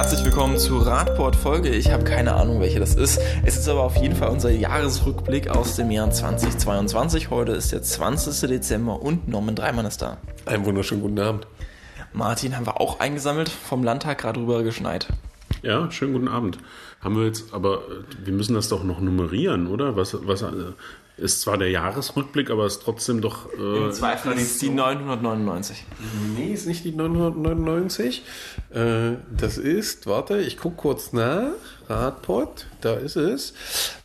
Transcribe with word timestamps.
Herzlich 0.00 0.24
willkommen 0.24 0.56
zur 0.56 0.86
Radport-Folge. 0.86 1.68
Ich 1.68 1.90
habe 1.90 2.04
keine 2.04 2.32
Ahnung, 2.32 2.58
welche 2.58 2.80
das 2.80 2.94
ist. 2.94 3.20
Es 3.44 3.58
ist 3.58 3.68
aber 3.68 3.82
auf 3.82 3.96
jeden 3.96 4.16
Fall 4.16 4.30
unser 4.30 4.50
Jahresrückblick 4.50 5.50
aus 5.50 5.76
dem 5.76 5.90
Jahr 5.90 6.10
2022. 6.10 7.28
Heute 7.28 7.52
ist 7.52 7.72
der 7.72 7.82
20. 7.82 8.48
Dezember 8.48 9.02
und 9.02 9.28
Norman 9.28 9.56
Dreimann 9.56 9.84
ist 9.84 10.00
da. 10.00 10.16
Einen 10.46 10.64
wunderschönen 10.64 11.02
guten 11.02 11.18
Abend. 11.18 11.46
Martin 12.14 12.56
haben 12.56 12.64
wir 12.64 12.80
auch 12.80 12.98
eingesammelt, 12.98 13.50
vom 13.50 13.84
Landtag 13.84 14.16
gerade 14.16 14.40
rüber 14.40 14.62
geschneit. 14.62 15.06
Ja, 15.60 15.90
schönen 15.90 16.14
guten 16.14 16.28
Abend. 16.28 16.56
Haben 17.02 17.18
wir 17.18 17.26
jetzt, 17.26 17.52
aber 17.52 17.82
wir 18.24 18.32
müssen 18.32 18.54
das 18.54 18.70
doch 18.70 18.82
noch 18.82 19.00
nummerieren, 19.00 19.66
oder? 19.66 19.96
Was, 19.96 20.16
was 20.26 20.42
ist 21.20 21.42
zwar 21.42 21.58
der 21.58 21.70
Jahresrückblick, 21.70 22.50
aber 22.50 22.66
ist 22.66 22.82
trotzdem 22.82 23.20
doch. 23.20 23.52
Äh, 23.52 23.84
Im 23.84 23.92
Zweifel 23.92 24.32
ist 24.32 24.60
die 24.62 24.70
999. 24.70 25.84
Nee, 26.36 26.52
ist 26.52 26.66
nicht 26.66 26.84
die 26.84 26.92
999. 26.92 28.24
Äh, 28.70 29.16
das 29.36 29.58
ist, 29.58 30.06
warte, 30.06 30.38
ich 30.38 30.56
gucke 30.56 30.76
kurz 30.76 31.12
nach. 31.12 31.52
Radpod, 31.88 32.66
da 32.80 32.94
ist 32.94 33.16
es. 33.16 33.52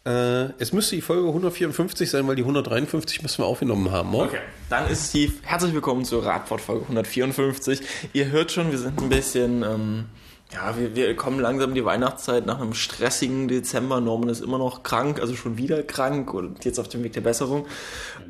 Äh, 0.05 0.49
es 0.57 0.73
müsste 0.73 0.95
die 0.95 1.01
Folge 1.01 1.27
154 1.27 2.09
sein, 2.09 2.27
weil 2.27 2.35
die 2.35 2.41
153 2.41 3.21
müssen 3.21 3.43
wir 3.43 3.45
aufgenommen 3.45 3.91
haben, 3.91 4.13
oder? 4.13 4.25
Okay, 4.25 4.39
dann 4.69 4.87
ist 4.89 5.05
es 5.05 5.11
die. 5.11 5.31
Herzlich 5.43 5.73
willkommen 5.73 6.03
zur 6.03 6.25
Radpod-Folge 6.25 6.83
154. 6.83 7.81
Ihr 8.13 8.31
hört 8.31 8.51
schon, 8.51 8.71
wir 8.71 8.79
sind 8.79 8.99
ein 8.99 9.09
bisschen. 9.09 9.63
Ähm, 9.63 10.05
ja, 10.51 10.77
wir, 10.77 10.95
wir 10.95 11.15
kommen 11.15 11.39
langsam 11.39 11.69
in 11.69 11.75
die 11.75 11.85
Weihnachtszeit 11.85 12.45
nach 12.45 12.59
einem 12.59 12.73
stressigen 12.73 13.47
Dezember. 13.47 13.99
Norman 13.99 14.29
ist 14.29 14.41
immer 14.41 14.57
noch 14.57 14.83
krank, 14.83 15.19
also 15.19 15.35
schon 15.35 15.57
wieder 15.57 15.83
krank 15.83 16.33
und 16.33 16.65
jetzt 16.65 16.79
auf 16.79 16.87
dem 16.87 17.03
Weg 17.03 17.13
der 17.13 17.21
Besserung. 17.21 17.65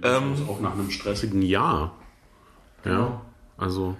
Ähm, 0.01 0.35
auch 0.47 0.59
nach 0.59 0.73
einem 0.73 0.91
stressigen 0.91 1.41
Jahr. 1.41 1.95
Ja, 2.83 2.91
genau. 2.91 3.21
also 3.57 3.95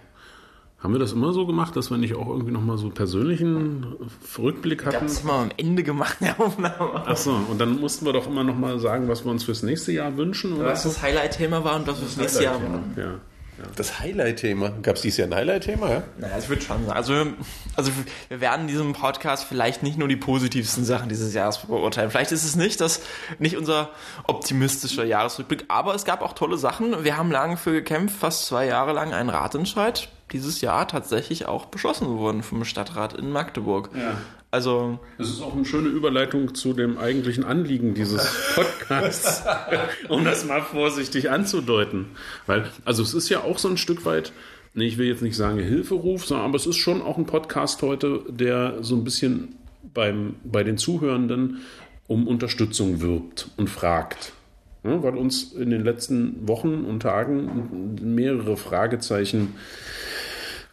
haben 0.85 0.93
wir 0.93 0.99
das 0.99 1.13
immer 1.13 1.33
so 1.33 1.47
gemacht, 1.47 1.75
dass 1.75 1.89
wir 1.89 1.97
nicht 1.97 2.13
auch 2.13 2.27
irgendwie 2.27 2.51
nochmal 2.51 2.77
so 2.77 2.83
einen 2.83 2.93
persönlichen 2.93 3.95
Rückblick 4.37 4.85
hatten? 4.85 4.93
Wir 4.93 4.99
haben 4.99 5.23
immer 5.23 5.34
am 5.34 5.51
Ende 5.57 5.81
gemacht, 5.81 6.18
der 6.21 6.40
Aufnahme. 6.40 7.07
Achso, 7.07 7.35
und 7.49 7.59
dann 7.59 7.79
mussten 7.79 8.05
wir 8.05 8.13
doch 8.13 8.27
immer 8.27 8.43
nochmal 8.43 8.79
sagen, 8.79 9.07
was 9.07 9.25
wir 9.25 9.31
uns 9.31 9.43
fürs 9.43 9.63
nächste 9.63 9.91
Jahr 9.93 10.15
wünschen. 10.15 10.53
Oder 10.53 10.68
was 10.68 10.84
so? 10.84 10.90
das 10.90 11.01
Highlight-Thema 11.01 11.63
war 11.63 11.77
und 11.77 11.87
was 11.87 11.99
wir 11.99 12.05
fürs 12.05 12.18
nächste 12.18 12.43
Jahr 12.43 12.62
waren. 12.62 12.93
Ja. 12.95 13.15
Das 13.75 13.99
Highlight-Thema. 13.99 14.70
Gab 14.81 14.95
es 14.95 15.01
dieses 15.01 15.17
Jahr 15.17 15.27
ein 15.27 15.35
Highlight-Thema, 15.35 15.89
ja? 15.89 16.03
Naja, 16.17 16.37
ich 16.37 16.49
würde 16.49 16.61
schon 16.61 16.85
sagen. 16.85 16.98
Also, 16.98 17.25
also 17.75 17.91
wir 18.29 18.41
werden 18.41 18.62
in 18.63 18.67
diesem 18.67 18.93
Podcast 18.93 19.45
vielleicht 19.45 19.84
nicht 19.84 19.97
nur 19.97 20.07
die 20.07 20.15
positivsten 20.15 20.84
Sachen 20.84 21.09
dieses 21.09 21.34
Jahres 21.34 21.57
beurteilen. 21.59 22.12
Vielleicht 22.12 22.31
ist 22.31 22.43
es 22.43 22.55
nicht 22.55 22.81
das, 22.81 23.01
nicht 23.39 23.57
unser 23.57 23.89
optimistischer 24.27 25.05
Jahresrückblick, 25.05 25.65
aber 25.67 25.95
es 25.95 26.05
gab 26.05 26.21
auch 26.21 26.34
tolle 26.34 26.57
Sachen. 26.57 27.03
Wir 27.03 27.17
haben 27.17 27.31
lange 27.31 27.57
für 27.57 27.71
gekämpft, 27.71 28.17
fast 28.17 28.45
zwei 28.45 28.65
Jahre 28.65 28.93
lang 28.93 29.13
einen 29.13 29.29
Ratentscheid 29.29 30.09
dieses 30.31 30.62
Jahr 30.62 30.87
tatsächlich 30.87 31.45
auch 31.45 31.65
beschlossen 31.65 32.17
worden 32.17 32.43
vom 32.43 32.65
Stadtrat 32.65 33.13
in 33.13 33.31
Magdeburg. 33.31 33.90
Ja. 33.95 34.17
Also. 34.51 34.99
Das 35.18 35.29
ist 35.29 35.41
auch 35.41 35.54
eine 35.54 35.65
schöne 35.65 35.90
Überleitung 35.90 36.55
zu 36.55 36.74
dem 36.74 36.98
eigentlichen 36.98 37.43
Anliegen 37.43 37.93
dieses 37.93 38.34
Podcasts, 38.55 39.43
um 40.10 40.24
das 40.24 40.46
mal 40.46 40.62
vorsichtig 40.62 41.29
anzudeuten. 41.29 42.07
Weil, 42.46 42.70
also 42.85 43.04
es 43.04 43.13
ist 43.13 43.29
ja 43.29 43.43
auch 43.43 43.57
so 43.57 43.68
ein 43.68 43.77
Stück 43.77 44.05
weit, 44.05 44.32
nee, 44.74 44.85
ich 44.85 44.98
will 44.98 45.07
jetzt 45.07 45.21
nicht 45.21 45.35
sagen 45.35 45.60
Hilferuf, 45.60 46.26
sondern 46.26 46.48
aber 46.48 46.55
es 46.55 46.68
ist 46.68 46.77
schon 46.77 47.02
auch 47.02 47.18
ein 47.18 47.26
Podcast 47.26 47.82
heute, 47.82 48.21
der 48.29 48.84
so 48.84 48.96
ein 48.96 49.04
bisschen 49.04 49.55
beim, 49.93 50.35
bei 50.43 50.63
den 50.63 50.77
Zuhörenden 50.77 51.62
um 52.07 52.27
Unterstützung 52.27 53.02
wirbt 53.02 53.49
und 53.57 53.70
fragt. 53.70 54.34
Ja, 54.84 55.02
weil 55.02 55.18
uns 55.18 55.54
in 55.54 55.71
den 55.71 55.84
letzten 55.84 56.48
Wochen 56.48 56.85
und 56.85 56.99
Tagen 57.02 57.96
mehrere 58.02 58.55
Fragezeichen 58.55 59.55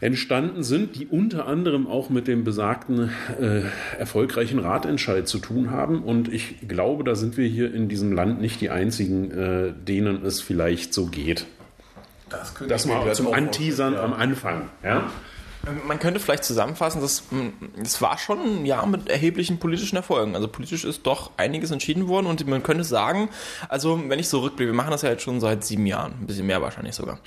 entstanden 0.02 0.64
sind, 0.64 0.96
die 0.96 1.06
unter 1.06 1.46
anderem 1.46 1.86
auch 1.86 2.10
mit 2.10 2.26
dem 2.26 2.42
besagten 2.42 3.10
äh, 3.40 3.62
erfolgreichen 3.96 4.58
Ratentscheid 4.58 5.28
zu 5.28 5.38
tun 5.38 5.70
haben. 5.70 6.02
Und 6.02 6.32
ich 6.32 6.56
glaube, 6.66 7.04
da 7.04 7.14
sind 7.14 7.36
wir 7.36 7.46
hier 7.46 7.72
in 7.72 7.88
diesem 7.88 8.12
Land 8.12 8.40
nicht 8.40 8.60
die 8.60 8.70
einzigen, 8.70 9.30
äh, 9.30 9.72
denen 9.72 10.24
es 10.24 10.40
vielleicht 10.40 10.92
so 10.92 11.06
geht. 11.06 11.46
Das, 12.28 12.52
das 12.66 12.86
mal 12.86 13.14
zum 13.14 13.32
Anteasern 13.32 13.94
ja. 13.94 14.02
am 14.02 14.12
Anfang. 14.12 14.70
Ja? 14.82 15.08
Man 15.86 16.00
könnte 16.00 16.18
vielleicht 16.18 16.42
zusammenfassen, 16.42 17.00
dass 17.00 17.22
es 17.80 18.02
war 18.02 18.18
schon 18.18 18.40
ein 18.40 18.66
Jahr 18.66 18.84
mit 18.88 19.08
erheblichen 19.08 19.60
politischen 19.60 19.94
Erfolgen. 19.94 20.34
Also 20.34 20.48
politisch 20.48 20.84
ist 20.84 21.06
doch 21.06 21.30
einiges 21.36 21.70
entschieden 21.70 22.08
worden 22.08 22.26
und 22.26 22.44
man 22.48 22.64
könnte 22.64 22.82
sagen, 22.82 23.28
also 23.68 24.02
wenn 24.08 24.18
ich 24.18 24.28
so 24.28 24.40
rückblicke, 24.40 24.72
wir 24.72 24.76
machen 24.76 24.90
das 24.90 25.02
ja 25.02 25.10
jetzt 25.10 25.22
schon 25.22 25.38
seit 25.38 25.62
sieben 25.62 25.86
Jahren, 25.86 26.14
ein 26.20 26.26
bisschen 26.26 26.46
mehr 26.46 26.60
wahrscheinlich 26.60 26.96
sogar. 26.96 27.20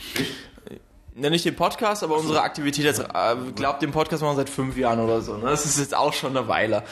Ich? 1.15 1.23
Ja, 1.23 1.29
nicht 1.29 1.45
den 1.45 1.55
Podcast, 1.55 2.03
aber 2.03 2.17
unsere 2.17 2.41
Aktivität 2.41 2.83
jetzt, 2.83 2.99
äh, 2.99 3.35
glaubt, 3.55 3.81
den 3.81 3.91
Podcast 3.91 4.21
machen 4.21 4.33
wir 4.33 4.41
seit 4.43 4.49
fünf 4.49 4.75
Jahren 4.77 4.99
oder 4.99 5.21
so. 5.21 5.37
Ne? 5.37 5.45
Das 5.45 5.65
ist 5.65 5.79
jetzt 5.79 5.95
auch 5.95 6.13
schon 6.13 6.35
eine 6.35 6.47
Weile. 6.47 6.83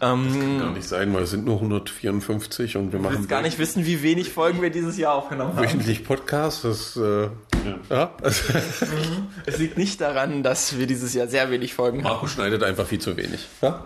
Ähm, 0.00 0.24
das 0.24 0.34
kann 0.34 0.58
gar 0.58 0.70
nicht 0.72 0.88
sein, 0.88 1.14
weil 1.14 1.22
es 1.22 1.30
sind 1.30 1.44
nur 1.44 1.56
154 1.56 2.76
und 2.76 2.92
wir 2.92 2.98
machen. 2.98 3.20
Ich 3.22 3.28
gar 3.28 3.42
nicht 3.42 3.58
wissen, 3.58 3.86
wie 3.86 4.02
wenig 4.02 4.32
Folgen 4.32 4.62
wir 4.62 4.70
dieses 4.70 4.98
Jahr 4.98 5.14
aufgenommen 5.14 5.54
haben. 5.54 5.64
Wöchentlich 5.64 6.04
Podcast, 6.04 6.64
das, 6.64 6.96
äh, 6.96 7.22
ja. 7.22 7.30
ja. 7.88 8.12
Es 9.46 9.58
liegt 9.58 9.78
nicht 9.78 10.00
daran, 10.00 10.42
dass 10.42 10.76
wir 10.76 10.86
dieses 10.86 11.14
Jahr 11.14 11.28
sehr 11.28 11.50
wenig 11.50 11.74
Folgen 11.74 11.98
Marco 11.98 12.08
haben. 12.08 12.16
Marco 12.16 12.26
schneidet 12.28 12.62
einfach 12.64 12.86
viel 12.86 12.98
zu 12.98 13.16
wenig. 13.16 13.46
Ja? 13.62 13.82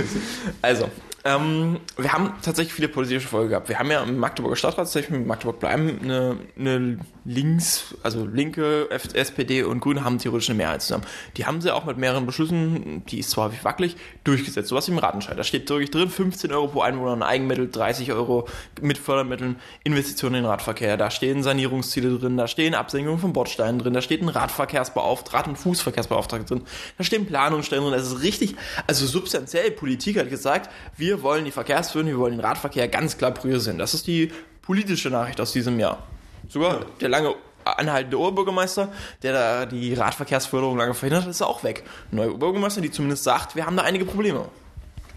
also, 0.62 0.88
ähm, 1.24 1.78
wir 1.96 2.12
haben 2.12 2.34
tatsächlich 2.42 2.74
viele 2.74 2.88
politische 2.88 3.28
Folgen 3.28 3.50
gehabt. 3.50 3.68
Wir 3.68 3.78
haben 3.78 3.90
ja 3.90 4.02
im 4.02 4.18
Magdeburger 4.18 4.56
Stadtrat, 4.56 4.86
tatsächlich 4.86 5.18
mit 5.18 5.26
Magdeburg 5.26 5.60
bleiben, 5.60 6.00
eine, 6.02 6.36
eine 6.58 6.98
links, 7.24 7.94
also 8.02 8.26
linke, 8.26 8.88
SPD 9.22 9.62
und 9.62 9.80
Grüne 9.80 10.04
haben 10.04 10.18
theoretisch 10.18 10.50
eine 10.50 10.58
Mehrheit 10.58 10.82
zusammen. 10.82 11.04
Die 11.36 11.46
haben 11.46 11.60
sie 11.60 11.72
auch 11.72 11.84
mit 11.84 11.96
mehreren 11.96 12.26
Beschlüssen, 12.26 13.04
die 13.06 13.20
ist 13.20 13.30
zwar 13.30 13.46
häufig 13.46 13.64
wackelig, 13.64 13.96
durchgesetzt. 14.24 14.68
So 14.68 14.76
was 14.76 14.88
wie 14.88 14.92
im 14.92 14.98
Ratenscheid. 14.98 15.38
Da 15.38 15.44
steht 15.44 15.70
wirklich 15.70 15.90
drin, 15.90 16.10
15 16.10 16.52
Euro 16.52 16.66
pro 16.66 16.80
Einwohner 16.80 17.12
an 17.12 17.22
Eigenmittel, 17.22 17.70
30 17.70 18.12
Euro 18.12 18.48
mit 18.80 18.98
Fördermitteln, 18.98 19.56
Investitionen 19.84 20.34
in 20.34 20.42
den 20.42 20.50
Radverkehr. 20.50 20.96
Da 20.96 21.10
stehen 21.10 21.42
Sanierungsziele 21.42 22.18
drin, 22.18 22.36
da 22.36 22.48
stehen 22.48 22.74
Absenkungen 22.74 23.20
von 23.20 23.32
Bordsteinen 23.32 23.78
drin, 23.78 23.94
da 23.94 24.02
steht 24.02 24.22
ein 24.22 24.28
Radverkehrsbeauftragter, 24.28 25.32
Rad- 25.32 25.48
und 25.48 25.56
Fußverkehrsbeauftragter 25.56 26.56
drin, 26.56 26.64
da 26.98 27.04
stehen 27.04 27.26
Planungsstellen 27.26 27.84
drin. 27.84 27.94
Das 27.94 28.06
ist 28.06 28.22
richtig, 28.22 28.56
also 28.86 29.06
substanziell. 29.06 29.70
Politik 29.70 30.18
hat 30.18 30.28
gesagt, 30.28 30.68
wir 30.96 31.12
wir 31.12 31.22
wollen 31.22 31.44
die 31.44 31.50
Verkehrsführung, 31.50 32.08
wir 32.08 32.18
wollen 32.18 32.38
den 32.38 32.40
Radverkehr 32.40 32.88
ganz 32.88 33.18
klar 33.18 33.32
priorisieren. 33.32 33.78
Das 33.78 33.92
ist 33.92 34.06
die 34.06 34.32
politische 34.62 35.10
Nachricht 35.10 35.38
aus 35.42 35.52
diesem 35.52 35.78
Jahr. 35.78 36.06
Sogar 36.48 36.86
der 37.02 37.10
lange 37.10 37.34
anhaltende 37.64 38.18
Oberbürgermeister, 38.18 38.88
der 39.22 39.32
da 39.32 39.66
die 39.66 39.94
Radverkehrsförderung 39.94 40.76
lange 40.76 40.94
verhindert 40.94 41.24
hat, 41.24 41.30
ist 41.30 41.42
auch 41.42 41.64
weg. 41.64 41.84
Neuer 42.10 42.30
Oberbürgermeister, 42.30 42.80
die 42.80 42.90
zumindest 42.90 43.24
sagt, 43.24 43.56
wir 43.56 43.66
haben 43.66 43.76
da 43.76 43.82
einige 43.82 44.04
Probleme. 44.04 44.46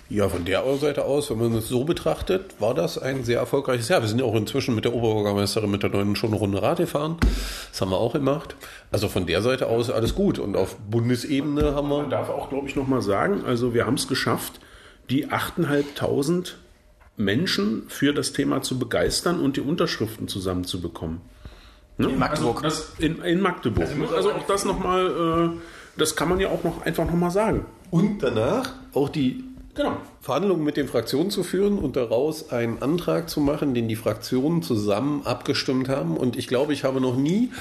Ja, 0.08 0.30
von 0.30 0.46
der 0.46 0.64
Seite 0.78 1.04
aus, 1.04 1.32
wenn 1.32 1.40
man 1.40 1.56
es 1.56 1.68
so 1.68 1.84
betrachtet, 1.84 2.62
war 2.62 2.76
das 2.76 3.00
ein 3.00 3.24
sehr 3.24 3.40
erfolgreiches 3.40 3.90
Jahr. 3.90 4.02
Wir 4.02 4.08
sind 4.08 4.20
ja 4.20 4.26
auch 4.26 4.36
inzwischen 4.36 4.76
mit 4.76 4.86
der 4.86 4.94
Oberbürgermeisterin 4.94 5.72
mit 5.72 5.82
der 5.82 5.90
neuen 5.90 6.16
schon 6.16 6.30
eine 6.30 6.38
Runde 6.38 6.62
Rad 6.62 6.78
gefahren. 6.78 7.18
Das 7.72 7.82
haben 7.82 7.90
wir 7.90 7.98
auch 7.98 8.14
gemacht. 8.14 8.56
Also 8.92 9.08
von 9.08 9.26
der 9.26 9.42
Seite 9.42 9.66
aus 9.66 9.90
alles 9.90 10.14
gut. 10.14 10.38
Und 10.38 10.58
auf 10.58 10.78
Bundesebene 10.78 11.74
haben 11.74 11.90
wir. 11.90 12.02
Man 12.02 12.12
darf 12.12 12.30
auch, 12.30 12.50
glaube 12.50 12.68
ich, 12.68 12.76
nochmal 12.76 13.02
sagen, 13.02 13.46
also 13.48 13.74
wir 13.74 13.88
haben 13.88 13.96
es 13.96 14.08
geschafft, 14.08 14.60
die 15.10 15.28
8.500 15.28 16.54
Menschen 17.18 17.86
für 17.88 18.14
das 18.14 18.32
Thema 18.32 18.62
zu 18.62 18.78
begeistern 18.78 19.40
und 19.40 19.58
die 19.58 19.62
Unterschriften 19.62 20.28
zusammenzubekommen. 20.28 21.22
Ne? 21.98 22.10
In 22.10 22.20
Magdeburg. 22.20 22.64
Also 22.64 22.84
in, 23.00 23.22
in, 23.22 23.42
Magdeburg. 23.42 23.88
Also, 23.88 24.16
also 24.16 24.32
auch 24.34 24.48
das 24.48 24.66
nochmal, 24.66 25.54
äh, 25.56 25.60
das 25.98 26.16
kann 26.16 26.30
man 26.30 26.40
ja 26.40 26.50
auch 26.50 26.64
noch 26.64 26.86
einfach 26.86 27.06
nochmal 27.06 27.32
sagen. 27.32 27.66
Und 27.92 28.22
danach 28.22 28.74
auch 28.94 29.10
die 29.10 29.44
genau. 29.76 29.98
Verhandlungen 30.20 30.64
mit 30.64 30.78
den 30.78 30.88
Fraktionen 30.88 31.32
zu 31.32 31.44
führen 31.44 31.78
und 31.78 31.96
daraus 31.96 32.52
einen 32.52 32.82
Antrag 32.82 33.30
zu 33.30 33.40
machen, 33.40 33.74
den 33.74 33.88
die 33.88 33.96
Fraktionen 33.96 34.62
zusammen 34.62 35.22
abgestimmt 35.26 35.88
haben. 35.88 36.18
Und 36.18 36.36
ich 36.36 36.48
glaube, 36.48 36.74
ich 36.74 36.84
habe 36.84 37.00
noch 37.00 37.16
nie 37.16 37.52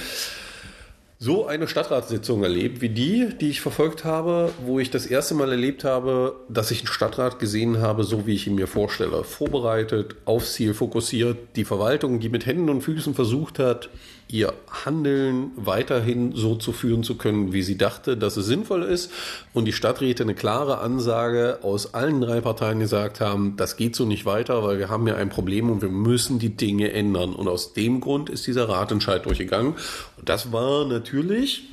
so 1.18 1.46
eine 1.46 1.68
Stadtratssitzung 1.68 2.42
erlebt 2.42 2.80
wie 2.80 2.88
die, 2.88 3.28
die 3.40 3.50
ich 3.50 3.60
verfolgt 3.60 4.04
habe, 4.04 4.52
wo 4.66 4.78
ich 4.80 4.90
das 4.90 5.06
erste 5.06 5.34
Mal 5.34 5.50
erlebt 5.50 5.84
habe, 5.84 6.36
dass 6.48 6.70
ich 6.70 6.80
einen 6.80 6.88
Stadtrat 6.88 7.38
gesehen 7.38 7.80
habe, 7.80 8.04
so 8.04 8.26
wie 8.26 8.34
ich 8.34 8.46
ihn 8.46 8.56
mir 8.56 8.66
vorstelle. 8.66 9.24
Vorbereitet, 9.24 10.16
aufs 10.24 10.54
Ziel 10.54 10.74
fokussiert, 10.74 11.38
die 11.56 11.64
Verwaltung, 11.64 12.20
die 12.20 12.28
mit 12.28 12.46
Händen 12.46 12.68
und 12.68 12.82
Füßen 12.82 13.14
versucht 13.14 13.58
hat, 13.58 13.90
ihr 14.34 14.52
Handeln 14.68 15.52
weiterhin 15.54 16.32
so 16.34 16.56
zu 16.56 16.72
führen 16.72 17.04
zu 17.04 17.16
können, 17.16 17.52
wie 17.52 17.62
sie 17.62 17.78
dachte, 17.78 18.16
dass 18.16 18.36
es 18.36 18.46
sinnvoll 18.46 18.82
ist. 18.82 19.12
Und 19.52 19.64
die 19.64 19.72
Stadträte 19.72 20.24
eine 20.24 20.34
klare 20.34 20.78
Ansage 20.78 21.60
aus 21.62 21.94
allen 21.94 22.20
drei 22.20 22.40
Parteien 22.40 22.80
gesagt 22.80 23.20
haben, 23.20 23.56
das 23.56 23.76
geht 23.76 23.94
so 23.94 24.04
nicht 24.04 24.26
weiter, 24.26 24.64
weil 24.64 24.80
wir 24.80 24.88
haben 24.88 25.06
ja 25.06 25.14
ein 25.14 25.28
Problem 25.28 25.70
und 25.70 25.82
wir 25.82 25.88
müssen 25.88 26.40
die 26.40 26.56
Dinge 26.56 26.90
ändern. 26.90 27.32
Und 27.32 27.46
aus 27.46 27.74
dem 27.74 28.00
Grund 28.00 28.28
ist 28.28 28.44
dieser 28.48 28.68
Ratentscheid 28.68 29.24
durchgegangen. 29.24 29.74
Und 30.16 30.28
das 30.28 30.50
war 30.50 30.84
natürlich 30.84 31.68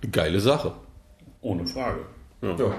eine 0.00 0.10
geile 0.10 0.40
Sache. 0.40 0.72
Ohne 1.42 1.66
Frage. 1.66 2.00
Ja. 2.40 2.56
Ja. 2.56 2.74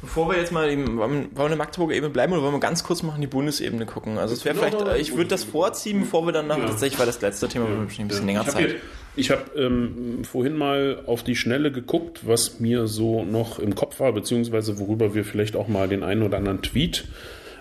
Bevor 0.00 0.28
wir 0.30 0.38
jetzt 0.38 0.52
mal 0.52 0.70
eben, 0.70 0.96
wollen 0.98 1.28
wir 1.34 1.42
in 1.44 1.48
der 1.48 1.56
Magdeburger 1.56 1.94
Ebene 1.94 2.12
bleiben 2.12 2.32
oder 2.32 2.42
wollen 2.42 2.54
wir 2.54 2.60
ganz 2.60 2.84
kurz 2.84 3.02
mal 3.02 3.16
in 3.16 3.20
die 3.20 3.26
Bundesebene 3.26 3.84
gucken? 3.84 4.16
Also 4.18 4.32
es 4.34 4.44
wäre 4.44 4.54
Ja, 4.56 4.68
vielleicht, 4.70 5.00
ich 5.00 5.16
würde 5.16 5.28
das 5.28 5.42
vorziehen, 5.42 6.00
bevor 6.00 6.24
wir 6.24 6.32
dann 6.32 6.46
nach, 6.46 6.58
Ja. 6.58 6.66
tatsächlich, 6.66 6.98
weil 7.00 7.06
das 7.06 7.20
letzte 7.20 7.48
Thema 7.48 7.66
bestimmt 7.66 8.06
ein 8.06 8.08
bisschen 8.08 8.26
länger 8.26 8.42
Ich 8.42 8.46
habe 8.46 8.58
Zeit. 8.58 8.66
hier- 8.70 8.76
ich 9.16 9.30
hab, 9.32 9.56
ähm, 9.56 10.22
vorhin 10.22 10.56
mal 10.56 11.02
auf 11.06 11.24
die 11.24 11.34
Schnelle 11.34 11.72
geguckt, 11.72 12.20
was 12.28 12.60
mir 12.60 12.86
so 12.86 13.24
noch 13.24 13.58
im 13.58 13.74
Kopf 13.74 13.98
war, 13.98 14.12
beziehungsweise 14.12 14.78
worüber 14.78 15.14
wir 15.16 15.24
vielleicht 15.24 15.56
auch 15.56 15.66
mal 15.66 15.88
den 15.88 16.04
einen 16.04 16.22
oder 16.22 16.36
anderen 16.36 16.62
Tweet 16.62 17.04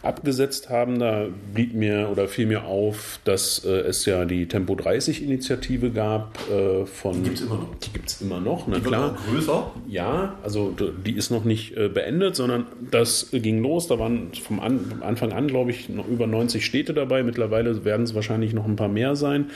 abgesetzt 0.07 0.69
haben. 0.69 0.99
Da 0.99 1.27
blieb 1.53 1.73
mir 1.73 2.09
oder 2.11 2.27
fiel 2.27 2.47
mir 2.47 2.63
auf, 2.65 3.19
dass 3.23 3.63
äh, 3.65 3.69
es 3.69 4.05
ja 4.05 4.25
die 4.25 4.47
Tempo 4.47 4.75
30 4.75 5.23
Initiative 5.23 5.91
gab 5.91 6.37
äh, 6.49 6.85
von. 6.85 7.23
Die 7.23 7.29
gibt's 7.29 7.41
immer 7.41 7.55
noch. 7.55 7.75
Die 7.79 7.93
gibt 7.93 8.09
es 8.09 8.21
immer 8.21 8.39
noch, 8.39 8.67
na 8.67 8.75
Wird 8.75 8.85
klar. 8.85 9.11
auch 9.11 9.31
größer. 9.31 9.71
Ja, 9.87 10.35
also 10.43 10.73
die 11.05 11.11
ist 11.11 11.29
noch 11.29 11.43
nicht 11.43 11.75
äh, 11.77 11.89
beendet, 11.89 12.35
sondern 12.35 12.65
das 12.91 13.29
ging 13.31 13.61
los. 13.61 13.87
Da 13.87 13.99
waren 13.99 14.31
vom, 14.33 14.59
An 14.59 14.79
vom 14.79 15.03
Anfang 15.03 15.33
an, 15.33 15.47
glaube 15.47 15.71
ich, 15.71 15.89
noch 15.89 16.07
über 16.07 16.27
90 16.27 16.65
Städte 16.65 16.93
dabei. 16.93 17.23
Mittlerweile 17.23 17.85
werden 17.85 18.03
es 18.03 18.15
wahrscheinlich 18.15 18.53
noch 18.53 18.65
ein 18.65 18.75
paar 18.75 18.87
mehr 18.87 19.15
sein, 19.15 19.51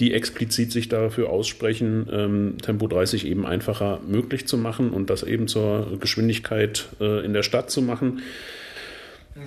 die 0.00 0.14
explizit 0.14 0.72
sich 0.72 0.88
dafür 0.88 1.30
aussprechen, 1.30 2.08
ähm, 2.12 2.54
Tempo 2.62 2.86
30 2.86 3.26
eben 3.26 3.46
einfacher 3.46 4.00
möglich 4.06 4.46
zu 4.46 4.56
machen 4.56 4.90
und 4.90 5.10
das 5.10 5.22
eben 5.22 5.48
zur 5.48 5.98
Geschwindigkeit 5.98 6.88
äh, 7.00 7.24
in 7.24 7.32
der 7.32 7.42
Stadt 7.42 7.70
zu 7.70 7.82
machen. 7.82 8.22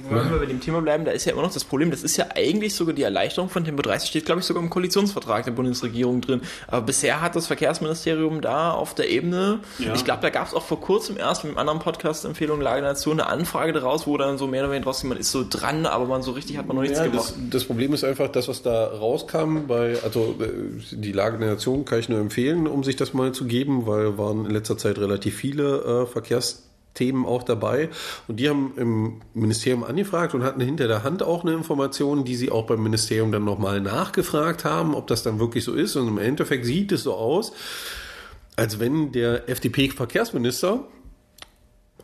Wollen 0.07 0.30
wir 0.31 0.38
bei 0.38 0.45
dem 0.45 0.59
Thema 0.62 0.81
bleiben, 0.81 1.03
da 1.03 1.09
ist 1.12 1.25
ja 1.25 1.31
immer 1.33 1.41
noch 1.41 1.51
das 1.51 1.63
Problem, 1.63 1.89
das 1.89 2.03
ist 2.03 2.15
ja 2.15 2.27
eigentlich 2.36 2.75
sogar 2.75 2.94
die 2.94 3.01
Erleichterung 3.01 3.50
von 3.50 3.65
Tempo 3.65 3.81
30, 3.81 4.07
steht 4.09 4.25
glaube 4.25 4.39
ich 4.41 4.45
sogar 4.45 4.62
im 4.62 4.69
Koalitionsvertrag 4.69 5.45
der 5.45 5.51
Bundesregierung 5.51 6.21
drin. 6.21 6.41
Aber 6.68 6.86
bisher 6.86 7.21
hat 7.21 7.36
das 7.36 7.47
Verkehrsministerium 7.47 8.41
da 8.41 8.71
auf 8.71 8.94
der 8.94 9.09
Ebene, 9.09 9.62
Ja. 9.80 9.95
ich 9.95 10.06
glaube, 10.06 10.21
da 10.21 10.30
gab 10.30 10.47
es 10.47 10.53
auch 10.53 10.62
vor 10.63 10.80
kurzem 10.80 11.18
erst 11.18 11.44
mit 11.44 11.51
einem 11.51 11.57
anderen 11.57 11.80
Podcast 11.80 12.24
Empfehlung 12.25 12.62
Lage 12.62 12.81
der 12.81 12.91
Nation 12.91 13.19
eine 13.19 13.30
Anfrage 13.30 13.74
daraus, 13.74 14.06
wo 14.06 14.15
dann 14.18 14.38
so 14.38 14.45
mehr 14.45 14.62
oder 14.63 14.71
weniger 14.74 14.86
draus 14.86 15.03
man 15.03 15.18
ist 15.18 15.31
so 15.31 15.44
dran, 15.50 15.88
aber 15.88 16.06
man 16.06 16.21
so 16.21 16.31
richtig 16.33 16.57
hat 16.57 16.68
man 16.68 16.75
noch 16.75 16.83
nichts 16.83 17.00
Ja, 17.00 17.06
gemacht. 17.07 17.25
das, 17.36 17.36
das 17.50 17.63
Problem 17.65 17.91
ist 17.94 18.03
einfach, 18.03 18.27
das, 18.30 18.47
was 18.47 18.62
da 18.62 18.86
rauskam 18.89 19.65
bei, 19.68 19.97
also 20.03 20.36
äh, 20.39 20.50
die 20.95 21.12
Lage 21.13 21.39
der 21.39 21.50
Nation 21.50 21.86
kann 21.86 21.97
ich 22.00 22.09
nur 22.09 22.19
empfehlen, 22.19 22.68
um 22.68 22.83
sich 22.83 22.95
das 22.95 23.15
mal 23.15 23.31
zu 23.31 23.45
geben, 23.45 23.88
weil 23.88 24.19
waren 24.19 24.45
in 24.45 24.51
letzter 24.51 24.77
Zeit 24.77 25.00
relativ 25.00 25.36
viele 25.36 26.03
äh, 26.03 26.06
Verkehrsthemen 27.00 27.25
auch 27.25 27.44
dabei. 27.44 27.89
Und 28.27 28.39
die 28.39 28.50
haben 28.50 28.74
im 28.77 29.21
Ministerium 29.33 29.83
angefragt 29.83 30.33
und 30.33 30.44
hatten 30.44 30.62
hinter 30.62 30.88
der 30.88 31.03
Hand 31.03 31.24
auch 31.24 31.44
eine 31.44 31.53
Information, 31.53 32.25
die 32.25 32.36
sie 32.36 32.51
auch 32.51 32.65
beim 32.65 32.83
Ministerium 32.83 33.31
dann 33.31 33.45
nochmal 33.45 33.81
nachgefragt 33.81 34.65
haben, 34.65 34.95
ob 34.95 35.07
das 35.07 35.24
dann 35.24 35.39
wirklich 35.39 35.63
so 35.63 35.74
ist. 35.74 35.95
Und 35.95 36.07
im 36.07 36.18
Endeffekt 36.18 36.65
sieht 36.65 36.91
es 36.91 37.03
so 37.03 37.15
aus, 37.15 37.53
als 38.56 38.80
wenn 38.80 39.12
der 39.12 39.50
FDP-Verkehrsminister 39.50 40.83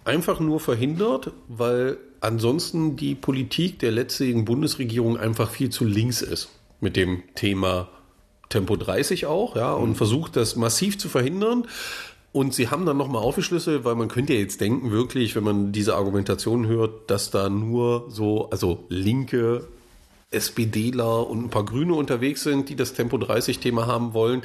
einfach 0.05 0.39
nur 0.39 0.59
verhindert, 0.59 1.31
weil 1.47 1.97
ansonsten 2.21 2.95
die 2.95 3.15
Politik 3.15 3.79
der 3.79 3.91
letzten 3.91 4.45
Bundesregierung 4.45 5.17
einfach 5.17 5.49
viel 5.49 5.69
zu 5.69 5.83
links 5.83 6.21
ist 6.21 6.49
mit 6.79 6.95
dem 6.95 7.23
Thema 7.33 7.89
Tempo 8.49 8.75
30 8.75 9.25
auch, 9.25 9.55
ja, 9.55 9.73
und 9.73 9.95
versucht 9.95 10.35
das 10.35 10.55
massiv 10.55 10.99
zu 10.99 11.09
verhindern. 11.09 11.65
Und 12.35 12.53
sie 12.53 12.67
haben 12.67 12.85
dann 12.85 12.97
nochmal 12.97 13.21
aufgeschlüsselt, 13.21 13.85
weil 13.85 13.95
man 13.95 14.09
könnte 14.09 14.33
ja 14.33 14.39
jetzt 14.41 14.59
denken, 14.59 14.91
wirklich, 14.91 15.37
wenn 15.37 15.45
man 15.45 15.71
diese 15.71 15.95
Argumentation 15.95 16.67
hört, 16.67 17.09
dass 17.09 17.31
da 17.31 17.47
nur 17.47 18.07
so, 18.09 18.49
also 18.49 18.83
linke 18.89 19.65
SPDler 20.31 21.29
und 21.29 21.45
ein 21.45 21.49
paar 21.49 21.63
Grüne 21.63 21.93
unterwegs 21.93 22.43
sind, 22.43 22.67
die 22.67 22.75
das 22.75 22.91
Tempo 22.91 23.15
30-Thema 23.15 23.87
haben 23.87 24.13
wollen. 24.13 24.41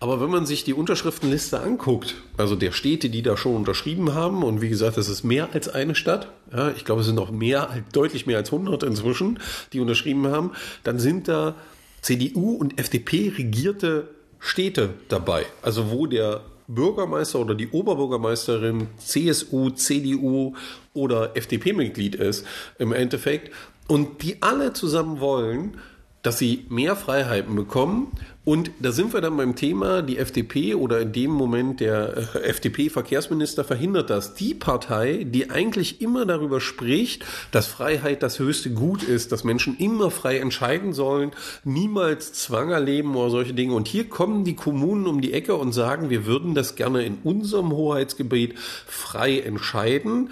Aber 0.00 0.20
wenn 0.20 0.28
man 0.28 0.44
sich 0.44 0.64
die 0.64 0.74
Unterschriftenliste 0.74 1.60
anguckt, 1.60 2.16
also 2.36 2.56
der 2.56 2.72
Städte, 2.72 3.10
die 3.10 3.22
da 3.22 3.36
schon 3.36 3.54
unterschrieben 3.54 4.12
haben, 4.12 4.42
und 4.42 4.60
wie 4.60 4.68
gesagt, 4.68 4.98
es 4.98 5.08
ist 5.08 5.22
mehr 5.22 5.50
als 5.52 5.68
eine 5.68 5.94
Stadt, 5.94 6.32
ja, 6.52 6.72
ich 6.72 6.84
glaube, 6.84 7.02
es 7.02 7.06
sind 7.06 7.14
noch 7.14 7.30
mehr, 7.30 7.84
deutlich 7.92 8.26
mehr 8.26 8.38
als 8.38 8.50
100 8.50 8.82
inzwischen, 8.82 9.38
die 9.72 9.78
unterschrieben 9.78 10.26
haben, 10.26 10.50
dann 10.82 10.98
sind 10.98 11.28
da 11.28 11.54
CDU 12.00 12.56
und 12.56 12.80
FDP 12.80 13.32
regierte 13.38 14.08
Städte 14.40 14.94
dabei. 15.08 15.46
Also 15.62 15.92
wo 15.92 16.08
der 16.08 16.40
Bürgermeister 16.74 17.38
oder 17.40 17.54
die 17.54 17.68
Oberbürgermeisterin 17.68 18.88
CSU, 18.98 19.70
CDU 19.70 20.54
oder 20.94 21.36
FDP-Mitglied 21.36 22.14
ist 22.14 22.46
im 22.78 22.92
Endeffekt 22.92 23.52
und 23.88 24.22
die 24.22 24.40
alle 24.40 24.72
zusammen 24.72 25.20
wollen, 25.20 25.76
dass 26.22 26.38
sie 26.38 26.66
mehr 26.68 26.96
Freiheiten 26.96 27.54
bekommen. 27.56 28.12
Und 28.42 28.70
da 28.80 28.90
sind 28.90 29.12
wir 29.12 29.20
dann 29.20 29.36
beim 29.36 29.54
Thema, 29.54 30.00
die 30.00 30.16
FDP 30.16 30.74
oder 30.74 31.00
in 31.00 31.12
dem 31.12 31.30
Moment 31.30 31.78
der 31.80 32.16
äh, 32.16 32.48
FDP-Verkehrsminister 32.48 33.64
verhindert 33.64 34.08
das. 34.08 34.32
Die 34.34 34.54
Partei, 34.54 35.24
die 35.28 35.50
eigentlich 35.50 36.00
immer 36.00 36.24
darüber 36.24 36.58
spricht, 36.58 37.22
dass 37.50 37.66
Freiheit 37.66 38.22
das 38.22 38.38
höchste 38.38 38.70
Gut 38.70 39.02
ist, 39.02 39.30
dass 39.30 39.44
Menschen 39.44 39.76
immer 39.76 40.10
frei 40.10 40.38
entscheiden 40.38 40.94
sollen, 40.94 41.32
niemals 41.64 42.32
Zwang 42.32 42.70
erleben 42.70 43.14
oder 43.14 43.28
solche 43.28 43.52
Dinge. 43.52 43.74
Und 43.74 43.88
hier 43.88 44.08
kommen 44.08 44.44
die 44.44 44.56
Kommunen 44.56 45.06
um 45.06 45.20
die 45.20 45.34
Ecke 45.34 45.54
und 45.56 45.72
sagen, 45.72 46.08
wir 46.08 46.24
würden 46.24 46.54
das 46.54 46.76
gerne 46.76 47.04
in 47.04 47.18
unserem 47.22 47.70
Hoheitsgebiet 47.72 48.58
frei 48.58 49.40
entscheiden. 49.40 50.30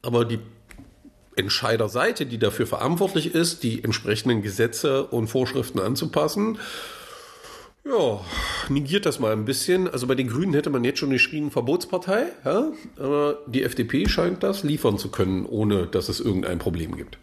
Aber 0.00 0.24
die 0.24 0.38
Entscheiderseite, 1.36 2.24
die 2.24 2.38
dafür 2.38 2.66
verantwortlich 2.66 3.34
ist, 3.34 3.62
die 3.64 3.84
entsprechenden 3.84 4.40
Gesetze 4.40 5.04
und 5.04 5.28
Vorschriften 5.28 5.78
anzupassen, 5.78 6.58
ja, 7.90 8.20
negiert 8.68 9.06
das 9.06 9.18
mal 9.18 9.32
ein 9.32 9.44
bisschen. 9.44 9.88
Also 9.88 10.06
bei 10.06 10.14
den 10.14 10.28
Grünen 10.28 10.54
hätte 10.54 10.70
man 10.70 10.84
jetzt 10.84 10.98
schon 10.98 11.10
geschrien 11.10 11.50
Verbotspartei, 11.50 12.26
ja? 12.44 12.72
aber 12.96 13.38
die 13.46 13.62
FDP 13.62 14.08
scheint 14.08 14.42
das 14.42 14.62
liefern 14.62 14.98
zu 14.98 15.10
können, 15.10 15.44
ohne 15.46 15.86
dass 15.86 16.08
es 16.08 16.20
irgendein 16.20 16.58
Problem 16.58 16.96
gibt. 16.96 17.18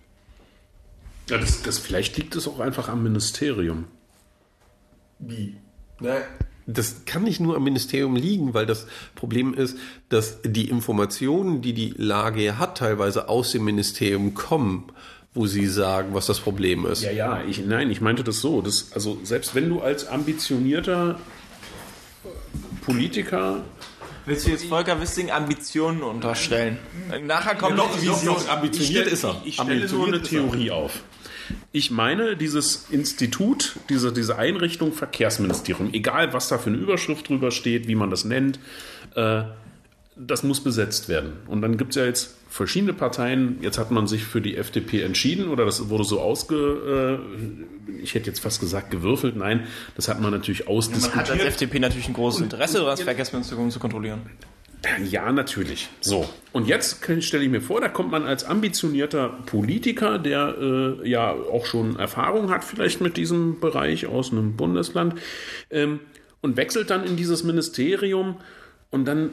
Ja, 1.30 1.38
das, 1.38 1.62
das, 1.62 1.78
vielleicht 1.78 2.18
liegt 2.18 2.36
es 2.36 2.48
auch 2.48 2.60
einfach 2.60 2.88
am 2.90 3.04
Ministerium. 3.04 3.86
Wie? 5.20 5.58
Das 6.68 7.06
kann 7.06 7.24
nicht 7.24 7.40
nur 7.40 7.56
am 7.56 7.64
Ministerium 7.64 8.16
liegen, 8.16 8.54
weil 8.54 8.66
das 8.66 8.88
Problem 9.16 9.54
ist, 9.54 9.78
dass 10.10 10.42
die 10.44 10.70
Informationen, 10.70 11.62
die 11.62 11.74
die 11.74 11.94
Lage 11.98 12.58
hat, 12.58 12.78
teilweise 12.78 13.30
aus 13.30 13.52
dem 13.54 13.64
Ministerium 13.64 14.34
kommen, 14.34 14.92
wo 15.38 15.46
sie 15.46 15.68
sagen, 15.68 16.14
was 16.14 16.26
das 16.26 16.40
Problem 16.40 16.86
ist. 16.86 17.04
Ja, 17.04 17.12
ja, 17.12 17.42
ich, 17.48 17.64
nein, 17.64 17.92
ich 17.92 18.02
meinte 18.02 18.24
das 18.24 18.42
so. 18.42 18.62
Das, 18.62 18.92
also 18.94 19.20
selbst 19.24 19.54
wenn 19.56 19.70
du 19.70 19.82
als 19.82 20.08
ambitionierter 20.08 21.20
Politiker 22.86 23.64
Willst 24.26 24.46
du 24.46 24.52
jetzt 24.52 24.66
Volker 24.66 25.00
Wissing 25.00 25.32
Ambitionen 25.32 26.04
unterstellen? 26.04 26.78
Nachher 27.26 27.56
kommt 27.56 27.78
noch 27.78 27.96
Vision. 27.96 28.36
ambitioniert 28.50 29.08
ist 29.08 29.24
er. 29.24 29.42
Ich 29.46 29.54
stelle 29.54 29.88
so 29.88 30.04
eine 30.04 30.16
Ambitioniert 30.16 30.24
ist 30.24 30.34
er. 30.34 30.42
Theorie 30.42 30.72
auf. 30.72 31.04
Ich 31.72 31.92
meine, 31.92 32.36
dieses 32.36 32.88
Institut, 32.90 33.78
diese, 33.88 34.12
diese 34.12 34.38
Einrichtung 34.38 34.92
Verkehrsministerium, 34.92 35.94
egal 35.94 36.34
was 36.34 36.50
da 36.50 36.58
für 36.58 36.70
eine 36.70 36.78
Überschrift 36.78 37.30
drüber 37.30 37.52
steht, 37.52 37.88
wie 37.88 37.96
man 37.96 38.10
das 38.10 38.26
nennt, 38.26 38.60
äh, 39.16 39.44
das 40.20 40.44
muss 40.44 40.62
besetzt 40.62 41.10
werden. 41.10 41.34
Und 41.48 41.62
dann 41.62 41.78
gibt 41.78 41.92
es 41.92 41.96
ja 41.96 42.06
jetzt 42.06 42.36
verschiedene 42.50 42.94
Parteien. 42.94 43.58
Jetzt 43.62 43.78
hat 43.78 43.92
man 43.92 44.08
sich 44.08 44.24
für 44.24 44.42
die 44.42 44.58
FDP 44.58 45.02
entschieden 45.02 45.50
oder 45.50 45.66
das 45.66 45.90
wurde 45.90 46.04
so 46.04 46.20
ausge, 46.20 47.20
äh, 47.88 48.02
ich 48.02 48.16
hätte 48.16 48.28
jetzt 48.28 48.40
fast 48.40 48.60
gesagt 48.60 48.92
gewürfelt. 48.92 49.36
Nein, 49.36 49.68
das 49.96 50.08
hat 50.08 50.20
man 50.20 50.32
natürlich 50.32 50.66
Man 50.66 50.70
hat 50.70 50.78
als 50.78 50.88
ausdiskutiert. 50.90 51.42
FDP 51.42 51.80
natürlich 51.80 52.08
ein 52.08 52.14
großes 52.14 52.42
Interesse, 52.42 52.80
das 52.80 53.02
Verkehrsministerium 53.02 53.70
zu 53.70 53.80
kontrollieren. 53.80 54.22
Ja, 55.10 55.32
natürlich. 55.32 55.90
So. 56.02 56.30
Und 56.52 56.68
jetzt 56.68 57.04
stelle 57.22 57.44
ich 57.44 57.50
mir 57.50 57.62
vor, 57.62 57.82
da 57.82 57.90
kommt 57.90 58.12
man 58.12 58.24
als 58.24 58.44
ambitionierter 58.44 59.30
Politiker, 59.46 60.20
der 60.20 60.56
äh, 60.60 61.10
ja 61.10 61.32
auch 61.32 61.66
schon 61.66 61.98
Erfahrung 61.98 62.52
hat, 62.52 62.64
vielleicht 62.64 63.02
mit 63.02 63.18
diesem 63.18 63.60
Bereich 63.60 64.06
aus 64.06 64.32
einem 64.32 64.56
Bundesland, 64.56 65.16
ähm, 65.72 66.00
und 66.42 66.56
wechselt 66.56 66.92
dann 66.92 67.04
in 67.04 67.18
dieses 67.18 67.44
Ministerium 67.44 68.38
und 68.92 69.06
dann 69.06 69.32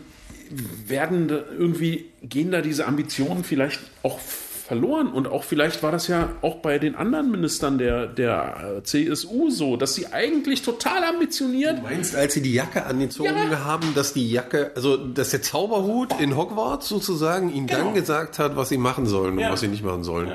werden 0.87 1.28
da 1.28 1.40
irgendwie, 1.58 2.06
gehen 2.23 2.50
da 2.50 2.61
diese 2.61 2.87
Ambitionen 2.87 3.44
vielleicht 3.44 3.80
auch 4.02 4.18
verloren. 4.18 5.08
Und 5.12 5.28
auch 5.28 5.44
vielleicht 5.44 5.82
war 5.82 5.92
das 5.92 6.08
ja 6.08 6.30
auch 6.40 6.56
bei 6.56 6.78
den 6.78 6.94
anderen 6.94 7.30
Ministern 7.30 7.76
der, 7.76 8.06
der 8.06 8.78
äh, 8.78 8.82
CSU 8.82 9.50
so, 9.50 9.76
dass 9.76 9.94
sie 9.94 10.06
eigentlich 10.12 10.62
total 10.62 11.04
ambitioniert 11.04 11.78
Du 11.78 11.82
meinst, 11.82 12.16
als 12.16 12.32
sie 12.34 12.40
die 12.40 12.54
Jacke 12.54 12.87
angezogen 12.87 13.28
Ja. 13.50 13.58
haben, 13.64 13.94
dass 13.94 14.14
die 14.14 14.30
Jacke, 14.30 14.73
also 14.75 14.96
dass 14.96 15.30
der 15.30 15.42
Zauberhut 15.42 16.18
in 16.18 16.34
Hogwarts 16.37 16.88
sozusagen 16.88 17.52
ihnen 17.52 17.66
Genau. 17.66 17.84
dann 17.84 17.94
gesagt 17.94 18.38
hat, 18.38 18.56
was 18.56 18.70
sie 18.70 18.78
machen 18.78 19.04
sollen 19.06 19.38
Ja. 19.38 19.49
und 19.49 19.52
was 19.52 19.61
sie 19.61 19.68
nicht 19.68 19.84
machen 19.84 20.02
sollen. 20.02 20.32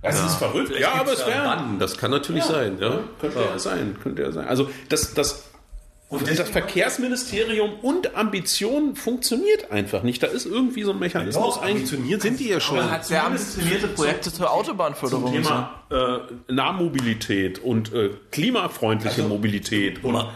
Das 0.00 0.18
ist 0.24 0.34
verrückt. 0.36 0.72
Ja, 0.80 0.94
aber 0.94 1.12
es 1.12 1.24
wäre. 1.26 1.58
Das 1.78 1.96
kann 1.98 2.10
natürlich 2.10 2.42
sein, 2.44 2.78
ja. 2.80 3.00
Könnte 3.20 3.38
ja 3.38 3.58
sein, 3.58 3.96
könnte 4.02 4.22
ja 4.22 4.32
sein. 4.32 4.48
Also 4.48 4.68
das, 4.88 5.14
das, 5.14 5.44
das 6.20 6.50
Verkehrsministerium 6.50 7.72
und 7.80 8.16
Ambition 8.16 8.96
funktioniert 8.96 9.70
einfach 9.70 10.02
nicht. 10.02 10.22
Da 10.22 10.26
ist 10.26 10.46
irgendwie 10.46 10.82
so 10.82 10.92
ein 10.92 10.98
Mechanismus 10.98 11.58
eigentlich 11.58 11.72
Ambitioniert 11.72 12.22
sind 12.22 12.40
die 12.40 12.48
ja 12.48 12.60
schon. 12.60 12.76
Man 12.76 12.90
hat 12.90 13.06
sehr 13.06 13.24
ambitionierte 13.24 13.88
Projekte 13.88 14.32
zur 14.32 14.50
Autobahnförderung. 14.50 15.32
Thema 15.32 15.82
äh, 15.90 16.52
Nahmobilität 16.52 17.58
und 17.58 17.92
äh, 17.92 18.10
klimafreundliche 18.30 19.22
Mobilität. 19.22 20.04
Und, 20.04 20.26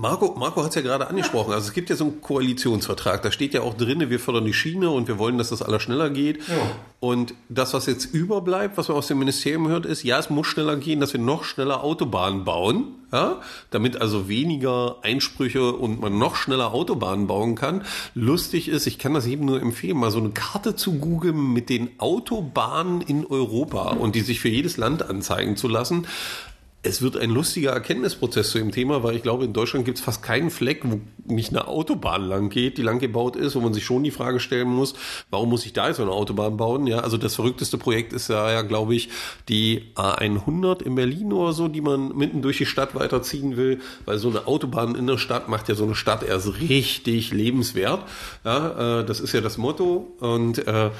Marco, 0.00 0.34
Marco 0.34 0.62
hat 0.62 0.70
es 0.70 0.76
ja 0.76 0.80
gerade 0.80 1.08
angesprochen. 1.08 1.52
Also 1.52 1.68
es 1.68 1.74
gibt 1.74 1.90
ja 1.90 1.96
so 1.96 2.04
einen 2.04 2.22
Koalitionsvertrag. 2.22 3.20
Da 3.20 3.30
steht 3.30 3.52
ja 3.52 3.60
auch 3.60 3.74
drin, 3.74 4.08
wir 4.08 4.18
fördern 4.18 4.46
die 4.46 4.54
Schiene 4.54 4.88
und 4.88 5.08
wir 5.08 5.18
wollen, 5.18 5.36
dass 5.36 5.50
das 5.50 5.60
alles 5.60 5.82
schneller 5.82 6.08
geht. 6.08 6.38
Ja. 6.48 6.54
Und 7.00 7.34
das, 7.50 7.74
was 7.74 7.84
jetzt 7.84 8.06
überbleibt, 8.06 8.78
was 8.78 8.88
man 8.88 8.96
aus 8.96 9.08
dem 9.08 9.18
Ministerium 9.18 9.68
hört, 9.68 9.84
ist, 9.84 10.02
ja, 10.02 10.18
es 10.18 10.30
muss 10.30 10.46
schneller 10.46 10.76
gehen, 10.76 11.00
dass 11.00 11.12
wir 11.12 11.20
noch 11.20 11.44
schneller 11.44 11.84
Autobahnen 11.84 12.44
bauen. 12.44 12.94
Ja? 13.12 13.42
Damit 13.70 14.00
also 14.00 14.26
weniger 14.26 14.96
Einsprüche 15.02 15.70
und 15.72 16.00
man 16.00 16.16
noch 16.16 16.34
schneller 16.34 16.72
Autobahnen 16.72 17.26
bauen 17.26 17.54
kann. 17.54 17.84
Lustig 18.14 18.68
ist, 18.68 18.86
ich 18.86 18.98
kann 18.98 19.12
das 19.12 19.26
jedem 19.26 19.44
nur 19.44 19.60
empfehlen, 19.60 19.98
mal 19.98 20.10
so 20.10 20.18
eine 20.18 20.30
Karte 20.30 20.76
zu 20.76 20.94
googeln 20.94 21.52
mit 21.52 21.68
den 21.68 21.90
Autobahnen 21.98 23.02
in 23.02 23.26
Europa 23.26 23.90
und 23.90 24.14
die 24.14 24.22
sich 24.22 24.40
für 24.40 24.48
jedes 24.48 24.78
Land 24.78 25.02
anzeigen 25.02 25.58
zu 25.58 25.68
lassen 25.68 26.06
es 26.82 27.02
wird 27.02 27.18
ein 27.18 27.30
lustiger 27.30 27.72
Erkenntnisprozess 27.72 28.50
zu 28.50 28.58
dem 28.58 28.72
Thema, 28.72 29.02
weil 29.02 29.14
ich 29.14 29.22
glaube, 29.22 29.44
in 29.44 29.52
Deutschland 29.52 29.84
gibt 29.84 29.98
es 29.98 30.04
fast 30.04 30.22
keinen 30.22 30.50
Fleck, 30.50 30.80
wo 30.84 31.00
nicht 31.26 31.50
eine 31.50 31.68
Autobahn 31.68 32.24
lang 32.24 32.48
geht, 32.48 32.78
die 32.78 32.82
lang 32.82 32.98
gebaut 32.98 33.36
ist, 33.36 33.54
wo 33.54 33.60
man 33.60 33.74
sich 33.74 33.84
schon 33.84 34.02
die 34.02 34.10
Frage 34.10 34.40
stellen 34.40 34.68
muss, 34.68 34.94
warum 35.28 35.50
muss 35.50 35.66
ich 35.66 35.74
da 35.74 35.88
jetzt 35.88 35.98
so 35.98 36.02
eine 36.02 36.12
Autobahn 36.12 36.56
bauen? 36.56 36.86
Ja, 36.86 37.00
also 37.00 37.18
das 37.18 37.34
verrückteste 37.34 37.76
Projekt 37.76 38.14
ist 38.14 38.28
ja, 38.28 38.50
ja 38.50 38.62
glaube 38.62 38.94
ich, 38.94 39.10
die 39.50 39.92
A100 39.94 40.82
in 40.82 40.94
Berlin 40.94 41.34
oder 41.34 41.52
so, 41.52 41.68
die 41.68 41.82
man 41.82 42.16
mitten 42.16 42.40
durch 42.40 42.56
die 42.56 42.66
Stadt 42.66 42.94
weiterziehen 42.94 43.58
will, 43.58 43.80
weil 44.06 44.16
so 44.16 44.30
eine 44.30 44.46
Autobahn 44.46 44.94
in 44.94 45.06
der 45.06 45.18
Stadt 45.18 45.50
macht 45.50 45.68
ja 45.68 45.74
so 45.74 45.84
eine 45.84 45.94
Stadt 45.94 46.22
erst 46.22 46.60
richtig 46.60 47.30
lebenswert. 47.30 48.04
Ja, 48.42 49.00
äh, 49.00 49.04
das 49.04 49.20
ist 49.20 49.34
ja 49.34 49.42
das 49.42 49.58
Motto 49.58 50.16
und 50.20 50.66
äh, 50.66 50.90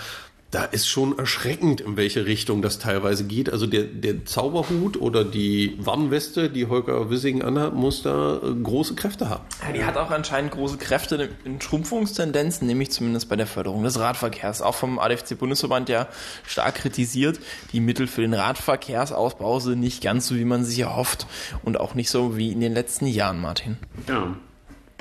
da 0.50 0.64
ist 0.64 0.88
schon 0.88 1.16
erschreckend, 1.16 1.80
in 1.80 1.96
welche 1.96 2.26
Richtung 2.26 2.60
das 2.60 2.80
teilweise 2.80 3.24
geht. 3.24 3.52
Also 3.52 3.66
der, 3.66 3.84
der 3.84 4.24
Zauberhut 4.24 5.00
oder 5.00 5.24
die 5.24 5.76
Warnweste, 5.78 6.50
die 6.50 6.66
Holger 6.66 7.08
Wissing 7.08 7.42
anhat, 7.42 7.74
muss 7.74 8.02
da 8.02 8.38
äh, 8.42 8.54
große 8.60 8.96
Kräfte 8.96 9.28
haben. 9.28 9.44
Ja, 9.64 9.72
die 9.72 9.84
hat 9.84 9.96
auch 9.96 10.10
anscheinend 10.10 10.50
große 10.50 10.78
Kräfte 10.78 11.28
in 11.44 11.60
Schrumpfungstendenzen, 11.60 12.66
nämlich 12.66 12.90
zumindest 12.90 13.28
bei 13.28 13.36
der 13.36 13.46
Förderung 13.46 13.84
des 13.84 14.00
Radverkehrs. 14.00 14.60
Auch 14.60 14.74
vom 14.74 14.98
ADFC-Bundesverband 14.98 15.88
ja 15.88 16.08
stark 16.44 16.74
kritisiert. 16.76 17.38
Die 17.72 17.80
Mittel 17.80 18.08
für 18.08 18.22
den 18.22 18.34
Radverkehrsausbau 18.34 19.60
sind 19.60 19.78
nicht 19.78 20.02
ganz 20.02 20.26
so, 20.26 20.34
wie 20.34 20.44
man 20.44 20.64
sich 20.64 20.80
erhofft. 20.80 21.28
Und 21.62 21.78
auch 21.78 21.94
nicht 21.94 22.10
so 22.10 22.36
wie 22.36 22.50
in 22.50 22.60
den 22.60 22.74
letzten 22.74 23.06
Jahren, 23.06 23.40
Martin. 23.40 23.76
Ja. 24.08 24.34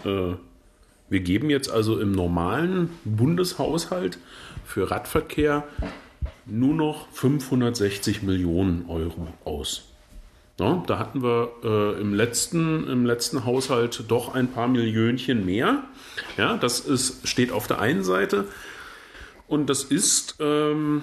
Äh, 0.06 0.36
wir 1.10 1.22
geben 1.22 1.50
jetzt 1.50 1.72
also 1.72 2.00
im 2.00 2.12
normalen 2.12 2.92
Bundeshaushalt 3.04 4.20
für 4.70 4.92
Radverkehr 4.92 5.64
nur 6.46 6.76
noch 6.76 7.08
560 7.12 8.22
Millionen 8.22 8.86
Euro 8.88 9.28
aus. 9.44 9.86
Ja, 10.60 10.84
da 10.86 11.00
hatten 11.00 11.24
wir 11.24 11.52
äh, 11.64 12.02
im, 12.02 12.14
letzten, 12.14 12.88
im 12.88 13.06
letzten 13.06 13.46
Haushalt 13.46 14.04
doch 14.10 14.36
ein 14.36 14.50
paar 14.52 14.68
Millionchen 14.68 15.46
mehr. 15.46 15.84
Ja, 16.38 16.58
das 16.58 16.82
ist, 16.82 17.28
steht 17.28 17.52
auf 17.52 17.66
der 17.66 17.80
einen 17.80 18.04
Seite. 18.04 18.46
Und 19.48 19.70
das 19.70 19.84
ist. 19.84 20.36
Ähm, 20.40 21.02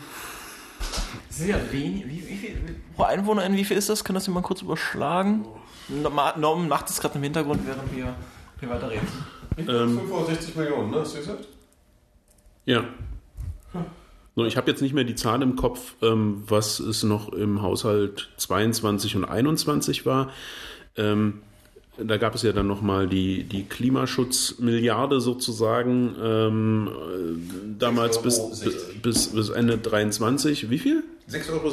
Sehr 1.30 1.72
wenig. 1.72 2.06
Wie, 2.06 2.28
wie 2.28 2.36
viel, 2.36 2.76
pro 2.94 3.04
Einwohner, 3.04 3.50
wie 3.50 3.64
viel 3.64 3.78
ist 3.78 3.88
das? 3.88 4.04
Kann 4.04 4.14
das 4.14 4.26
jemand 4.26 4.46
kurz 4.46 4.62
überschlagen? 4.62 5.46
Norman 5.88 6.68
macht 6.68 6.88
das 6.88 7.00
gerade 7.00 7.16
im 7.16 7.22
Hintergrund, 7.22 7.62
während 7.66 7.96
wir, 7.96 8.14
wir 8.60 8.68
weiterreden. 8.68 9.08
Ähm, 9.58 9.98
65 9.98 10.54
Millionen, 10.54 10.90
ne? 10.90 11.00
Hast 11.00 11.14
du 11.14 11.18
gesagt? 11.18 11.48
Ja. 12.66 12.84
Ich 14.44 14.58
habe 14.58 14.70
jetzt 14.70 14.82
nicht 14.82 14.92
mehr 14.92 15.04
die 15.04 15.14
Zahl 15.14 15.40
im 15.40 15.56
Kopf, 15.56 15.94
ähm, 16.02 16.42
was 16.46 16.78
es 16.78 17.02
noch 17.02 17.32
im 17.32 17.62
Haushalt 17.62 18.28
22 18.36 19.16
und 19.16 19.24
21 19.24 20.04
war. 20.04 20.30
Ähm, 20.96 21.40
da 21.96 22.18
gab 22.18 22.34
es 22.34 22.42
ja 22.42 22.52
dann 22.52 22.66
nochmal 22.66 23.06
die, 23.06 23.44
die 23.44 23.64
Klimaschutzmilliarde 23.64 25.20
sozusagen, 25.20 26.14
ähm, 26.22 26.88
damals 27.78 28.20
bis, 28.20 28.42
bis, 29.02 29.28
bis 29.28 29.48
Ende 29.48 29.78
23. 29.78 30.68
Wie 30.68 30.78
viel? 30.78 31.04
6,60 31.30 31.50
Euro. 31.50 31.72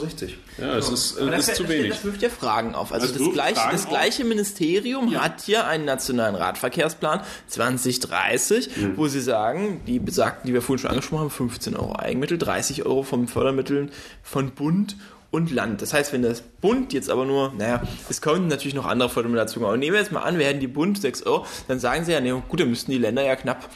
Ja, 0.58 0.78
es 0.78 0.90
ist, 0.90 1.18
äh, 1.18 1.30
das, 1.30 1.48
ist 1.48 1.58
zu 1.58 1.70
wenig. 1.70 1.92
Das 1.92 2.04
wirft 2.04 2.22
ja 2.24 2.30
Fragen 2.30 2.74
auf. 2.74 2.92
Also 2.92 3.08
das, 3.08 3.18
das 3.18 3.34
gleiche, 3.34 3.62
das 3.72 3.88
gleiche 3.88 4.26
Ministerium 4.26 5.12
ja. 5.12 5.22
hat 5.22 5.42
hier 5.42 5.68
einen 5.68 5.86
nationalen 5.86 6.34
Radverkehrsplan 6.34 7.22
2030, 7.48 8.76
mhm. 8.76 8.98
wo 8.98 9.08
sie 9.08 9.22
sagen, 9.22 9.82
die 9.86 10.00
besagten, 10.00 10.48
die 10.48 10.54
wir 10.56 10.64
vorhin 10.64 10.82
schon 10.82 10.90
angesprochen 10.90 11.22
haben, 11.22 11.30
15 11.30 11.76
Euro 11.76 11.96
Eigenmittel, 11.96 12.40
30 12.40 12.86
Euro 12.86 13.04
von 13.04 13.28
Fördermitteln 13.28 13.92
von 14.24 14.52
Bund 14.52 14.98
und 15.30 15.52
Land. 15.52 15.84
Das 15.84 15.94
heißt, 15.94 16.14
wenn 16.14 16.24
das 16.24 16.42
Bund 16.42 16.92
jetzt 16.92 17.12
aber 17.12 17.26
nur, 17.26 17.54
naja, 17.56 17.84
es 18.10 18.22
könnten 18.22 18.48
natürlich 18.48 18.74
noch 18.74 18.88
andere 18.88 19.10
Fördermittel 19.10 19.46
dazu 19.46 19.60
kommen. 19.60 19.68
Aber 19.68 19.78
nehmen 19.78 19.94
wir 19.94 20.00
jetzt 20.00 20.12
mal 20.12 20.22
an, 20.22 20.40
wir 20.40 20.48
hätten 20.48 20.62
die 20.62 20.68
Bund 20.68 21.00
6 21.00 21.24
Euro, 21.24 21.46
dann 21.68 21.80
sagen 21.80 22.06
sie 22.06 22.12
ja, 22.12 22.22
nee, 22.22 22.34
gut, 22.48 22.60
dann 22.60 22.70
müssten 22.70 22.92
die 22.92 22.98
Länder 22.98 23.24
ja 23.24 23.36
knapp 23.36 23.70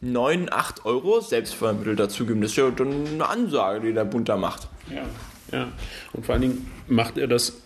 9, 0.00 0.50
8 0.50 0.86
Euro 0.86 1.20
Selbstfördermittel 1.20 1.94
dazugeben. 1.94 2.40
Das 2.40 2.52
ist 2.52 2.56
ja 2.56 2.70
dann 2.70 3.06
eine 3.06 3.28
Ansage, 3.28 3.80
die 3.80 3.92
der 3.92 4.04
Bund 4.04 4.28
da 4.28 4.36
macht. 4.36 4.68
Ja, 4.94 5.06
ja. 5.52 5.72
Und 6.12 6.26
vor 6.26 6.34
allen 6.34 6.42
Dingen 6.42 6.66
macht 6.86 7.18
er 7.18 7.26
das 7.26 7.60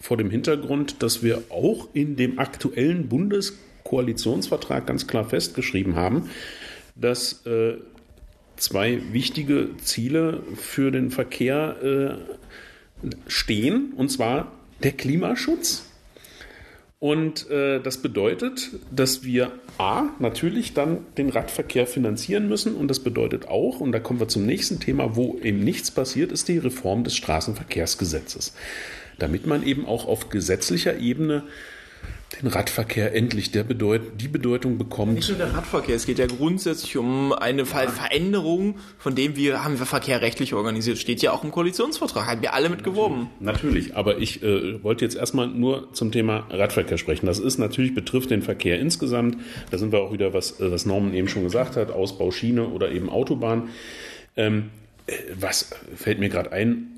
vor 0.00 0.16
dem 0.16 0.30
Hintergrund, 0.30 1.02
dass 1.02 1.22
wir 1.22 1.44
auch 1.48 1.88
in 1.94 2.16
dem 2.16 2.38
aktuellen 2.38 3.08
Bundeskoalitionsvertrag 3.08 4.86
ganz 4.86 5.06
klar 5.06 5.24
festgeschrieben 5.24 5.96
haben, 5.96 6.28
dass 6.94 7.46
äh, 7.46 7.78
zwei 8.56 9.00
wichtige 9.12 9.70
Ziele 9.78 10.42
für 10.56 10.90
den 10.90 11.10
Verkehr 11.10 11.76
äh, 11.82 13.08
stehen, 13.26 13.92
und 13.96 14.10
zwar 14.10 14.52
der 14.82 14.92
Klimaschutz 14.92 15.86
und 17.04 17.50
äh, 17.50 17.80
das 17.80 17.98
bedeutet, 17.98 18.70
dass 18.90 19.24
wir 19.24 19.52
A, 19.76 20.04
natürlich 20.20 20.72
dann 20.72 21.04
den 21.18 21.28
Radverkehr 21.28 21.86
finanzieren 21.86 22.48
müssen. 22.48 22.74
Und 22.74 22.88
das 22.88 23.00
bedeutet 23.00 23.46
auch, 23.46 23.80
und 23.80 23.92
da 23.92 24.00
kommen 24.00 24.20
wir 24.20 24.28
zum 24.28 24.46
nächsten 24.46 24.80
Thema, 24.80 25.14
wo 25.14 25.38
eben 25.42 25.62
nichts 25.62 25.90
passiert, 25.90 26.32
ist 26.32 26.48
die 26.48 26.56
Reform 26.56 27.04
des 27.04 27.14
Straßenverkehrsgesetzes. 27.16 28.54
Damit 29.18 29.46
man 29.46 29.66
eben 29.66 29.84
auch 29.84 30.06
auf 30.06 30.30
gesetzlicher 30.30 30.96
Ebene 30.96 31.42
den 32.40 32.48
Radverkehr 32.48 33.14
endlich 33.14 33.50
der 33.50 33.64
Bedeut 33.64 34.02
die 34.20 34.28
Bedeutung 34.28 34.78
bekommt. 34.78 35.14
Nicht 35.14 35.28
nur 35.28 35.38
der 35.38 35.52
Radverkehr, 35.54 35.94
es 35.94 36.06
geht 36.06 36.18
ja 36.18 36.26
grundsätzlich 36.26 36.96
um 36.96 37.32
eine 37.32 37.66
Veränderung, 37.66 38.76
von 38.98 39.14
dem 39.14 39.36
wir 39.36 39.64
haben 39.64 39.78
wir 39.78 39.86
Verkehr 39.86 40.20
rechtlich 40.20 40.54
organisiert. 40.54 40.98
Steht 40.98 41.22
ja 41.22 41.32
auch 41.32 41.44
im 41.44 41.50
Koalitionsvertrag, 41.50 42.26
haben 42.26 42.42
wir 42.42 42.54
alle 42.54 42.68
mit 42.68 42.84
geworben. 42.84 43.30
Natürlich, 43.40 43.96
aber 43.96 44.18
ich 44.18 44.42
äh, 44.42 44.82
wollte 44.82 45.04
jetzt 45.04 45.16
erstmal 45.16 45.48
nur 45.48 45.92
zum 45.92 46.12
Thema 46.12 46.46
Radverkehr 46.50 46.98
sprechen. 46.98 47.26
Das 47.26 47.38
ist 47.38 47.58
natürlich 47.58 47.94
betrifft 47.94 48.30
den 48.30 48.42
Verkehr 48.42 48.78
insgesamt. 48.78 49.38
Da 49.70 49.78
sind 49.78 49.92
wir 49.92 50.00
auch 50.00 50.12
wieder, 50.12 50.32
was, 50.32 50.60
äh, 50.60 50.70
was 50.70 50.86
Norman 50.86 51.14
eben 51.14 51.28
schon 51.28 51.44
gesagt 51.44 51.76
hat, 51.76 51.90
Ausbau 51.90 52.30
Schiene 52.30 52.68
oder 52.68 52.90
eben 52.90 53.08
Autobahn. 53.10 53.68
Ähm, 54.36 54.70
äh, 55.06 55.12
was 55.38 55.70
fällt 55.96 56.18
mir 56.18 56.28
gerade 56.28 56.52
ein? 56.52 56.93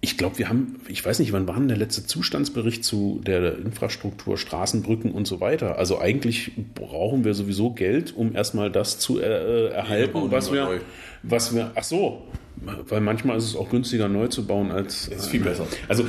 Ich 0.00 0.18
glaube, 0.18 0.38
wir 0.38 0.48
haben, 0.48 0.76
ich 0.88 1.04
weiß 1.04 1.18
nicht, 1.18 1.32
wann 1.32 1.48
war 1.48 1.56
denn 1.56 1.68
der 1.68 1.76
letzte 1.76 2.06
Zustandsbericht 2.06 2.84
zu 2.84 3.20
der 3.26 3.58
Infrastruktur, 3.58 4.36
Straßenbrücken 4.36 5.10
und 5.10 5.26
so 5.26 5.40
weiter. 5.40 5.78
Also 5.78 5.98
eigentlich 5.98 6.52
brauchen 6.74 7.24
wir 7.24 7.34
sowieso 7.34 7.70
Geld, 7.70 8.14
um 8.14 8.34
erstmal 8.34 8.70
das 8.70 8.98
zu 8.98 9.18
äh, 9.18 9.68
erhalten, 9.68 10.18
ja, 10.18 10.30
was 10.30 10.52
wir, 10.52 10.80
was 11.22 11.54
wir, 11.54 11.72
ach 11.74 11.82
so, 11.82 12.22
weil 12.56 13.00
manchmal 13.00 13.36
ist 13.38 13.44
es 13.44 13.56
auch 13.56 13.70
günstiger 13.70 14.08
neu 14.08 14.28
zu 14.28 14.46
bauen 14.46 14.70
als. 14.70 15.08
Das 15.08 15.24
ist 15.24 15.28
viel 15.28 15.42
besser. 15.42 15.66
Also 15.88 16.06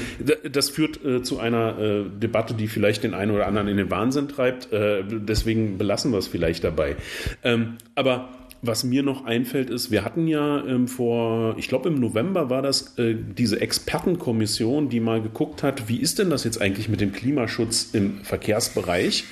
das 0.49 0.69
führt 0.69 1.03
äh, 1.03 1.21
zu 1.21 1.39
einer 1.39 1.79
äh, 1.79 2.03
Debatte, 2.09 2.53
die 2.53 2.67
vielleicht 2.67 3.03
den 3.03 3.13
einen 3.13 3.31
oder 3.31 3.47
anderen 3.47 3.67
in 3.67 3.77
den 3.77 3.89
Wahnsinn 3.89 4.27
treibt. 4.27 4.71
Äh, 4.71 5.03
deswegen 5.05 5.77
belassen 5.77 6.11
wir 6.11 6.19
es 6.19 6.27
vielleicht 6.27 6.63
dabei. 6.63 6.95
Ähm, 7.43 7.75
aber 7.95 8.29
was 8.61 8.83
mir 8.83 9.03
noch 9.03 9.25
einfällt, 9.25 9.69
ist, 9.69 9.91
wir 9.91 10.03
hatten 10.03 10.27
ja 10.27 10.63
ähm, 10.65 10.87
vor, 10.87 11.55
ich 11.57 11.67
glaube 11.67 11.89
im 11.89 11.99
November 11.99 12.49
war 12.49 12.61
das 12.61 12.97
äh, 12.97 13.15
diese 13.15 13.61
Expertenkommission, 13.61 14.89
die 14.89 14.99
mal 14.99 15.21
geguckt 15.21 15.63
hat, 15.63 15.87
wie 15.89 15.97
ist 15.97 16.19
denn 16.19 16.29
das 16.29 16.43
jetzt 16.43 16.61
eigentlich 16.61 16.89
mit 16.89 17.01
dem 17.01 17.11
Klimaschutz 17.11 17.89
im 17.93 18.21
Verkehrsbereich? 18.23 19.25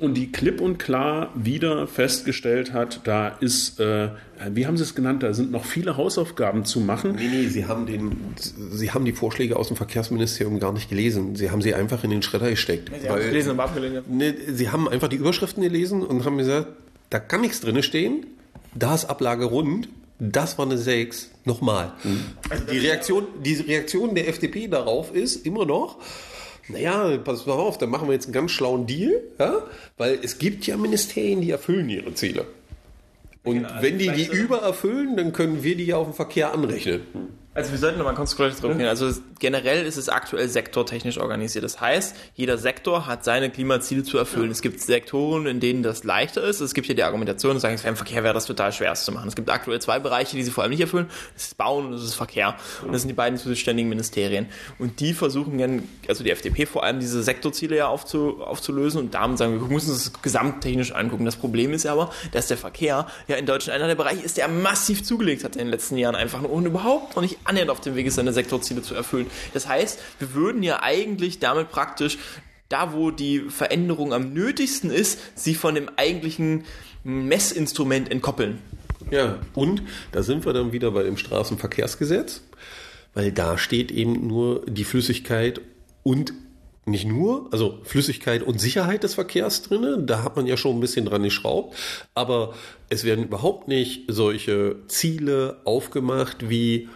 Und 0.00 0.14
die 0.14 0.32
klipp 0.32 0.60
und 0.60 0.78
klar 0.78 1.30
wieder 1.36 1.86
festgestellt 1.86 2.72
hat, 2.72 3.02
da 3.04 3.28
ist, 3.28 3.78
äh, 3.78 4.08
wie 4.50 4.66
haben 4.66 4.76
Sie 4.76 4.82
es 4.82 4.96
genannt, 4.96 5.22
da 5.22 5.32
sind 5.32 5.52
noch 5.52 5.64
viele 5.64 5.96
Hausaufgaben 5.96 6.64
zu 6.64 6.80
machen. 6.80 7.14
Nee, 7.14 7.28
nee, 7.30 7.46
Sie 7.46 7.66
haben, 7.66 7.86
den, 7.86 8.16
Sie 8.36 8.90
haben 8.90 9.04
die 9.04 9.12
Vorschläge 9.12 9.54
aus 9.54 9.68
dem 9.68 9.76
Verkehrsministerium 9.76 10.58
gar 10.58 10.72
nicht 10.72 10.88
gelesen. 10.88 11.36
Sie 11.36 11.52
haben 11.52 11.62
sie 11.62 11.74
einfach 11.74 12.02
in 12.02 12.10
den 12.10 12.22
Schredder 12.22 12.50
gesteckt. 12.50 12.88
Sie, 12.88 13.08
weil, 13.08 13.22
haben, 13.22 13.74
gelesen, 13.74 14.02
nee, 14.08 14.34
Sie 14.48 14.70
haben 14.70 14.88
einfach 14.88 15.06
die 15.06 15.16
Überschriften 15.16 15.62
gelesen 15.62 16.02
und 16.02 16.24
haben 16.24 16.38
gesagt, 16.38 16.66
da 17.10 17.20
kann 17.20 17.42
nichts 17.42 17.60
drin 17.60 17.80
stehen 17.84 18.26
da 18.74 18.94
ist 18.94 19.06
Ablage 19.06 19.46
rund, 19.46 19.88
das 20.18 20.58
war 20.58 20.66
eine 20.66 20.78
6, 20.78 21.30
nochmal. 21.44 21.92
Mhm. 22.02 22.24
Also 22.48 22.64
die, 22.66 22.78
Reaktion, 22.78 23.26
die 23.42 23.54
Reaktion 23.54 24.14
der 24.14 24.28
FDP 24.28 24.68
darauf 24.68 25.14
ist 25.14 25.44
immer 25.46 25.66
noch, 25.66 25.98
naja, 26.68 27.18
pass 27.18 27.46
mal 27.46 27.54
auf, 27.54 27.78
dann 27.78 27.90
machen 27.90 28.08
wir 28.08 28.14
jetzt 28.14 28.26
einen 28.26 28.32
ganz 28.32 28.52
schlauen 28.52 28.86
Deal, 28.86 29.20
ja? 29.38 29.62
weil 29.98 30.18
es 30.22 30.38
gibt 30.38 30.66
ja 30.66 30.76
Ministerien, 30.76 31.40
die 31.40 31.50
erfüllen 31.50 31.88
ihre 31.90 32.14
Ziele. 32.14 32.46
Und 33.42 33.56
genau, 33.56 33.68
wenn 33.80 33.98
die 33.98 34.10
die 34.10 34.26
übererfüllen, 34.26 35.16
dann 35.16 35.32
können 35.32 35.62
wir 35.62 35.76
die 35.76 35.84
ja 35.84 35.96
auf 35.98 36.06
den 36.06 36.14
Verkehr 36.14 36.54
anrechnen. 36.54 37.02
Also 37.54 37.70
wir 37.70 37.78
sollten 37.78 37.98
nochmal 37.98 38.14
kurz 38.14 38.34
zurückgehen. 38.34 38.88
Also 38.88 39.12
generell 39.38 39.86
ist 39.86 39.96
es 39.96 40.08
aktuell 40.08 40.48
sektortechnisch 40.48 41.18
organisiert. 41.18 41.64
Das 41.64 41.80
heißt, 41.80 42.16
jeder 42.34 42.58
Sektor 42.58 43.06
hat 43.06 43.22
seine 43.22 43.48
Klimaziele 43.48 44.02
zu 44.02 44.18
erfüllen. 44.18 44.46
Ja. 44.46 44.52
Es 44.52 44.60
gibt 44.60 44.80
Sektoren, 44.80 45.46
in 45.46 45.60
denen 45.60 45.84
das 45.84 46.02
leichter 46.02 46.42
ist. 46.42 46.60
Es 46.60 46.74
gibt 46.74 46.88
ja 46.88 46.94
die 46.94 47.04
Argumentation, 47.04 47.60
sagen, 47.60 47.78
im 47.84 47.96
Verkehr 47.96 48.24
wäre 48.24 48.34
das 48.34 48.46
total 48.46 48.72
schwer 48.72 48.92
zu 48.94 49.12
machen. 49.12 49.28
Es 49.28 49.36
gibt 49.36 49.48
aktuell 49.50 49.80
zwei 49.80 50.00
Bereiche, 50.00 50.36
die 50.36 50.42
sie 50.42 50.50
vor 50.50 50.64
allem 50.64 50.70
nicht 50.70 50.80
erfüllen. 50.80 51.06
Das 51.34 51.44
ist 51.44 51.56
Bauen 51.56 51.86
und 51.86 51.92
das 51.92 52.02
ist 52.02 52.14
Verkehr. 52.14 52.56
Und 52.82 52.92
das 52.92 53.02
sind 53.02 53.08
die 53.08 53.14
beiden 53.14 53.38
zuständigen 53.38 53.88
Ministerien. 53.88 54.46
Und 54.80 54.98
die 54.98 55.14
versuchen 55.14 55.56
dann, 55.56 55.88
also 56.08 56.24
die 56.24 56.30
FDP 56.30 56.66
vor 56.66 56.82
allem, 56.82 56.98
diese 56.98 57.22
Sektorziele 57.22 57.76
ja 57.76 57.86
aufzu, 57.86 58.42
aufzulösen. 58.42 59.00
Und 59.00 59.14
damit 59.14 59.38
sagen 59.38 59.52
wir, 59.52 59.60
wir 59.60 59.72
müssen 59.72 59.90
das 59.90 60.12
gesamttechnisch 60.22 60.90
angucken. 60.90 61.24
Das 61.24 61.36
Problem 61.36 61.72
ist 61.72 61.86
aber, 61.86 62.10
dass 62.32 62.48
der 62.48 62.56
Verkehr 62.56 63.06
ja 63.28 63.36
in 63.36 63.46
Deutschland 63.46 63.76
einer 63.76 63.86
der 63.86 63.94
Bereiche 63.94 64.22
ist, 64.22 64.38
der 64.38 64.48
massiv 64.48 65.04
zugelegt 65.04 65.44
hat 65.44 65.54
in 65.54 65.60
den 65.60 65.68
letzten 65.68 65.96
Jahren 65.96 66.16
einfach 66.16 66.42
und 66.42 66.66
überhaupt 66.66 67.14
noch 67.14 67.22
nicht 67.22 67.43
annähernd 67.44 67.70
auf 67.70 67.80
dem 67.80 67.94
Weg 67.94 68.06
ist, 68.06 68.16
seine 68.16 68.32
Sektorziele 68.32 68.82
zu 68.82 68.94
erfüllen. 68.94 69.26
Das 69.52 69.68
heißt, 69.68 69.98
wir 70.18 70.34
würden 70.34 70.62
ja 70.62 70.82
eigentlich 70.82 71.38
damit 71.38 71.70
praktisch 71.70 72.18
da, 72.68 72.92
wo 72.92 73.10
die 73.10 73.40
Veränderung 73.50 74.12
am 74.12 74.32
nötigsten 74.32 74.90
ist, 74.90 75.18
sie 75.34 75.54
von 75.54 75.74
dem 75.74 75.90
eigentlichen 75.96 76.64
Messinstrument 77.04 78.10
entkoppeln. 78.10 78.58
Ja, 79.10 79.38
und 79.54 79.82
da 80.12 80.22
sind 80.22 80.46
wir 80.46 80.52
dann 80.52 80.72
wieder 80.72 80.90
bei 80.90 81.02
dem 81.02 81.16
Straßenverkehrsgesetz, 81.16 82.42
weil 83.12 83.32
da 83.32 83.58
steht 83.58 83.92
eben 83.92 84.26
nur 84.26 84.64
die 84.66 84.84
Flüssigkeit 84.84 85.60
und 86.02 86.32
nicht 86.86 87.06
nur, 87.06 87.48
also 87.50 87.78
Flüssigkeit 87.84 88.42
und 88.42 88.60
Sicherheit 88.60 89.04
des 89.04 89.14
Verkehrs 89.14 89.62
drinne, 89.62 90.02
da 90.02 90.22
hat 90.22 90.36
man 90.36 90.46
ja 90.46 90.56
schon 90.56 90.76
ein 90.76 90.80
bisschen 90.80 91.06
dran 91.06 91.22
geschraubt, 91.22 91.74
aber 92.14 92.54
es 92.90 93.04
werden 93.04 93.24
überhaupt 93.24 93.68
nicht 93.68 94.04
solche 94.08 94.76
Ziele 94.88 95.60
aufgemacht 95.64 96.48
wie 96.50 96.88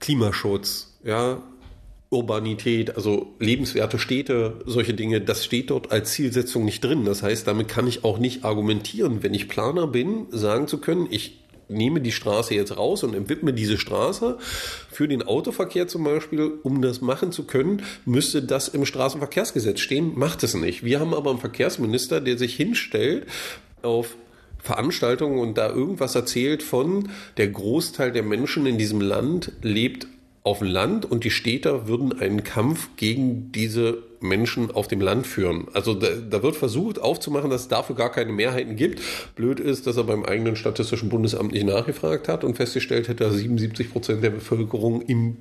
Klimaschutz, 0.00 0.98
ja, 1.04 1.42
Urbanität, 2.10 2.96
also 2.96 3.34
lebenswerte 3.38 3.98
Städte, 3.98 4.60
solche 4.64 4.94
Dinge, 4.94 5.20
das 5.20 5.44
steht 5.44 5.70
dort 5.70 5.92
als 5.92 6.12
Zielsetzung 6.12 6.64
nicht 6.64 6.82
drin. 6.82 7.04
Das 7.04 7.22
heißt, 7.22 7.46
damit 7.46 7.68
kann 7.68 7.86
ich 7.86 8.02
auch 8.04 8.18
nicht 8.18 8.44
argumentieren, 8.44 9.22
wenn 9.22 9.34
ich 9.34 9.48
Planer 9.48 9.86
bin, 9.86 10.26
sagen 10.30 10.68
zu 10.68 10.78
können, 10.78 11.06
ich 11.10 11.40
nehme 11.68 12.00
die 12.00 12.12
Straße 12.12 12.54
jetzt 12.54 12.78
raus 12.78 13.02
und 13.04 13.28
widme 13.28 13.52
diese 13.52 13.76
Straße 13.76 14.38
für 14.90 15.06
den 15.06 15.22
Autoverkehr 15.22 15.86
zum 15.86 16.04
Beispiel, 16.04 16.58
um 16.62 16.80
das 16.80 17.02
machen 17.02 17.30
zu 17.30 17.44
können, 17.44 17.82
müsste 18.06 18.42
das 18.42 18.68
im 18.68 18.86
Straßenverkehrsgesetz 18.86 19.80
stehen, 19.80 20.18
macht 20.18 20.42
es 20.42 20.54
nicht. 20.54 20.84
Wir 20.84 21.00
haben 21.00 21.12
aber 21.12 21.28
einen 21.30 21.40
Verkehrsminister, 21.40 22.22
der 22.22 22.38
sich 22.38 22.56
hinstellt 22.56 23.26
auf 23.82 24.16
Veranstaltungen 24.68 25.38
und 25.38 25.56
da 25.56 25.70
irgendwas 25.70 26.14
erzählt 26.14 26.62
von, 26.62 27.08
der 27.38 27.48
Großteil 27.48 28.12
der 28.12 28.22
Menschen 28.22 28.66
in 28.66 28.76
diesem 28.76 29.00
Land 29.00 29.52
lebt 29.62 30.06
auf 30.42 30.58
dem 30.58 30.68
Land 30.68 31.10
und 31.10 31.24
die 31.24 31.30
Städter 31.30 31.88
würden 31.88 32.20
einen 32.20 32.44
Kampf 32.44 32.90
gegen 32.96 33.50
diese 33.52 34.02
Menschen 34.20 34.70
auf 34.70 34.86
dem 34.86 35.00
Land 35.00 35.26
führen. 35.26 35.68
Also 35.72 35.94
da, 35.94 36.08
da, 36.28 36.42
wird 36.42 36.56
versucht 36.56 37.00
aufzumachen, 37.00 37.48
dass 37.48 37.62
es 37.62 37.68
dafür 37.68 37.96
gar 37.96 38.12
keine 38.12 38.32
Mehrheiten 38.32 38.76
gibt. 38.76 39.00
Blöd 39.36 39.58
ist, 39.58 39.86
dass 39.86 39.96
er 39.96 40.04
beim 40.04 40.24
eigenen 40.24 40.56
Statistischen 40.56 41.08
Bundesamt 41.08 41.52
nicht 41.52 41.66
nachgefragt 41.66 42.28
hat 42.28 42.44
und 42.44 42.56
festgestellt 42.56 43.08
hätte, 43.08 43.24
dass 43.24 43.36
77 43.36 43.90
Prozent 43.90 44.22
der 44.22 44.30
Bevölkerung 44.30 45.00
im 45.02 45.36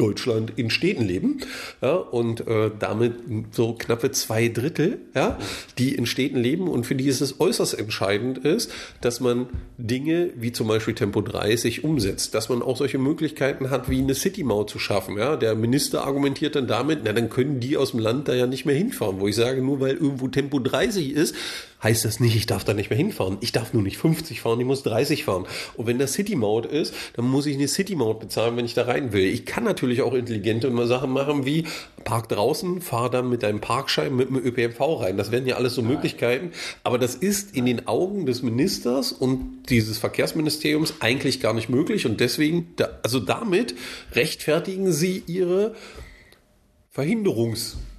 Deutschland 0.00 0.52
in 0.56 0.70
Städten 0.70 1.04
leben 1.04 1.40
ja, 1.82 1.94
und 1.94 2.46
äh, 2.46 2.70
damit 2.78 3.14
so 3.50 3.74
knappe 3.74 4.10
zwei 4.12 4.48
Drittel, 4.48 4.98
ja, 5.14 5.38
die 5.78 5.94
in 5.94 6.06
Städten 6.06 6.38
leben 6.38 6.68
und 6.68 6.86
für 6.86 6.94
die 6.94 7.06
ist 7.06 7.20
es 7.20 7.38
äußerst 7.38 7.78
entscheidend 7.78 8.38
ist, 8.38 8.72
dass 9.02 9.20
man 9.20 9.48
Dinge 9.76 10.30
wie 10.36 10.52
zum 10.52 10.68
Beispiel 10.68 10.94
Tempo 10.94 11.20
30 11.20 11.84
umsetzt, 11.84 12.34
dass 12.34 12.48
man 12.48 12.62
auch 12.62 12.78
solche 12.78 12.98
Möglichkeiten 12.98 13.68
hat, 13.68 13.90
wie 13.90 13.98
eine 13.98 14.14
City-Maut 14.14 14.70
zu 14.70 14.78
schaffen. 14.78 15.18
Ja. 15.18 15.36
Der 15.36 15.54
Minister 15.54 16.04
argumentiert 16.04 16.56
dann 16.56 16.66
damit, 16.66 17.00
na 17.04 17.12
dann 17.12 17.28
können 17.28 17.60
die 17.60 17.76
aus 17.76 17.90
dem 17.90 18.00
Land 18.00 18.28
da 18.28 18.34
ja 18.34 18.46
nicht 18.46 18.64
mehr 18.64 18.76
hinfahren, 18.76 19.20
wo 19.20 19.28
ich 19.28 19.36
sage, 19.36 19.60
nur 19.60 19.80
weil 19.80 19.96
irgendwo 19.96 20.28
Tempo 20.28 20.58
30 20.58 21.12
ist, 21.12 21.34
heißt 21.82 22.04
das 22.04 22.20
nicht, 22.20 22.36
ich 22.36 22.46
darf 22.46 22.64
da 22.64 22.74
nicht 22.74 22.90
mehr 22.90 22.96
hinfahren. 22.96 23.38
Ich 23.40 23.52
darf 23.52 23.72
nur 23.72 23.82
nicht 23.82 23.98
50 23.98 24.40
fahren, 24.40 24.60
ich 24.60 24.66
muss 24.66 24.82
30 24.82 25.24
fahren. 25.24 25.46
Und 25.76 25.86
wenn 25.86 25.98
das 25.98 26.12
City-Maut 26.12 26.66
ist, 26.66 26.94
dann 27.14 27.26
muss 27.26 27.46
ich 27.46 27.56
eine 27.56 27.68
City-Maut 27.68 28.20
bezahlen, 28.20 28.56
wenn 28.56 28.64
ich 28.64 28.74
da 28.74 28.84
rein 28.84 29.12
will. 29.12 29.24
Ich 29.24 29.46
kann 29.46 29.64
natürlich 29.64 30.02
auch 30.02 30.14
intelligente 30.14 30.70
Sachen 30.86 31.10
machen 31.10 31.44
wie 31.44 31.64
park 32.04 32.28
draußen, 32.28 32.80
fahr 32.80 33.10
dann 33.10 33.28
mit 33.28 33.42
deinem 33.42 33.60
Parkschein 33.60 34.14
mit 34.14 34.28
dem 34.28 34.36
ÖPNV 34.36 34.80
rein. 35.00 35.16
Das 35.16 35.30
wären 35.30 35.46
ja 35.46 35.56
alles 35.56 35.74
so 35.74 35.82
Möglichkeiten. 35.82 36.52
Aber 36.84 36.98
das 36.98 37.14
ist 37.14 37.56
in 37.56 37.66
den 37.66 37.86
Augen 37.86 38.26
des 38.26 38.42
Ministers 38.42 39.12
und 39.12 39.64
dieses 39.68 39.98
Verkehrsministeriums 39.98 40.94
eigentlich 41.00 41.40
gar 41.40 41.54
nicht 41.54 41.68
möglich. 41.68 42.06
Und 42.06 42.20
deswegen, 42.20 42.74
also 43.02 43.20
damit 43.20 43.74
rechtfertigen 44.12 44.92
sie 44.92 45.22
ihre 45.26 45.74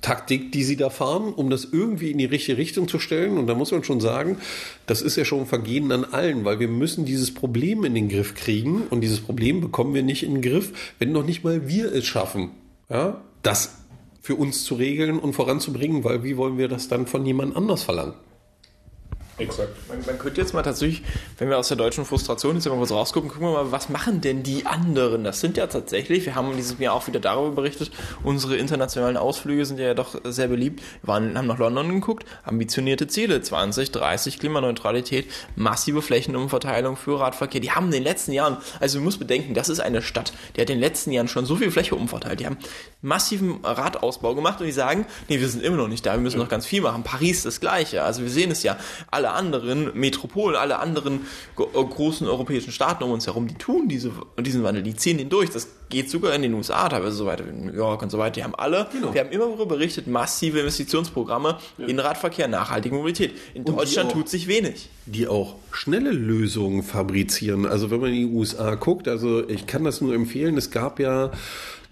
Verhinderungstaktik, 0.02 0.52
die 0.52 0.64
sie 0.64 0.78
da 0.78 0.90
fahren, 0.90 1.34
um 1.34 1.50
das 1.50 1.66
irgendwie 1.72 2.12
in 2.12 2.18
die 2.18 2.26
richtige 2.26 2.58
Richtung 2.58 2.88
zu 2.88 3.00
stellen. 3.00 3.38
Und 3.38 3.48
da 3.48 3.56
muss 3.56 3.72
man 3.72 3.84
schon 3.84 4.02
sagen, 4.02 4.38
das 4.86 5.02
ist 5.02 5.16
ja 5.16 5.26
schon 5.26 5.46
Vergehen 5.46 5.92
an 5.92 6.06
allen, 6.06 6.44
weil 6.44 6.60
wir 6.60 6.68
müssen 6.68 7.06
dieses 7.06 7.34
Problem 7.34 7.84
in 7.86 7.96
den 7.96 8.10
Griff 8.10 8.36
kriegen. 8.36 8.84
Und 8.90 9.02
dieses 9.02 9.20
Problem 9.20 9.62
bekommen 9.62 9.94
wir 9.94 10.04
nicht 10.04 10.24
in 10.24 10.34
den 10.34 10.42
Griff, 10.42 10.96
wenn 11.00 11.12
noch 11.12 11.26
nicht 11.26 11.44
mal 11.44 11.68
wir 11.68 11.94
es 11.94 12.06
schaffen, 12.06 12.52
ja, 12.90 13.22
das 13.44 13.78
für 14.22 14.36
uns 14.36 14.64
zu 14.66 14.76
regeln 14.76 15.20
und 15.20 15.34
voranzubringen, 15.34 16.04
weil 16.04 16.24
wie 16.24 16.38
wollen 16.38 16.58
wir 16.58 16.68
das 16.68 16.88
dann 16.88 17.08
von 17.08 17.26
jemand 17.26 17.56
anders 17.56 17.84
verlangen? 17.84 18.14
Exakt. 19.42 19.70
Man, 19.88 20.06
man, 20.06 20.20
könnte 20.20 20.40
jetzt 20.40 20.54
mal 20.54 20.62
tatsächlich, 20.62 21.04
wenn 21.38 21.50
wir 21.50 21.58
aus 21.58 21.68
der 21.68 21.78
deutschen 21.78 22.06
Frustration 22.06 22.56
jetzt 22.56 22.68
mal 22.68 22.78
kurz 22.78 22.92
rausgucken, 22.92 23.30
gucken 23.30 23.48
wir 23.48 23.54
mal, 23.54 23.72
was 23.72 23.90
machen 23.90 24.22
denn 24.22 24.44
die 24.44 24.66
anderen? 24.66 25.24
Das 25.24 25.40
sind 25.40 25.58
ja 25.58 25.68
tatsächlich, 25.68 26.26
wir 26.26 26.36
haben 26.36 26.56
dieses 26.56 26.78
Jahr 26.80 26.94
auch 26.94 27.08
wieder 27.08 27.20
darüber 27.20 27.56
berichtet, 27.56 27.92
unsere 28.24 28.58
internationalen 28.58 29.18
Ausflüge 29.18 29.66
sind 29.66 29.80
ja 29.80 29.94
doch 29.94 30.16
sehr 30.24 30.48
beliebt. 30.48 30.82
Wir 31.02 31.08
waren, 31.08 31.38
haben 31.38 31.48
nach 31.48 31.58
London 31.58 31.90
geguckt, 31.90 32.26
ambitionierte 32.44 33.08
Ziele, 33.08 33.42
20, 33.42 33.92
30, 33.92 34.40
Klimaneutralität, 34.40 35.26
massive 35.56 36.02
Flächenumverteilung 36.02 36.96
für 36.96 37.20
Radverkehr. 37.20 37.62
Die 37.62 37.72
haben 37.72 37.88
in 37.88 37.92
den 37.92 38.04
letzten 38.04 38.34
Jahren, 38.34 38.58
also 38.80 39.00
man 39.00 39.06
muss 39.06 39.18
bedenken, 39.18 39.54
das 39.54 39.70
ist 39.70 39.80
eine 39.80 40.02
Stadt, 40.02 40.34
die 40.56 40.62
hat 40.62 40.70
in 40.70 40.76
den 40.76 40.82
letzten 40.82 41.12
Jahren 41.12 41.28
schon 41.28 41.46
so 41.46 41.56
viel 41.56 41.72
Fläche 41.72 41.96
umverteilt. 41.96 42.40
Die 42.40 42.46
haben 42.46 42.58
massiven 43.02 43.60
Radausbau 43.64 44.36
gemacht 44.36 44.60
und 44.60 44.68
die 44.68 44.72
sagen, 44.72 45.06
nee, 45.28 45.40
wir 45.40 45.50
sind 45.50 45.64
immer 45.64 45.78
noch 45.78 45.88
nicht 45.88 46.06
da, 46.06 46.14
wir 46.14 46.20
müssen 46.20 46.40
noch 46.40 46.50
ganz 46.50 46.66
viel 46.66 46.82
machen. 46.82 47.04
Paris 47.04 47.44
das 47.44 47.60
gleiche. 47.60 48.04
Also 48.04 48.22
wir 48.22 48.30
sehen 48.30 48.52
es 48.52 48.64
ja, 48.64 48.78
alle 49.10 49.31
anderen 49.34 49.98
Metropolen, 49.98 50.56
alle 50.56 50.80
anderen 50.80 51.26
äh, 51.58 51.64
großen 51.84 52.28
europäischen 52.28 52.72
Staaten 52.72 53.04
um 53.04 53.12
uns 53.12 53.28
herum, 53.28 53.48
die 53.48 53.56
tun 53.56 53.88
diese, 53.88 54.12
diesen 54.40 54.64
Wandel, 54.64 54.84
die 54.84 54.96
ziehen 54.96 55.18
den 55.18 55.30
durch. 55.30 55.50
Das 55.50 55.68
geht 55.90 56.10
sogar 56.10 56.34
in 56.34 56.42
den 56.42 56.54
USA 56.54 56.90
teilweise 56.90 57.16
so 57.16 57.26
weiter, 57.26 57.46
in 57.48 57.66
New 57.66 57.74
York 57.74 58.02
und 58.02 58.10
so 58.10 58.18
weiter. 58.18 58.32
Die 58.32 58.44
haben 58.44 58.56
alle, 58.56 58.88
genau. 58.92 59.14
wir 59.14 59.22
haben 59.22 59.30
immer 59.30 59.46
darüber 59.46 59.66
berichtet, 59.66 60.08
massive 60.08 60.60
Investitionsprogramme 60.60 61.58
ja. 61.78 61.86
in 61.86 62.00
Radverkehr, 62.00 62.48
nachhaltige 62.48 62.96
Mobilität. 62.96 63.34
In 63.54 63.64
und 63.64 63.78
Deutschland 63.78 64.10
auch, 64.10 64.14
tut 64.14 64.30
sich 64.30 64.48
wenig. 64.48 64.90
Die 65.06 65.28
auch 65.28 65.56
schnelle 65.72 66.12
Lösungen 66.12 66.84
fabrizieren. 66.84 67.66
Also 67.66 67.92
wenn 67.92 68.00
man 68.00 68.10
in 68.10 68.16
die 68.16 68.34
USA 68.34 68.76
guckt, 68.76 69.08
also 69.08 69.48
ich 69.48 69.68
kann 69.68 69.84
das 69.84 70.02
nur 70.02 70.14
empfehlen, 70.14 70.58
es 70.58 70.72
gab 70.72 71.00
ja 71.00 71.32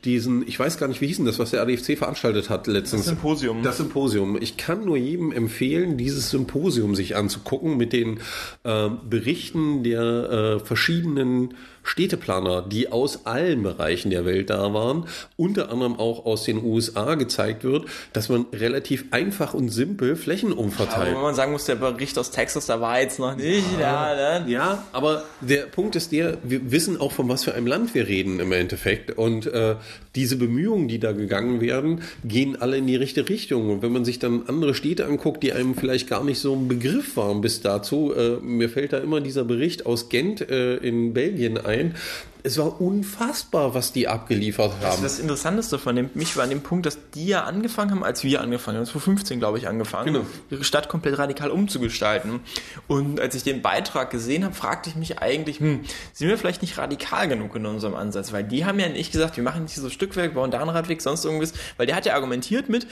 diesen, 0.05 0.47
ich 0.47 0.57
weiß 0.57 0.77
gar 0.77 0.88
nicht, 0.88 1.01
wie 1.01 1.07
hieß 1.07 1.17
denn 1.17 1.25
das, 1.25 1.39
was 1.39 1.51
der 1.51 1.62
ADFC 1.62 1.97
veranstaltet 1.97 2.49
hat 2.49 2.67
letztens. 2.67 3.01
Das 3.01 3.09
Symposium. 3.09 3.63
Das 3.63 3.77
Symposium. 3.77 4.38
Ich 4.41 4.57
kann 4.57 4.85
nur 4.85 4.97
jedem 4.97 5.31
empfehlen, 5.31 5.97
dieses 5.97 6.29
Symposium 6.29 6.95
sich 6.95 7.15
anzugucken 7.15 7.77
mit 7.77 7.93
den 7.93 8.19
äh, 8.63 8.89
Berichten 9.09 9.83
der 9.83 10.01
äh, 10.01 10.59
verschiedenen 10.65 11.53
Städteplaner, 11.89 12.62
die 12.62 12.91
aus 12.91 13.25
allen 13.25 13.63
Bereichen 13.63 14.12
der 14.12 14.23
Welt 14.23 14.49
da 14.49 14.73
waren, 14.73 15.06
unter 15.38 15.71
anderem 15.71 15.95
auch 15.95 16.25
aus 16.25 16.43
den 16.43 16.63
USA 16.63 17.15
gezeigt 17.15 17.63
wird, 17.63 17.86
dass 18.13 18.30
man 18.30 18.45
relativ 18.54 19.06
einfach 19.12 19.54
und 19.54 19.69
simpel 19.69 20.15
Flächen 20.15 20.54
umverteilt. 20.54 21.08
Aber 21.08 21.15
wenn 21.15 21.21
man 21.23 21.36
sagen 21.36 21.52
muss, 21.52 21.65
der 21.65 21.75
Bericht 21.75 22.17
aus 22.19 22.32
Texas, 22.32 22.67
da 22.67 22.80
war 22.80 23.02
jetzt 23.02 23.19
noch 23.19 23.36
nicht 23.36 23.65
ja, 23.80 24.15
da. 24.15 24.39
Ne? 24.39 24.52
Ja, 24.52 24.84
aber 24.91 25.23
der 25.41 25.63
Punkt 25.63 25.95
ist 25.95 26.12
der, 26.12 26.38
wir 26.43 26.71
wissen 26.71 26.99
auch, 26.99 27.12
von 27.12 27.28
was 27.28 27.43
für 27.43 27.56
einem 27.56 27.67
Land 27.67 27.95
wir 27.95 28.08
reden 28.08 28.39
im 28.39 28.52
Endeffekt. 28.52 29.17
Und 29.17 29.47
äh, 29.47 29.75
diese 30.15 30.36
Bemühungen, 30.36 30.88
die 30.88 30.99
da 30.99 31.12
gegangen 31.12 31.62
werden, 31.62 32.02
gehen 32.23 32.62
alle 32.62 32.78
in 32.78 32.88
die 32.88 32.95
richtige 32.95 33.30
Richtung. 33.30 33.69
Und 33.69 33.82
wenn 33.82 33.91
man 33.91 34.06
sich 34.06 34.19
dann 34.19 34.43
andere 34.47 34.73
Städte 34.73 35.06
anguckt, 35.06 35.41
die 35.41 35.54
einem 35.54 35.75
vielleicht 35.75 36.10
gar 36.10 36.23
nicht 36.23 36.39
so 36.39 36.54
ein 36.54 36.67
Begriff 36.67 37.17
waren 37.17 37.41
bis 37.41 37.62
dazu, 37.62 38.13
äh, 38.13 38.38
mir 38.41 38.69
fällt 38.69 38.93
da 38.93 38.99
immer 38.99 39.21
dieser 39.21 39.43
Bericht 39.43 39.86
aus 39.86 40.10
Gent 40.10 40.49
äh, 40.49 40.75
in 40.78 41.13
Belgien 41.13 41.58
ein, 41.58 41.79
ein. 41.80 41.96
Es 42.42 42.58
war 42.58 42.80
unfassbar, 42.80 43.74
was 43.74 43.92
die 43.92 44.08
abgeliefert 44.08 44.72
haben. 44.82 45.02
Das, 45.02 45.18
das 45.18 45.20
Interessanteste 45.20 45.78
von 45.78 45.94
dem, 45.96 46.10
mich 46.13 46.38
war 46.38 46.46
an 46.46 46.50
dem 46.50 46.62
Punkt, 46.62 46.86
dass 46.86 46.98
die 47.13 47.28
ja 47.28 47.44
angefangen 47.44 47.92
haben, 47.92 48.04
als 48.04 48.24
wir 48.24 48.39
angefangen 48.39 48.78
haben, 48.78 48.86
2015 48.86 49.39
glaube 49.39 49.58
ich 49.58 49.68
angefangen, 49.68 50.13
genau. 50.13 50.26
ihre 50.50 50.63
Stadt 50.63 50.88
komplett 50.88 51.18
radikal 51.18 51.52
umzugestalten. 51.52 52.39
Und 52.88 53.20
als 53.20 53.36
ich 53.36 53.44
den 53.44 53.62
Beitrag 53.62 54.10
gesehen 54.10 54.46
habe, 54.46 54.56
fragte 54.56 54.89
ich 54.89 54.96
mich 54.96 55.20
eigentlich, 55.20 55.60
hm, 55.60 55.82
sind 56.13 56.30
wir 56.30 56.38
vielleicht 56.38 56.62
nicht 56.62 56.78
radikal 56.78 57.28
genug 57.28 57.56
in 57.56 57.65
unserem 57.65 57.96
Ansatz? 57.96 58.32
Weil 58.32 58.46
die 58.46 58.63
haben 58.63 58.80
ja 58.80 58.88
nicht 58.88 59.12
gesagt, 59.12 59.36
wir 59.36 59.44
machen 59.44 59.63
nicht 59.63 59.76
so 59.76 59.89
Stückwerk, 59.89 60.34
bauen 60.34 60.50
da 60.50 60.62
einen 60.62 60.70
Radweg, 60.70 61.02
sonst 61.02 61.26
irgendwas. 61.26 61.52
Weil 61.76 61.88
der 61.88 61.98
hat 61.98 62.06
ja 62.06 62.13
argumentiert 62.13 62.70
mit, 62.70 62.88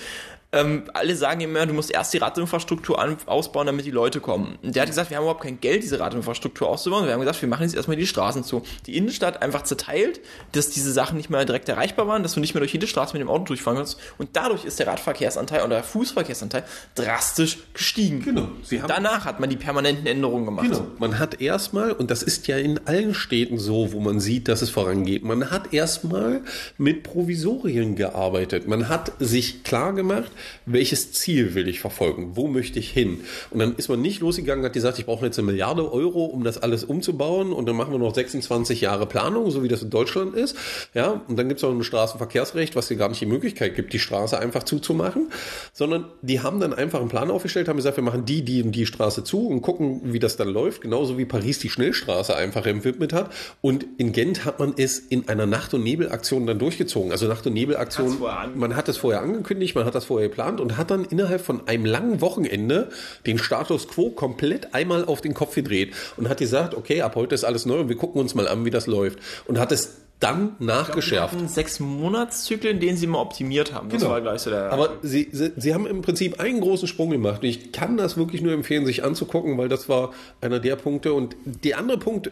ähm, 0.54 0.84
alle 0.94 1.16
sagen 1.16 1.42
immer, 1.42 1.66
du 1.66 1.74
musst 1.74 1.92
erst 1.92 2.14
die 2.14 2.20
Radinfrastruktur 2.20 3.00
an, 3.00 3.18
ausbauen, 3.26 3.68
damit 3.68 3.86
die 3.86 3.92
Leute 3.92 4.22
kommen. 4.22 4.58
Und 4.64 4.76
der 4.76 4.84
hat 4.84 4.90
gesagt, 4.90 5.10
wir 5.10 5.18
haben 5.18 5.24
überhaupt 5.24 5.44
kein 5.44 5.60
Geld, 5.60 5.84
diese 5.84 6.00
Radinfrastruktur 6.00 6.70
auszubauen. 6.70 7.06
Wir 7.06 7.14
haben 7.14 7.20
gesagt, 7.20 7.42
wir 7.42 7.50
machen 7.50 7.64
jetzt 7.64 7.76
erstmal 7.76 7.98
die 7.98 8.08
Straßen 8.08 8.46
zu. 8.46 8.64
Die 8.86 8.96
Innenstadt 8.96 9.42
einfach 9.42 9.64
zerteilt, 9.64 10.22
dass 10.54 10.70
diese 10.70 10.94
Sachen 10.94 11.18
nicht 11.18 11.30
mehr 11.30 11.44
direkt 11.44 11.68
erreichbar 11.68 12.08
waren, 12.08 12.24
dass 12.24 12.34
du 12.34 12.40
nicht 12.40 12.54
mehr 12.54 12.62
durch 12.62 12.72
jede 12.72 12.88
Straße 12.88 13.14
mit 13.14 13.22
dem 13.22 13.28
Auto 13.28 13.44
durchfahren 13.44 13.78
kannst. 13.78 14.00
Und 14.18 14.30
dadurch 14.34 14.64
ist 14.64 14.80
der 14.80 14.88
Radverkehrsanteil 14.88 15.64
oder 15.64 15.76
der 15.76 15.84
Fußverkehrsanteil 15.84 16.64
drastisch 16.96 17.58
gestiegen. 17.74 18.22
Genau. 18.22 18.48
Danach 18.88 19.26
hat 19.26 19.42
man 19.42 19.50
die 19.50 19.58
permanenten 19.58 20.08
Änderungen 20.08 20.46
gemacht. 20.46 20.70
Genau. 20.70 20.88
Man 20.98 21.20
hat 21.20 21.42
erstmal, 21.42 21.92
und 21.92 22.10
das 22.10 22.24
ist 22.24 22.48
ja 22.48 22.58
in 22.58 22.80
allen 22.88 23.14
Städten 23.14 23.60
so, 23.60 23.92
wo 23.92 24.00
man 24.00 24.22
sieht, 24.22 24.48
dass 24.48 24.62
es 24.62 24.70
vorangeht, 24.70 25.26
man 25.26 25.52
hat 25.52 25.74
erstmal 25.74 26.42
mit 26.78 27.04
Provisorien 27.04 27.96
gearbeitet. 27.98 28.66
Man 28.66 28.88
hat 28.88 29.12
sich 29.20 29.64
klar 29.64 29.92
gemacht, 29.92 30.32
welches 30.66 31.12
Ziel 31.12 31.56
will 31.56 31.68
ich 31.68 31.80
verfolgen, 31.80 32.32
wo 32.36 32.48
möchte 32.48 32.80
ich 32.80 32.90
hin. 32.90 33.22
Und 33.50 33.60
dann 33.60 33.76
ist 33.76 33.90
man 33.90 34.02
nicht 34.02 34.22
losgegangen, 34.22 34.64
hat 34.64 34.74
gesagt, 34.74 35.00
ich 35.00 35.06
brauche 35.06 35.26
jetzt 35.26 35.38
eine 35.38 35.48
Milliarde 35.48 35.92
Euro, 35.92 36.26
um 36.26 36.44
das 36.44 36.58
alles 36.58 36.84
umzubauen 36.84 37.52
und 37.52 37.68
dann 37.68 37.76
machen 37.76 37.92
wir 37.92 38.00
noch 38.00 38.14
26 38.14 38.82
Jahre 38.82 39.06
Planung, 39.06 39.52
so 39.52 39.64
wie 39.64 39.68
das 39.68 39.82
in 39.82 39.90
Deutschland 39.90 40.36
ist. 40.36 40.56
Ja, 40.94 41.22
und 41.28 41.38
dann 41.38 41.48
gibt 41.48 41.60
es 41.60 41.64
auch 41.64 41.72
ein 41.72 41.84
Straßenverkehrsrecht, 41.84 42.76
was 42.76 42.88
dir 42.88 42.98
gar 42.98 43.10
nicht 43.10 43.22
die 43.22 43.26
Möglichkeit 43.26 43.76
gibt, 43.76 43.94
die 43.94 44.00
Straße 44.00 44.38
einfach 44.38 44.64
zuzumachen, 44.64 45.32
sondern 45.74 46.06
die 46.22 46.42
haben 46.42 46.60
dann 46.60 46.74
einfach 46.74 47.00
einen 47.00 47.10
Plan 47.10 47.32
aufgestellt, 47.32 47.68
haben 47.68 47.78
gesagt, 47.78 47.98
wir 47.98 48.04
machen 48.04 48.26
die, 48.26 48.44
die 48.44 48.64
und 48.64 48.72
die 48.72 48.86
Straße 48.86 49.24
zu 49.24 49.48
und 49.48 49.62
gucken, 49.62 50.02
wie 50.14 50.20
das 50.20 50.38
dann 50.38 50.50
läuft, 50.50 50.82
genauso 50.82 51.18
wie 51.18 51.26
Paris 51.26 51.60
die 51.60 51.70
Schnellstraße 51.70 52.36
einfach 52.36 52.66
Widmet 52.84 53.14
hat. 53.14 53.32
Und 53.62 53.86
in 53.98 54.12
Gent 54.12 54.46
hat 54.46 54.60
man 54.60 54.74
es 54.78 55.00
in 55.00 55.30
einer 55.30 55.46
Nacht- 55.46 55.74
und 55.74 55.84
Nebelaktion 55.84 56.46
dann 56.46 56.60
durchgezogen. 56.60 57.12
Also 57.12 57.28
Nacht- 57.28 57.46
und 57.48 57.54
Nebelaktion, 57.54 58.18
man 58.56 58.76
hat 58.76 58.90
es 58.90 58.98
vorher 58.98 59.22
angekündigt, 59.22 59.76
man 59.76 59.86
hat 59.86 59.96
das 59.96 60.06
vorher 60.06 60.27
geplant 60.28 60.62
und 60.62 60.78
hat 60.78 60.92
dann 60.92 61.06
innerhalb 61.06 61.42
von 61.42 61.68
einem 61.68 61.86
langen 61.86 62.22
Wochenende 62.22 62.90
den 63.26 63.38
Status 63.38 63.88
quo 63.88 64.10
komplett 64.12 64.74
einmal 64.74 65.06
auf 65.06 65.22
den 65.22 65.34
Kopf 65.34 65.56
gedreht 65.56 65.94
und 66.18 66.30
hat 66.30 66.38
gesagt, 66.38 66.74
okay, 66.76 67.02
ab 67.02 67.16
heute 67.16 67.36
ist 67.36 67.44
alles 67.44 67.66
neu 67.66 67.80
und 67.80 67.90
wir 67.90 67.98
gucken 67.98 68.22
uns 68.22 68.36
mal 68.36 68.48
an, 68.48 68.66
wie 68.66 68.70
das 68.72 68.88
läuft. 68.88 69.20
Und 69.46 69.60
hat 69.60 69.72
es 69.72 69.98
dann 70.20 70.56
nachgeschärft. 70.58 71.36
hatten 71.36 71.48
sechs 71.48 71.80
Monatszyklen, 71.80 72.80
den 72.80 72.98
sie 72.98 73.06
mal 73.06 73.20
optimiert 73.20 73.72
haben. 73.74 73.90
Das 73.90 74.00
Genau. 74.02 74.12
war 74.14 74.22
gleich 74.22 74.42
so 74.42 74.50
der. 74.50 74.72
Aber 74.72 74.98
sie, 75.04 75.30
sie, 75.32 75.52
sie 75.56 75.74
haben 75.76 75.86
im 75.86 76.02
Prinzip 76.02 76.40
einen 76.40 76.60
großen 76.60 76.88
Sprung 76.88 77.12
gemacht. 77.12 77.44
Und 77.44 77.50
ich 77.50 77.72
kann 77.72 77.98
das 77.98 78.18
wirklich 78.18 78.42
nur 78.42 78.52
empfehlen, 78.54 78.88
sich 78.88 79.04
anzugucken, 79.04 79.60
weil 79.60 79.70
das 79.70 79.90
war 79.90 80.14
einer 80.42 80.60
der 80.60 80.76
Punkte. 80.76 81.14
Und 81.14 81.36
der 81.46 81.78
andere 81.78 82.00
Punkt, 82.00 82.32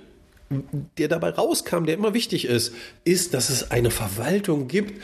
der 0.98 1.08
dabei 1.10 1.30
rauskam, 1.30 1.86
der 1.86 1.94
immer 1.94 2.16
wichtig 2.16 2.46
ist, 2.46 2.74
ist, 3.04 3.36
dass 3.36 3.50
es 3.52 3.70
eine 3.70 3.92
Verwaltung 3.92 4.68
gibt, 4.68 5.00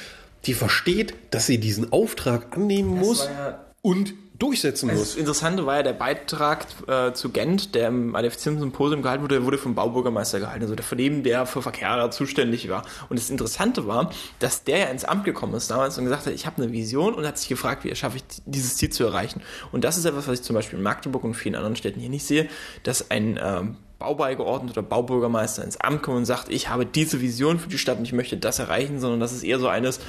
die 0.46 0.54
versteht, 0.54 1.14
dass 1.32 1.46
sie 1.46 1.60
diesen 1.60 1.92
Auftrag 1.92 2.56
annehmen 2.56 2.98
muss 2.98 3.28
war 3.28 3.32
ja- 3.32 3.66
und 3.82 4.14
durchsetzen 4.42 4.90
das 4.90 4.98
muss. 4.98 5.16
Interessante 5.16 5.66
war 5.66 5.78
ja 5.78 5.84
der 5.84 5.94
Beitrag 5.94 6.66
äh, 6.88 7.14
zu 7.14 7.30
Gent, 7.30 7.76
der 7.76 7.90
im 7.90 8.16
ADF-Symposium 8.16 9.04
gehalten 9.04 9.24
wurde, 9.24 9.36
der 9.36 9.46
wurde 9.46 9.58
vom 9.58 9.76
Baubürgermeister 9.76 10.40
gehalten, 10.40 10.64
also 10.64 10.76
der 10.76 10.84
von 10.84 10.98
dem, 10.98 11.24
der 11.24 11.46
für 11.46 11.62
Verkehr 11.62 12.10
zuständig 12.12 12.68
war. 12.70 12.84
Und 13.10 13.20
das 13.20 13.30
Interessante 13.30 13.86
war, 13.86 14.12
dass 14.40 14.64
der 14.64 14.78
ja 14.80 14.86
ins 14.88 15.06
Amt 15.06 15.26
gekommen 15.26 15.54
ist 15.54 15.70
damals 15.70 15.98
und 15.98 16.06
gesagt 16.06 16.26
hat, 16.26 16.34
ich 16.34 16.46
habe 16.46 16.62
eine 16.62 16.72
Vision 16.72 17.14
und 17.14 17.26
hat 17.26 17.38
sich 17.38 17.50
gefragt, 17.50 17.84
wie 17.84 17.96
schaffe 17.96 18.18
ich 18.18 18.24
dieses 18.46 18.78
Ziel 18.78 18.90
zu 18.90 19.04
erreichen. 19.04 19.42
Und 19.72 19.84
das 19.84 19.98
ist 19.98 20.06
etwas, 20.06 20.28
was 20.28 20.40
ich 20.40 20.44
zum 20.44 20.56
Beispiel 20.56 20.80
in 20.80 20.84
Magdeburg 20.84 21.24
und 21.24 21.36
vielen 21.36 21.56
anderen 21.56 21.76
Städten 21.76 22.00
hier 22.00 22.10
nicht 22.10 22.26
sehe, 22.26 22.50
dass 22.84 23.12
ein 23.12 23.40
ähm, 23.42 23.78
Baubeigeordneter 24.02 24.80
oder 24.80 24.88
Baubürgermeister 24.88 25.64
ins 25.64 25.78
Amt 25.78 26.02
kommt 26.02 26.18
und 26.18 26.26
sagt, 26.26 26.50
ich 26.50 26.70
habe 26.70 26.86
diese 26.86 27.22
Vision 27.22 27.60
für 27.60 27.70
die 27.70 27.78
Stadt 27.78 27.98
und 28.00 28.04
ich 28.04 28.14
möchte 28.14 28.36
das 28.36 28.60
erreichen, 28.60 29.00
sondern 29.00 29.20
das 29.20 29.32
ist 29.32 29.44
eher 29.44 29.60
so 29.60 29.68
eines, 29.68 30.00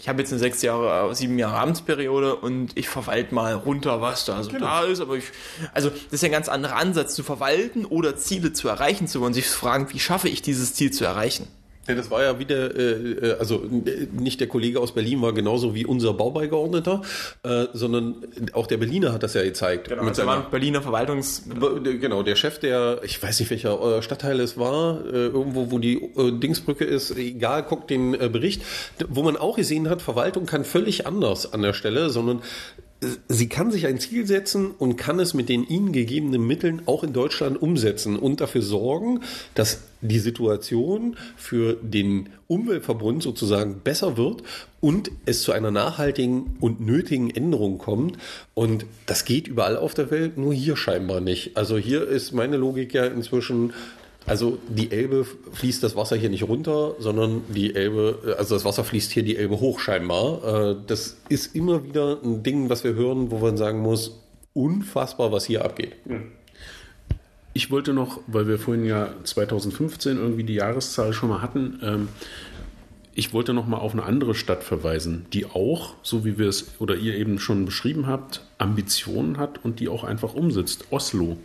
ich 0.00 0.08
habe 0.08 0.20
jetzt 0.20 0.32
eine 0.32 0.38
sechs 0.38 0.62
Jahre, 0.62 1.10
äh, 1.10 1.14
sieben 1.14 1.38
Jahre 1.38 1.58
Amtsperiode 1.58 2.36
und 2.36 2.76
ich 2.76 2.88
verwalte 2.88 3.34
mal 3.34 3.54
runter, 3.54 4.00
was 4.00 4.24
da 4.24 4.42
so 4.42 4.50
da 4.50 4.82
ist. 4.82 5.00
Aber 5.00 5.16
ich, 5.16 5.24
also 5.72 5.90
das 5.90 6.12
ist 6.12 6.22
ja 6.22 6.28
ein 6.28 6.32
ganz 6.32 6.48
anderer 6.48 6.76
Ansatz, 6.76 7.14
zu 7.14 7.22
verwalten 7.22 7.84
oder 7.84 8.16
Ziele 8.16 8.52
zu 8.52 8.68
erreichen 8.68 9.06
zu 9.06 9.20
wollen, 9.20 9.34
sich 9.34 9.48
zu 9.48 9.56
fragen, 9.56 9.88
wie 9.90 10.00
schaffe 10.00 10.28
ich 10.28 10.42
dieses 10.42 10.74
Ziel 10.74 10.90
zu 10.90 11.04
erreichen? 11.04 11.48
Ja, 11.88 11.94
das 11.94 12.10
war 12.10 12.22
ja 12.22 12.38
wieder, 12.38 12.76
äh, 12.76 12.92
äh, 12.92 13.38
also 13.38 13.64
äh, 13.64 14.06
nicht 14.12 14.40
der 14.40 14.46
Kollege 14.46 14.78
aus 14.78 14.92
Berlin 14.92 15.22
war 15.22 15.32
genauso 15.32 15.74
wie 15.74 15.86
unser 15.86 16.12
Baubeigeordneter, 16.12 17.00
äh, 17.44 17.64
sondern 17.72 18.16
auch 18.52 18.66
der 18.66 18.76
Berliner 18.76 19.14
hat 19.14 19.22
das 19.22 19.32
ja 19.32 19.42
gezeigt. 19.42 19.88
Mit 19.88 19.98
Mit 19.98 20.08
also 20.08 20.22
seiner, 20.22 20.42
Berliner 20.42 20.82
Verwaltungs... 20.82 21.44
Genau, 21.82 22.22
der 22.22 22.36
Chef 22.36 22.58
der, 22.58 23.00
ich 23.04 23.22
weiß 23.22 23.40
nicht 23.40 23.50
welcher 23.50 23.98
äh, 23.98 24.02
Stadtteil 24.02 24.38
es 24.40 24.58
war, 24.58 25.00
äh, 25.06 25.28
irgendwo 25.28 25.70
wo 25.70 25.78
die 25.78 26.10
Dingsbrücke 26.16 26.84
ist, 26.84 27.16
egal, 27.16 27.62
guckt 27.62 27.88
den 27.88 28.12
Bericht, 28.12 28.62
wo 29.08 29.22
man 29.22 29.36
auch 29.36 29.56
gesehen 29.56 29.88
hat, 29.88 30.02
Verwaltung 30.02 30.44
kann 30.44 30.64
völlig 30.64 31.06
anders 31.06 31.52
an 31.52 31.62
der 31.62 31.72
Stelle, 31.72 32.10
sondern 32.10 32.42
sie 33.28 33.48
kann 33.48 33.70
sich 33.70 33.86
ein 33.86 34.00
Ziel 34.00 34.26
setzen 34.26 34.72
und 34.72 34.96
kann 34.96 35.20
es 35.20 35.32
mit 35.32 35.48
den 35.48 35.64
ihnen 35.64 35.92
gegebenen 35.92 36.46
Mitteln 36.46 36.82
auch 36.86 37.04
in 37.04 37.12
Deutschland 37.12 37.60
umsetzen 37.60 38.16
und 38.16 38.40
dafür 38.40 38.62
sorgen, 38.62 39.20
dass 39.54 39.82
die 40.00 40.18
Situation 40.18 41.16
für 41.36 41.74
den 41.74 42.28
Umweltverbund 42.46 43.22
sozusagen 43.22 43.80
besser 43.80 44.16
wird 44.16 44.42
und 44.80 45.10
es 45.26 45.42
zu 45.42 45.52
einer 45.52 45.70
nachhaltigen 45.70 46.56
und 46.60 46.80
nötigen 46.80 47.30
Änderung 47.30 47.78
kommt. 47.78 48.16
Und 48.54 48.86
das 49.06 49.24
geht 49.24 49.48
überall 49.48 49.76
auf 49.76 49.94
der 49.94 50.10
Welt, 50.10 50.38
nur 50.38 50.54
hier 50.54 50.76
scheinbar 50.76 51.20
nicht. 51.20 51.56
Also 51.56 51.78
hier 51.78 52.06
ist 52.06 52.32
meine 52.32 52.56
Logik 52.56 52.94
ja 52.94 53.06
inzwischen, 53.06 53.72
also 54.28 54.58
die 54.68 54.92
Elbe 54.92 55.26
fließt 55.52 55.82
das 55.82 55.96
Wasser 55.96 56.16
hier 56.16 56.30
nicht 56.30 56.46
runter, 56.46 56.94
sondern 56.98 57.42
die 57.48 57.74
Elbe, 57.74 58.36
also 58.38 58.54
das 58.54 58.64
Wasser 58.64 58.84
fließt 58.84 59.10
hier 59.10 59.22
die 59.22 59.36
Elbe 59.36 59.58
hoch 59.60 59.80
scheinbar. 59.80 60.70
Äh, 60.70 60.76
Das 60.86 61.16
ist 61.28 61.54
immer 61.54 61.84
wieder 61.84 62.18
ein 62.22 62.42
Ding, 62.42 62.68
was 62.68 62.84
wir 62.84 62.94
hören, 62.94 63.30
wo 63.30 63.38
man 63.38 63.56
sagen 63.56 63.80
muss, 63.80 64.20
unfassbar, 64.52 65.32
was 65.32 65.46
hier 65.46 65.64
abgeht. 65.64 65.94
Ich 67.54 67.70
wollte 67.70 67.92
noch, 67.92 68.20
weil 68.26 68.46
wir 68.46 68.58
vorhin 68.58 68.84
ja 68.84 69.08
2015 69.24 70.16
irgendwie 70.16 70.44
die 70.44 70.54
Jahreszahl 70.54 71.12
schon 71.12 71.30
mal 71.30 71.42
hatten, 71.42 71.80
ähm, 71.82 72.08
ich 73.14 73.32
wollte 73.32 73.52
noch 73.52 73.66
mal 73.66 73.78
auf 73.78 73.94
eine 73.94 74.04
andere 74.04 74.36
Stadt 74.36 74.62
verweisen, 74.62 75.26
die 75.32 75.44
auch, 75.44 75.94
so 76.04 76.24
wie 76.24 76.38
wir 76.38 76.48
es 76.48 76.78
oder 76.78 76.94
ihr 76.94 77.16
eben 77.16 77.40
schon 77.40 77.64
beschrieben 77.64 78.06
habt, 78.06 78.42
Ambitionen 78.58 79.38
hat 79.38 79.64
und 79.64 79.80
die 79.80 79.88
auch 79.88 80.04
einfach 80.04 80.34
umsetzt. 80.34 80.84
Oslo. 80.90 81.36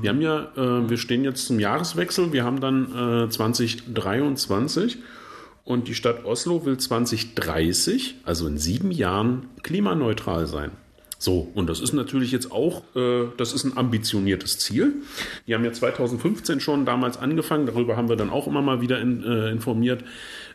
Wir 0.00 0.10
haben 0.10 0.20
ja, 0.20 0.52
äh, 0.56 0.88
wir 0.88 0.98
stehen 0.98 1.24
jetzt 1.24 1.46
zum 1.46 1.58
Jahreswechsel, 1.58 2.32
wir 2.32 2.44
haben 2.44 2.60
dann 2.60 3.26
äh, 3.26 3.28
2023 3.28 4.98
und 5.64 5.88
die 5.88 5.94
Stadt 5.94 6.24
Oslo 6.24 6.64
will 6.64 6.78
2030, 6.78 8.16
also 8.24 8.46
in 8.46 8.58
sieben 8.58 8.90
Jahren, 8.90 9.48
klimaneutral 9.62 10.46
sein. 10.46 10.72
So, 11.18 11.52
und 11.54 11.68
das 11.68 11.80
ist 11.80 11.92
natürlich 11.92 12.32
jetzt 12.32 12.50
auch, 12.50 12.82
äh, 12.96 13.26
das 13.36 13.52
ist 13.52 13.62
ein 13.62 13.76
ambitioniertes 13.76 14.58
Ziel. 14.58 14.94
Die 15.46 15.54
haben 15.54 15.64
ja 15.64 15.72
2015 15.72 16.58
schon 16.58 16.84
damals 16.84 17.16
angefangen, 17.16 17.66
darüber 17.66 17.96
haben 17.96 18.08
wir 18.08 18.16
dann 18.16 18.30
auch 18.30 18.48
immer 18.48 18.60
mal 18.60 18.80
wieder 18.80 19.00
in, 19.00 19.22
äh, 19.22 19.50
informiert, 19.50 20.02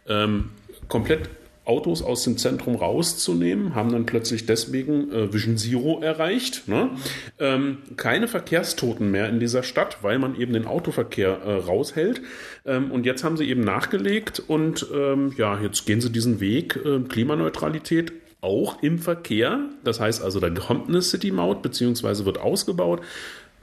ähm, 0.08 0.50
komplett 0.90 1.30
Autos 1.68 2.02
aus 2.02 2.24
dem 2.24 2.38
Zentrum 2.38 2.76
rauszunehmen, 2.76 3.76
haben 3.76 3.92
dann 3.92 4.06
plötzlich 4.06 4.46
deswegen 4.46 5.12
äh, 5.12 5.34
Vision 5.34 5.58
Zero 5.58 6.00
erreicht. 6.02 6.68
Ne? 6.68 6.92
Ähm, 7.40 7.80
keine 7.98 8.28
Verkehrstoten 8.28 9.12
mehr 9.12 9.28
in 9.28 9.40
dieser 9.40 9.64
Stadt, 9.64 9.98
weil 10.02 10.18
man 10.18 10.40
eben 10.40 10.54
den 10.54 10.66
Autoverkehr 10.66 11.42
äh, 11.46 11.54
raushält. 11.56 12.22
Ähm, 12.66 12.90
und 12.92 13.06
jetzt 13.06 13.24
haben 13.26 13.36
sie 13.36 13.50
eben 13.50 13.62
nachgelegt 13.62 14.42
und 14.48 14.88
ähm, 14.94 15.34
ja, 15.38 15.60
jetzt 15.60 15.86
gehen 15.86 16.00
sie 16.00 16.10
diesen 16.10 16.40
Weg 16.40 16.80
äh, 16.86 17.00
Klimaneutralität 17.00 18.14
auch 18.40 18.82
im 18.82 18.98
Verkehr. 19.00 19.60
Das 19.84 20.00
heißt 20.00 20.24
also, 20.24 20.40
da 20.40 20.50
kommt 20.50 20.88
eine 20.88 21.02
City-Maut 21.02 21.62
beziehungsweise 21.62 22.26
wird 22.26 22.38
ausgebaut. 22.38 23.02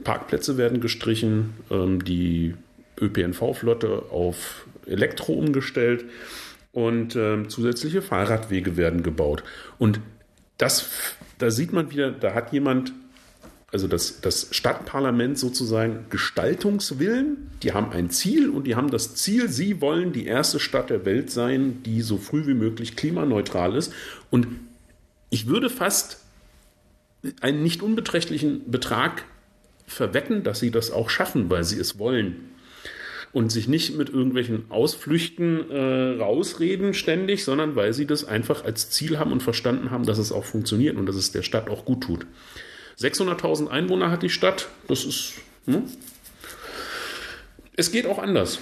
Parkplätze 0.03 0.57
werden 0.57 0.79
gestrichen, 0.79 1.55
ähm, 1.71 2.03
die 2.03 2.53
ÖPNV-Flotte 3.01 4.03
auf 4.11 4.67
Elektro 4.85 5.33
umgestellt 5.33 6.05
und 6.75 7.15
ähm, 7.15 7.47
zusätzliche 7.47 8.01
Fahrradwege 8.01 8.75
werden 8.75 9.01
gebaut. 9.01 9.45
Und 9.79 10.01
das, 10.57 10.89
da 11.37 11.49
sieht 11.49 11.71
man 11.71 11.89
wieder, 11.89 12.11
da 12.11 12.33
hat 12.33 12.51
jemand, 12.51 12.91
also 13.71 13.87
das, 13.87 14.19
das 14.19 14.49
Stadtparlament 14.51 15.39
sozusagen 15.39 16.07
Gestaltungswillen, 16.09 17.49
die 17.63 17.71
haben 17.71 17.93
ein 17.93 18.09
Ziel 18.09 18.49
und 18.49 18.67
die 18.67 18.75
haben 18.75 18.91
das 18.91 19.15
Ziel, 19.15 19.47
sie 19.47 19.79
wollen 19.79 20.11
die 20.11 20.25
erste 20.25 20.59
Stadt 20.59 20.89
der 20.89 21.05
Welt 21.05 21.31
sein, 21.31 21.81
die 21.83 22.01
so 22.01 22.17
früh 22.17 22.45
wie 22.45 22.53
möglich 22.53 22.97
klimaneutral 22.97 23.73
ist. 23.73 23.93
Und 24.29 24.47
ich 25.29 25.47
würde 25.47 25.69
fast 25.69 26.19
einen 27.39 27.63
nicht 27.63 27.83
unbeträchtlichen 27.83 28.69
Betrag 28.69 29.23
verwetten, 29.87 30.43
dass 30.43 30.59
sie 30.59 30.71
das 30.71 30.91
auch 30.91 31.09
schaffen, 31.09 31.49
weil 31.49 31.63
sie 31.63 31.79
es 31.79 31.97
wollen 31.97 32.54
und 33.35 33.51
sich 33.51 33.67
nicht 33.67 33.97
mit 33.97 34.09
irgendwelchen 34.09 34.71
Ausflüchten 34.71 35.69
äh, 35.69 36.21
rausreden 36.21 36.93
ständig, 36.93 37.43
sondern 37.43 37.75
weil 37.75 37.91
sie 37.91 38.07
das 38.07 38.23
einfach 38.23 38.63
als 38.63 38.89
Ziel 38.91 39.19
haben 39.19 39.33
und 39.33 39.43
verstanden 39.43 39.91
haben, 39.91 40.05
dass 40.05 40.19
es 40.19 40.31
auch 40.31 40.45
funktioniert 40.45 40.95
und 40.95 41.05
dass 41.05 41.17
es 41.17 41.33
der 41.33 41.41
Stadt 41.41 41.69
auch 41.69 41.83
gut 41.83 42.01
tut. 42.01 42.25
600.000 42.97 43.67
Einwohner 43.67 44.09
hat 44.09 44.23
die 44.23 44.29
Stadt, 44.29 44.69
das 44.87 45.03
ist. 45.03 45.33
Hm? 45.65 45.83
Es 47.75 47.91
geht 47.91 48.05
auch 48.05 48.19
anders. 48.19 48.59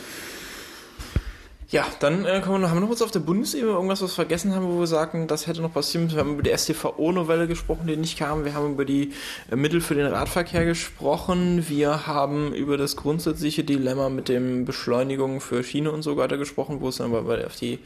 Ja, 1.74 1.88
dann 2.02 2.24
äh, 2.24 2.40
kommen 2.40 2.54
wir 2.54 2.60
noch, 2.60 2.70
haben 2.70 2.78
wir 2.78 2.82
noch 2.82 2.92
was 2.92 3.02
auf 3.02 3.10
der 3.10 3.20
Bundesebene 3.20 3.72
irgendwas, 3.72 4.04
was 4.04 4.12
wir 4.12 4.16
vergessen 4.16 4.54
haben, 4.54 4.68
wo 4.68 4.82
wir 4.82 4.86
sagen, 4.86 5.26
das 5.26 5.48
hätte 5.48 5.60
noch 5.60 5.74
passieren 5.74 6.04
müssen. 6.04 6.16
Wir 6.16 6.24
haben 6.24 6.34
über 6.34 6.44
die 6.44 6.56
STVO-Novelle 6.56 7.48
gesprochen, 7.48 7.88
die 7.88 7.98
nicht 7.98 8.16
kam. 8.16 8.46
Wir 8.46 8.54
haben 8.54 8.74
über 8.74 8.86
die 8.86 9.12
äh, 9.50 9.56
Mittel 9.56 9.82
für 9.82 9.96
den 9.96 10.06
Radverkehr 10.06 10.66
gesprochen. 10.66 11.68
Wir 11.68 12.06
haben 12.06 12.54
über 12.54 12.78
das 12.78 12.96
grundsätzliche 12.96 13.64
Dilemma 13.64 14.10
mit 14.10 14.30
dem 14.30 14.66
Beschleunigung 14.66 15.42
für 15.42 15.64
Schiene 15.64 15.92
und 15.92 16.04
so 16.04 16.16
weiter 16.16 16.38
gesprochen, 16.38 16.80
wo 16.80 16.90
es 16.90 16.98
dann 16.98 17.12
bei, 17.12 17.44
auf 17.44 17.56
die 17.56 17.80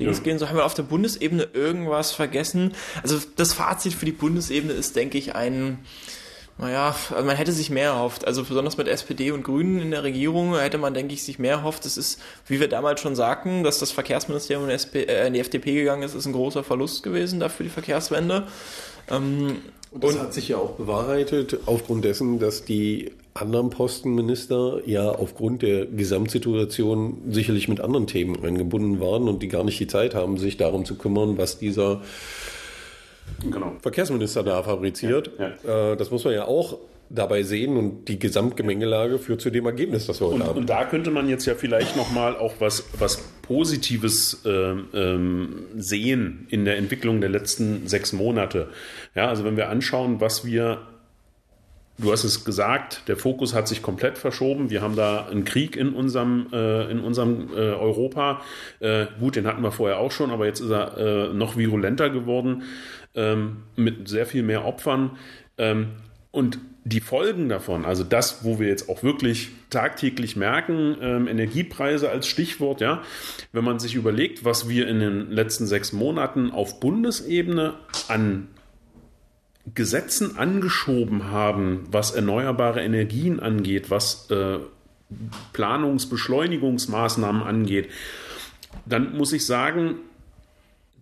Dings 0.00 0.16
ja. 0.16 0.24
gehen. 0.24 0.38
So 0.38 0.48
haben 0.48 0.56
wir 0.56 0.64
auf 0.64 0.72
der 0.72 0.84
Bundesebene 0.84 1.46
irgendwas 1.52 2.12
vergessen. 2.12 2.72
Also 3.02 3.18
das 3.36 3.52
Fazit 3.52 3.92
für 3.92 4.06
die 4.06 4.12
Bundesebene 4.12 4.72
ist, 4.72 4.96
denke 4.96 5.18
ich, 5.18 5.34
ein 5.34 5.80
naja, 6.56 6.94
also 7.10 7.26
man 7.26 7.36
hätte 7.36 7.52
sich 7.52 7.68
mehr 7.70 7.90
erhofft. 7.90 8.26
Also 8.26 8.44
besonders 8.44 8.76
mit 8.76 8.86
SPD 8.86 9.32
und 9.32 9.42
Grünen 9.42 9.80
in 9.80 9.90
der 9.90 10.04
Regierung 10.04 10.56
hätte 10.56 10.78
man, 10.78 10.94
denke 10.94 11.12
ich, 11.12 11.24
sich 11.24 11.38
mehr 11.38 11.54
erhofft. 11.54 11.84
Das 11.84 11.96
ist, 11.96 12.20
wie 12.46 12.60
wir 12.60 12.68
damals 12.68 13.00
schon 13.00 13.16
sagten, 13.16 13.64
dass 13.64 13.80
das 13.80 13.90
Verkehrsministerium 13.90 14.68
in, 14.68 14.70
SP, 14.70 15.02
äh, 15.02 15.26
in 15.26 15.34
die 15.34 15.40
FDP 15.40 15.74
gegangen 15.74 16.04
ist, 16.04 16.14
ist 16.14 16.26
ein 16.26 16.32
großer 16.32 16.62
Verlust 16.62 17.02
gewesen 17.02 17.40
dafür 17.40 17.64
die 17.64 17.70
Verkehrswende. 17.70 18.46
Ähm, 19.10 19.56
und 19.90 20.04
das 20.04 20.14
und, 20.14 20.20
hat 20.20 20.34
sich 20.34 20.48
ja 20.48 20.58
auch 20.58 20.72
bewahrheitet 20.72 21.58
aufgrund 21.66 22.04
dessen, 22.04 22.38
dass 22.38 22.64
die 22.64 23.10
anderen 23.34 23.70
Postenminister 23.70 24.80
ja 24.86 25.10
aufgrund 25.10 25.62
der 25.62 25.86
Gesamtsituation 25.86 27.18
sicherlich 27.30 27.66
mit 27.66 27.80
anderen 27.80 28.06
Themen 28.06 28.44
eingebunden 28.44 29.00
waren 29.00 29.28
und 29.28 29.42
die 29.42 29.48
gar 29.48 29.64
nicht 29.64 29.80
die 29.80 29.88
Zeit 29.88 30.14
haben, 30.14 30.38
sich 30.38 30.56
darum 30.56 30.84
zu 30.84 30.94
kümmern, 30.94 31.36
was 31.36 31.58
dieser 31.58 32.00
genau. 33.50 33.72
Verkehrsminister 33.80 34.42
da 34.42 34.62
fabriziert. 34.62 35.30
Ja, 35.38 35.52
ja. 35.64 35.92
Äh, 35.92 35.96
das 35.96 36.10
muss 36.10 36.24
man 36.24 36.34
ja 36.34 36.44
auch 36.46 36.78
dabei 37.10 37.42
sehen 37.42 37.76
und 37.76 38.06
die 38.08 38.18
Gesamtgemengelage 38.18 39.18
führt 39.18 39.40
zu 39.40 39.50
dem 39.50 39.66
Ergebnis, 39.66 40.06
das 40.06 40.20
wir 40.20 40.26
heute 40.26 40.36
und, 40.36 40.44
haben. 40.44 40.58
Und 40.58 40.70
da 40.70 40.84
könnte 40.84 41.10
man 41.10 41.28
jetzt 41.28 41.46
ja 41.46 41.54
vielleicht 41.54 41.96
nochmal 41.96 42.36
auch 42.36 42.54
was, 42.60 42.84
was 42.98 43.18
Positives 43.42 44.42
äh, 44.44 44.50
ähm, 44.50 45.66
sehen 45.76 46.46
in 46.50 46.64
der 46.64 46.76
Entwicklung 46.76 47.20
der 47.20 47.30
letzten 47.30 47.86
sechs 47.86 48.12
Monate. 48.12 48.68
Ja, 49.14 49.28
also 49.28 49.44
wenn 49.44 49.56
wir 49.56 49.68
anschauen, 49.68 50.20
was 50.20 50.44
wir 50.44 50.80
Du 51.96 52.10
hast 52.10 52.24
es 52.24 52.44
gesagt, 52.44 53.02
der 53.06 53.16
Fokus 53.16 53.54
hat 53.54 53.68
sich 53.68 53.80
komplett 53.80 54.18
verschoben. 54.18 54.68
Wir 54.68 54.82
haben 54.82 54.96
da 54.96 55.28
einen 55.30 55.44
Krieg 55.44 55.76
in 55.76 55.94
unserem, 55.94 56.48
äh, 56.52 56.90
in 56.90 56.98
unserem 56.98 57.50
äh, 57.52 57.54
Europa. 57.54 58.40
Äh, 58.80 59.06
gut, 59.20 59.36
den 59.36 59.46
hatten 59.46 59.62
wir 59.62 59.70
vorher 59.70 60.00
auch 60.00 60.10
schon, 60.10 60.32
aber 60.32 60.46
jetzt 60.46 60.58
ist 60.58 60.72
er 60.72 60.98
äh, 60.98 61.32
noch 61.32 61.56
virulenter 61.56 62.10
geworden 62.10 62.64
ähm, 63.14 63.64
mit 63.76 64.08
sehr 64.08 64.26
viel 64.26 64.42
mehr 64.42 64.64
Opfern. 64.64 65.18
Ähm, 65.58 65.88
und 66.30 66.58
die 66.86 67.00
Folgen 67.00 67.48
davon, 67.48 67.86
also 67.86 68.04
das, 68.04 68.44
wo 68.44 68.58
wir 68.58 68.68
jetzt 68.68 68.90
auch 68.90 69.02
wirklich 69.02 69.50
tagtäglich 69.70 70.36
merken, 70.36 70.96
ähm, 71.00 71.28
Energiepreise 71.28 72.10
als 72.10 72.26
Stichwort, 72.26 72.82
ja, 72.82 73.02
wenn 73.52 73.64
man 73.64 73.78
sich 73.78 73.94
überlegt, 73.94 74.44
was 74.44 74.68
wir 74.68 74.86
in 74.86 75.00
den 75.00 75.30
letzten 75.30 75.66
sechs 75.66 75.92
Monaten 75.92 76.50
auf 76.50 76.80
Bundesebene 76.80 77.74
an 78.08 78.48
Gesetzen 79.74 80.36
angeschoben 80.36 81.30
haben, 81.30 81.84
was 81.90 82.10
erneuerbare 82.10 82.82
Energien 82.82 83.40
angeht, 83.40 83.90
was 83.90 84.30
äh, 84.30 84.58
Planungsbeschleunigungsmaßnahmen 85.54 87.42
angeht, 87.42 87.88
dann 88.84 89.16
muss 89.16 89.32
ich 89.32 89.46
sagen, 89.46 89.96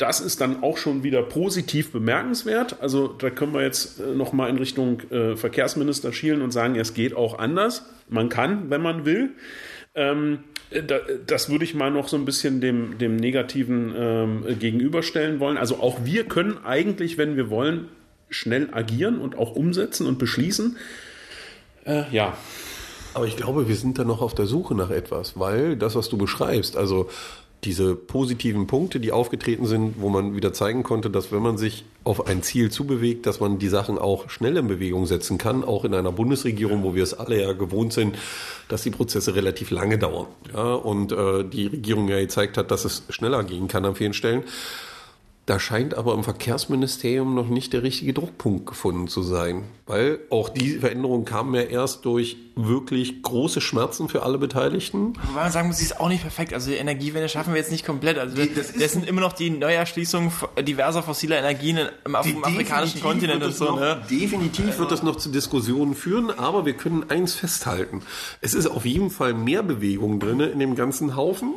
das 0.02 0.20
ist 0.20 0.40
dann 0.40 0.64
auch 0.64 0.78
schon 0.78 1.04
wieder 1.04 1.22
positiv 1.22 1.92
bemerkenswert. 1.92 2.82
Also 2.82 3.06
da 3.06 3.30
können 3.30 3.54
wir 3.54 3.62
jetzt 3.62 4.00
äh, 4.00 4.16
noch 4.16 4.32
mal 4.32 4.50
in 4.50 4.58
Richtung 4.58 5.00
äh, 5.10 5.36
Verkehrsminister 5.36 6.12
schielen 6.12 6.42
und 6.42 6.50
sagen, 6.50 6.74
es 6.74 6.92
geht 6.92 7.14
auch 7.14 7.38
anders. 7.38 7.86
Man 8.08 8.28
kann, 8.28 8.68
wenn 8.68 8.82
man 8.82 9.04
will. 9.04 9.30
Ähm, 9.94 10.40
da, 10.70 10.98
das 11.24 11.50
würde 11.50 11.64
ich 11.64 11.74
mal 11.74 11.92
noch 11.92 12.08
so 12.08 12.16
ein 12.16 12.24
bisschen 12.24 12.60
dem, 12.60 12.98
dem 12.98 13.14
Negativen 13.14 13.94
ähm, 13.96 14.58
gegenüberstellen 14.58 15.38
wollen. 15.38 15.56
Also 15.56 15.76
auch 15.76 16.04
wir 16.04 16.24
können 16.24 16.58
eigentlich, 16.64 17.16
wenn 17.16 17.36
wir 17.36 17.48
wollen, 17.48 17.86
schnell 18.28 18.70
agieren 18.72 19.18
und 19.18 19.38
auch 19.38 19.54
umsetzen 19.54 20.08
und 20.08 20.18
beschließen. 20.18 20.78
Äh, 21.84 22.04
ja. 22.10 22.36
Aber 23.14 23.26
ich 23.26 23.36
glaube, 23.36 23.68
wir 23.68 23.76
sind 23.76 24.00
da 24.00 24.04
noch 24.04 24.20
auf 24.20 24.34
der 24.34 24.46
Suche 24.46 24.74
nach 24.74 24.90
etwas, 24.90 25.38
weil 25.38 25.76
das, 25.76 25.94
was 25.94 26.08
du 26.08 26.16
beschreibst, 26.16 26.76
also 26.76 27.08
diese 27.64 27.94
positiven 27.94 28.66
Punkte, 28.66 28.98
die 28.98 29.12
aufgetreten 29.12 29.66
sind, 29.66 30.00
wo 30.00 30.08
man 30.08 30.34
wieder 30.34 30.52
zeigen 30.52 30.82
konnte, 30.82 31.10
dass 31.10 31.30
wenn 31.30 31.42
man 31.42 31.58
sich 31.58 31.84
auf 32.02 32.26
ein 32.26 32.42
Ziel 32.42 32.72
zubewegt, 32.72 33.24
dass 33.24 33.38
man 33.38 33.60
die 33.60 33.68
Sachen 33.68 33.98
auch 33.98 34.28
schnell 34.30 34.56
in 34.56 34.66
Bewegung 34.66 35.06
setzen 35.06 35.38
kann, 35.38 35.62
auch 35.62 35.84
in 35.84 35.94
einer 35.94 36.10
Bundesregierung, 36.10 36.82
wo 36.82 36.96
wir 36.96 37.04
es 37.04 37.14
alle 37.14 37.40
ja 37.40 37.52
gewohnt 37.52 37.92
sind, 37.92 38.16
dass 38.68 38.82
die 38.82 38.90
Prozesse 38.90 39.36
relativ 39.36 39.70
lange 39.70 39.96
dauern. 39.96 40.26
Ja, 40.52 40.74
und 40.74 41.12
äh, 41.12 41.44
die 41.44 41.68
Regierung 41.68 42.08
ja 42.08 42.18
gezeigt 42.18 42.56
hat, 42.56 42.72
dass 42.72 42.84
es 42.84 43.04
schneller 43.10 43.44
gehen 43.44 43.68
kann 43.68 43.84
an 43.84 43.94
vielen 43.94 44.14
Stellen. 44.14 44.42
Da 45.44 45.58
scheint 45.58 45.94
aber 45.94 46.14
im 46.14 46.22
Verkehrsministerium 46.22 47.34
noch 47.34 47.48
nicht 47.48 47.72
der 47.72 47.82
richtige 47.82 48.12
Druckpunkt 48.12 48.64
gefunden 48.64 49.08
zu 49.08 49.22
sein, 49.22 49.64
weil 49.86 50.20
auch 50.30 50.48
die 50.48 50.78
Veränderung 50.78 51.24
kam 51.24 51.52
ja 51.56 51.62
erst 51.62 52.04
durch 52.04 52.36
wirklich 52.54 53.22
große 53.22 53.60
Schmerzen 53.60 54.08
für 54.08 54.22
alle 54.22 54.38
Beteiligten. 54.38 55.14
Wobei 55.26 55.42
man 55.42 55.50
sagen 55.50 55.66
muss, 55.66 55.78
sie 55.78 55.84
ist 55.84 55.98
auch 55.98 56.08
nicht 56.08 56.22
perfekt. 56.22 56.54
Also 56.54 56.70
die 56.70 56.76
Energiewende 56.76 57.28
schaffen 57.28 57.54
wir 57.54 57.58
jetzt 57.58 57.72
nicht 57.72 57.84
komplett. 57.84 58.18
Also 58.18 58.36
die, 58.36 58.54
das, 58.54 58.72
das 58.72 58.92
sind 58.92 59.04
immer 59.08 59.20
noch 59.20 59.32
die 59.32 59.50
Neuerschließung 59.50 60.30
diverser 60.60 61.02
fossiler 61.02 61.38
Energien 61.38 61.88
im, 62.04 62.14
auf 62.14 62.24
dem 62.24 62.44
afrikanischen 62.44 63.00
Kontinent 63.00 63.42
und 63.42 63.52
so. 63.52 63.64
Noch, 63.64 63.80
ne? 63.80 64.00
Definitiv 64.08 64.78
wird 64.78 64.92
das 64.92 65.02
noch 65.02 65.16
zu 65.16 65.30
Diskussionen 65.30 65.96
führen, 65.96 66.30
aber 66.30 66.66
wir 66.66 66.74
können 66.74 67.10
eins 67.10 67.34
festhalten. 67.34 68.02
Es 68.42 68.54
ist 68.54 68.68
auf 68.68 68.84
jeden 68.84 69.10
Fall 69.10 69.34
mehr 69.34 69.64
Bewegung 69.64 70.20
drin 70.20 70.38
in 70.38 70.60
dem 70.60 70.76
ganzen 70.76 71.16
Haufen 71.16 71.54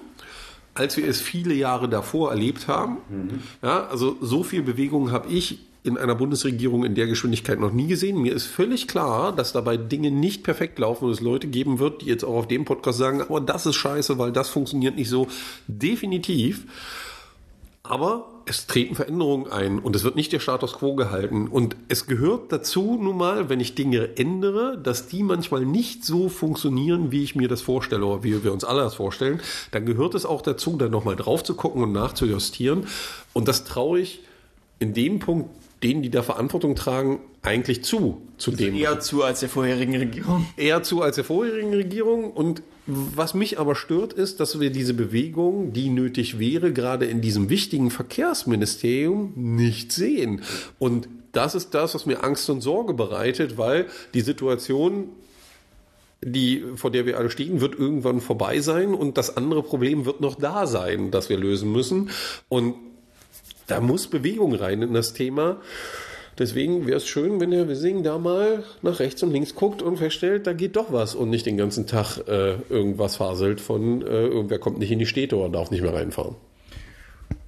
als 0.76 0.98
wir 0.98 1.08
es 1.08 1.22
viele 1.22 1.54
Jahre 1.54 1.90
davor 1.90 2.30
erlebt 2.32 2.68
haben. 2.68 2.98
Mhm. 3.10 3.40
Ja, 3.64 3.88
also 3.88 4.18
so 4.22 4.44
viel 4.44 4.62
Bewegung 4.62 5.12
habe 5.12 5.30
ich 5.30 5.60
in 5.84 5.98
einer 5.98 6.16
Bundesregierung 6.16 6.84
in 6.84 6.96
der 6.96 7.06
Geschwindigkeit 7.06 7.60
noch 7.60 7.72
nie 7.72 7.88
gesehen. 7.88 8.20
Mir 8.20 8.34
ist 8.34 8.48
völlig 8.48 8.88
klar, 8.88 9.34
dass 9.36 9.54
dabei 9.54 9.78
Dinge 9.78 10.10
nicht 10.10 10.44
perfekt 10.44 10.80
laufen 10.80 11.06
und 11.06 11.12
es 11.12 11.22
Leute 11.22 11.48
geben 11.48 11.78
wird, 11.78 12.02
die 12.02 12.08
jetzt 12.08 12.24
auch 12.24 12.36
auf 12.36 12.48
dem 12.48 12.66
Podcast 12.66 12.98
sagen, 12.98 13.22
aber 13.22 13.40
das 13.40 13.68
ist 13.68 13.76
scheiße, 13.76 14.18
weil 14.18 14.32
das 14.32 14.50
funktioniert 14.50 14.96
nicht 14.96 15.10
so. 15.10 15.28
Definitiv. 15.68 16.66
Aber 17.88 18.28
es 18.46 18.68
treten 18.68 18.96
Veränderungen 18.96 19.52
ein 19.52 19.80
und 19.80 19.96
es 19.96 20.04
wird 20.04 20.16
nicht 20.16 20.32
der 20.32 20.40
Status 20.40 20.74
quo 20.74 20.96
gehalten. 20.96 21.48
Und 21.48 21.76
es 21.88 22.06
gehört 22.06 22.52
dazu 22.52 22.98
nun 23.02 23.18
mal, 23.18 23.50
wenn 23.50 23.60
ich 23.60 23.76
Dinge 23.76 24.18
ändere, 24.18 24.78
dass 24.78 25.08
die 25.08 25.24
manchmal 25.24 25.66
nicht 25.66 26.04
so 26.04 26.30
funktionieren, 26.30 27.12
wie 27.12 27.24
ich 27.24 27.36
mir 27.36 27.48
das 27.48 27.62
vorstelle 27.62 28.06
oder 28.06 28.24
wie 28.24 28.44
wir 28.44 28.54
uns 28.54 28.64
alle 28.64 28.82
das 28.82 28.96
vorstellen, 28.96 29.42
dann 29.72 29.86
gehört 29.86 30.16
es 30.16 30.26
auch 30.26 30.42
dazu, 30.42 30.78
da 30.78 30.90
nochmal 30.90 31.16
drauf 31.16 31.44
zu 31.44 31.56
gucken 31.56 31.84
und 31.84 31.92
nachzujustieren. 31.92 32.88
Und 33.34 33.48
das 33.48 33.66
traue 33.66 34.00
ich 34.00 34.22
in 34.80 34.94
dem 34.94 35.20
Punkt 35.20 35.50
denen, 35.84 36.02
die 36.02 36.10
da 36.10 36.24
Verantwortung 36.24 36.76
tragen, 36.76 37.20
eigentlich 37.42 37.84
zu. 37.84 38.22
zu 38.38 38.52
also 38.52 38.64
dem. 38.64 38.76
Eher 38.76 39.00
zu 39.00 39.24
als 39.24 39.42
der 39.42 39.50
vorherigen 39.50 39.96
Regierung. 39.96 40.48
Eher 40.58 40.84
zu 40.84 41.02
als 41.02 41.16
der 41.16 41.26
vorherigen 41.26 41.74
Regierung. 41.74 42.32
Und 42.32 42.64
was 42.88 43.34
mich 43.34 43.60
aber 43.60 43.76
stört, 43.76 44.14
ist, 44.14 44.40
dass 44.40 44.60
wir 44.60 44.70
diese 44.70 44.94
Bewegung, 44.94 45.74
die 45.74 45.90
nötig 45.90 46.40
wäre, 46.40 46.74
gerade 46.74 47.06
in 47.06 47.22
diesem 47.22 47.50
wichtigen 47.50 47.92
Verkehrsministerium 47.92 49.34
nicht 49.36 49.92
sehen. 49.92 50.42
Und 50.80 51.08
das 51.32 51.56
ist 51.56 51.74
das, 51.74 51.94
was 51.94 52.06
mir 52.06 52.24
Angst 52.24 52.50
und 52.50 52.62
Sorge 52.62 52.94
bereitet, 52.94 53.58
weil 53.58 53.88
die 54.14 54.22
Situation 54.22 55.10
die, 56.22 56.64
vor 56.76 56.92
der 56.92 57.06
wir 57.06 57.20
alle 57.20 57.30
stehen, 57.30 57.62
wird 57.62 57.78
irgendwann 57.78 58.20
vorbei 58.20 58.60
sein 58.60 58.96
und 58.96 59.18
das 59.18 59.38
andere 59.38 59.62
Problem 59.62 60.06
wird 60.06 60.22
noch 60.22 60.36
da 60.36 60.66
sein, 60.66 61.12
das 61.12 61.30
wir 61.30 61.38
lösen 61.38 61.72
müssen. 61.72 62.10
Und 62.50 62.76
da 63.68 63.82
muss 63.82 64.08
Bewegung 64.08 64.54
rein 64.56 64.82
in 64.82 64.94
das 64.94 65.14
Thema. 65.14 65.58
Deswegen 66.38 66.86
wäre 66.86 66.98
es 66.98 67.08
schön, 67.08 67.40
wenn 67.40 67.52
der 67.52 67.70
Wissing 67.70 68.04
da 68.04 68.18
mal 68.18 68.64
nach 68.82 69.00
rechts 69.00 69.24
und 69.24 69.32
links 69.32 69.56
guckt 69.56 69.82
und 69.82 69.98
feststellt, 69.98 70.46
da 70.48 70.54
geht 70.54 70.76
doch 70.76 70.92
was 70.92 71.16
und 71.16 71.30
nicht 71.30 71.46
den 71.46 71.56
ganzen 71.56 71.88
Tag 71.88 72.18
äh, 72.28 72.56
irgendwas 72.70 73.16
faselt 73.16 73.62
von 73.62 74.02
äh, 74.02 74.28
irgendwer 74.28 74.60
kommt 74.60 74.80
nicht 74.80 74.92
in 74.92 75.00
die 75.00 75.06
Städte 75.06 75.38
oder 75.38 75.50
darf 75.50 75.72
nicht 75.72 75.82
mehr 75.82 75.94
reinfahren. 75.94 76.36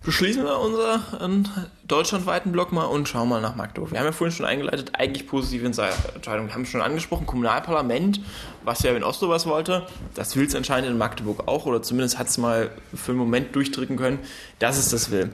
Beschließen 0.04 0.44
wir 0.44 0.58
unseren 0.60 1.50
deutschlandweiten 1.88 2.52
Block 2.52 2.74
mal 2.74 2.86
und 2.86 3.08
schauen 3.08 3.30
mal 3.30 3.42
nach 3.42 3.56
Magdeburg. 3.56 3.92
Wir 3.92 4.00
haben 4.00 4.06
ja 4.06 4.12
vorhin 4.12 4.36
schon 4.36 4.46
eingeleitet, 4.46 4.92
eigentlich 4.94 5.26
positive 5.26 5.66
Entscheidungen. 5.66 6.50
Wir 6.50 6.54
haben 6.54 6.66
schon 6.66 6.82
angesprochen, 6.82 7.26
Kommunalparlament, 7.26 8.20
was 8.64 8.84
ja 8.84 8.92
in 8.92 9.04
Oslo 9.04 9.30
was 9.30 9.46
wollte, 9.46 9.88
das 10.14 10.36
will 10.36 10.46
es 10.46 10.54
anscheinend 10.54 10.90
in 10.90 10.98
Magdeburg 10.98 11.48
auch 11.48 11.66
oder 11.66 11.82
zumindest 11.82 12.20
hat 12.20 12.28
es 12.28 12.38
mal 12.38 12.72
für 12.94 13.12
einen 13.12 13.20
Moment 13.20 13.56
durchdrücken 13.56 13.96
können, 13.96 14.20
dass 14.60 14.78
es 14.78 14.90
das 14.90 15.12
will. 15.12 15.32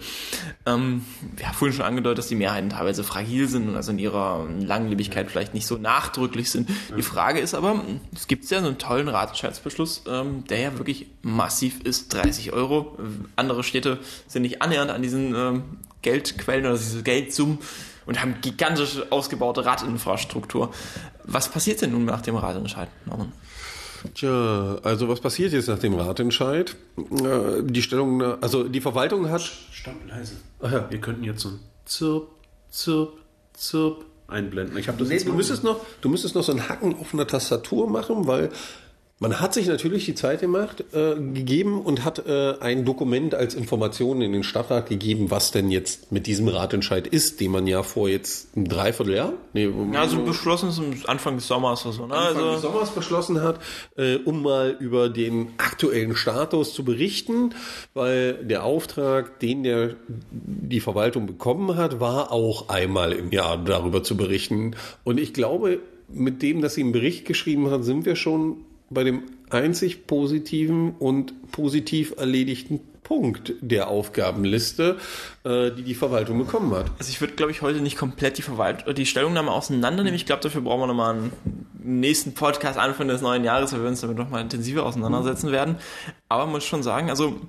Ähm, 0.68 1.06
wir 1.36 1.48
haben 1.48 1.56
vorhin 1.56 1.76
schon 1.76 1.86
angedeutet, 1.86 2.20
dass 2.20 2.28
die 2.28 2.36
Mehrheiten 2.36 2.70
teilweise 2.70 3.04
fragil 3.04 3.48
sind 3.48 3.70
und 3.70 3.76
also 3.76 3.92
in 3.92 3.98
ihrer 3.98 4.48
Langlebigkeit 4.60 5.32
vielleicht 5.32 5.56
nicht 5.56 5.66
so 5.66 5.78
nachdrücklich 5.78 6.52
sind. 6.52 6.70
Die 6.96 7.02
Frage 7.02 7.40
ist 7.40 7.56
aber, 7.56 7.82
es 8.14 8.28
gibt 8.28 8.46
ja 8.52 8.62
so 8.62 8.68
einen 8.68 8.78
tollen 8.78 9.08
Ratsentscheidsbeschluss, 9.08 10.04
ähm, 10.08 10.44
der 10.46 10.60
ja 10.60 10.78
wirklich 10.78 11.08
massiv 11.24 11.82
ist, 11.82 12.14
30 12.14 12.54
Euro. 12.54 12.98
Andere 13.36 13.64
Städte 13.64 14.00
sind 14.28 14.44
nicht 14.44 14.62
annähernd 14.62 14.92
an 14.92 15.02
diesen 15.02 15.34
ähm, 15.34 15.64
Geldquellen 16.04 16.66
oder 16.66 16.78
diese 16.78 17.02
Geldsummen 17.02 17.58
und 18.06 18.22
haben 18.22 18.36
gigantisch 18.42 19.02
ausgebaute 19.10 19.66
Radinfrastruktur. 19.66 20.72
Was 21.24 21.50
passiert 21.50 21.82
denn 21.82 21.92
nun 21.92 22.06
nach 22.06 22.22
dem 22.22 22.36
Radentscheid, 22.36 22.90
Norman? 23.06 23.32
Tja, 24.16 24.78
also 24.84 25.08
was 25.08 25.22
passiert 25.22 25.54
jetzt 25.54 25.70
nach 25.70 25.80
dem 25.80 25.94
Ratentscheid? 25.96 26.76
Äh, 26.98 27.64
Die 27.64 27.82
Stellung, 27.82 28.22
also 28.42 28.66
die 28.66 28.82
Verwaltung 28.82 29.30
hat. 29.30 29.42
Stopp, 29.72 29.96
leise. 30.08 30.34
Ach 30.62 30.72
ja. 30.72 30.92
Wir 30.92 31.00
könnten 31.00 31.24
jetzt 31.24 31.42
so 31.42 31.50
ein 31.50 31.60
Zirp, 31.86 32.28
Zirp, 32.70 33.14
Zirp 33.54 34.06
einblenden. 34.28 34.78
Ich 34.78 34.90
habe 34.90 34.98
das 34.98 35.08
Nee, 35.08 35.16
jetzt 35.16 35.28
du 35.28 35.34
müsstest 35.34 35.64
noch, 35.64 35.80
du 36.02 36.10
müsstest 36.10 36.36
noch 36.36 36.44
so 36.44 36.52
einen 36.52 36.68
Hacken 36.68 36.96
auf 37.00 37.14
einer 37.14 37.28
Tastatur 37.28 37.90
machen, 37.90 38.28
weil 38.28 38.50
man 39.20 39.40
hat 39.40 39.54
sich 39.54 39.68
natürlich 39.68 40.06
die 40.06 40.16
Zeit 40.16 40.42
gemacht, 40.42 40.84
äh, 40.94 41.16
gegeben 41.16 41.82
und 41.82 42.04
hat 42.04 42.28
äh, 42.28 42.56
ein 42.60 42.84
Dokument 42.84 43.36
als 43.36 43.56
Information 43.56 44.22
in 44.22 44.34
den 44.34 44.44
Stadtrat 44.44 44.90
gegeben, 44.90 45.32
was 45.32 45.52
denn 45.52 45.72
jetzt 45.72 46.12
mit 46.12 46.28
diesem 46.28 46.48
Ratentscheid 46.50 47.08
ist, 47.08 47.40
den 47.40 47.52
man 47.52 47.66
ja 47.66 47.84
vor 47.84 48.10
jetzt 48.10 48.58
ein 48.58 48.66
Dreivierteljahr, 48.66 49.34
nee, 49.54 49.70
Ja, 49.94 50.02
also 50.02 50.22
beschlossen 50.24 50.70
ist 50.70 50.80
am 50.80 50.94
Anfang 51.06 51.36
des 51.36 51.48
Sommers 51.48 51.86
oder 51.86 51.94
so. 51.94 52.06
Ne? 52.06 52.16
Anfang 52.16 52.36
des 52.36 52.56
Also, 52.56 52.68
Sommers 52.68 52.90
beschlossen 52.90 53.42
hat, 53.42 53.60
äh, 53.96 54.18
um 54.18 54.42
mal 54.42 54.76
über 54.80 55.10
den 55.10 55.54
aktuellen 55.58 56.16
Status 56.16 56.74
zu 56.74 56.84
berichten, 56.84 57.54
weil 57.94 58.34
der 58.34 58.66
Auftrag, 58.66 59.40
den 59.40 59.64
der, 59.64 59.96
die 60.32 60.82
Verwaltung 60.82 61.28
bekommen 61.28 61.78
hat, 61.78 62.00
war 62.02 62.32
auch 62.32 62.68
einmal 62.68 63.14
im 63.14 63.32
Jahr 63.32 63.58
darüber 63.64 64.04
zu 64.04 64.18
berichten. 64.18 64.76
Und 65.06 65.20
ich 65.20 65.34
glaube, 65.34 65.80
mit 66.10 66.42
dem, 66.42 66.62
dass 66.62 66.74
sie 66.74 66.82
einen 66.82 66.92
Bericht 66.92 67.26
geschrieben 67.26 67.72
hat, 67.72 67.84
sind 67.86 68.06
wir 68.06 68.16
schon 68.16 68.66
bei 68.94 69.04
dem 69.04 69.24
einzig 69.50 70.08
positiven 70.08 70.96
und 70.98 71.52
positiv 71.52 72.16
erledigten 72.18 72.82
Punkt 73.04 73.54
der 73.62 73.90
Aufgabenliste, 73.90 74.98
äh, 75.44 75.72
die 75.72 75.84
die 75.84 75.94
Verwaltung 75.94 76.40
bekommen 76.40 76.74
hat. 76.74 76.86
also 76.98 77.10
ich 77.10 77.20
würde, 77.22 77.34
glaube 77.34 77.52
ich, 77.52 77.62
heute 77.62 77.82
nicht 77.82 77.98
komplett 77.98 78.38
die 78.38 78.42
Verwalt 78.42 78.86
die 78.98 79.06
Stellungnahme 79.06 79.52
auseinandernehmen. 79.52 80.16
Ich 80.16 80.26
glaube, 80.26 80.42
dafür 80.42 80.62
brauchen 80.62 80.82
wir 80.82 80.88
nochmal 80.88 81.16
einen 81.16 81.32
nächsten 81.84 82.34
Podcast 82.34 82.80
Anfang 82.80 83.08
des 83.08 83.22
neuen 83.22 83.44
Jahres, 83.44 83.74
weil 83.74 83.82
wir 83.82 83.90
uns 83.90 84.02
damit 84.02 84.18
nochmal 84.18 84.42
intensiver 84.42 84.86
auseinandersetzen 84.86 85.52
werden. 85.52 85.76
Aber 86.30 86.46
man 86.46 86.54
muss 86.54 86.64
schon 86.64 86.82
sagen, 86.82 87.10
also, 87.10 87.42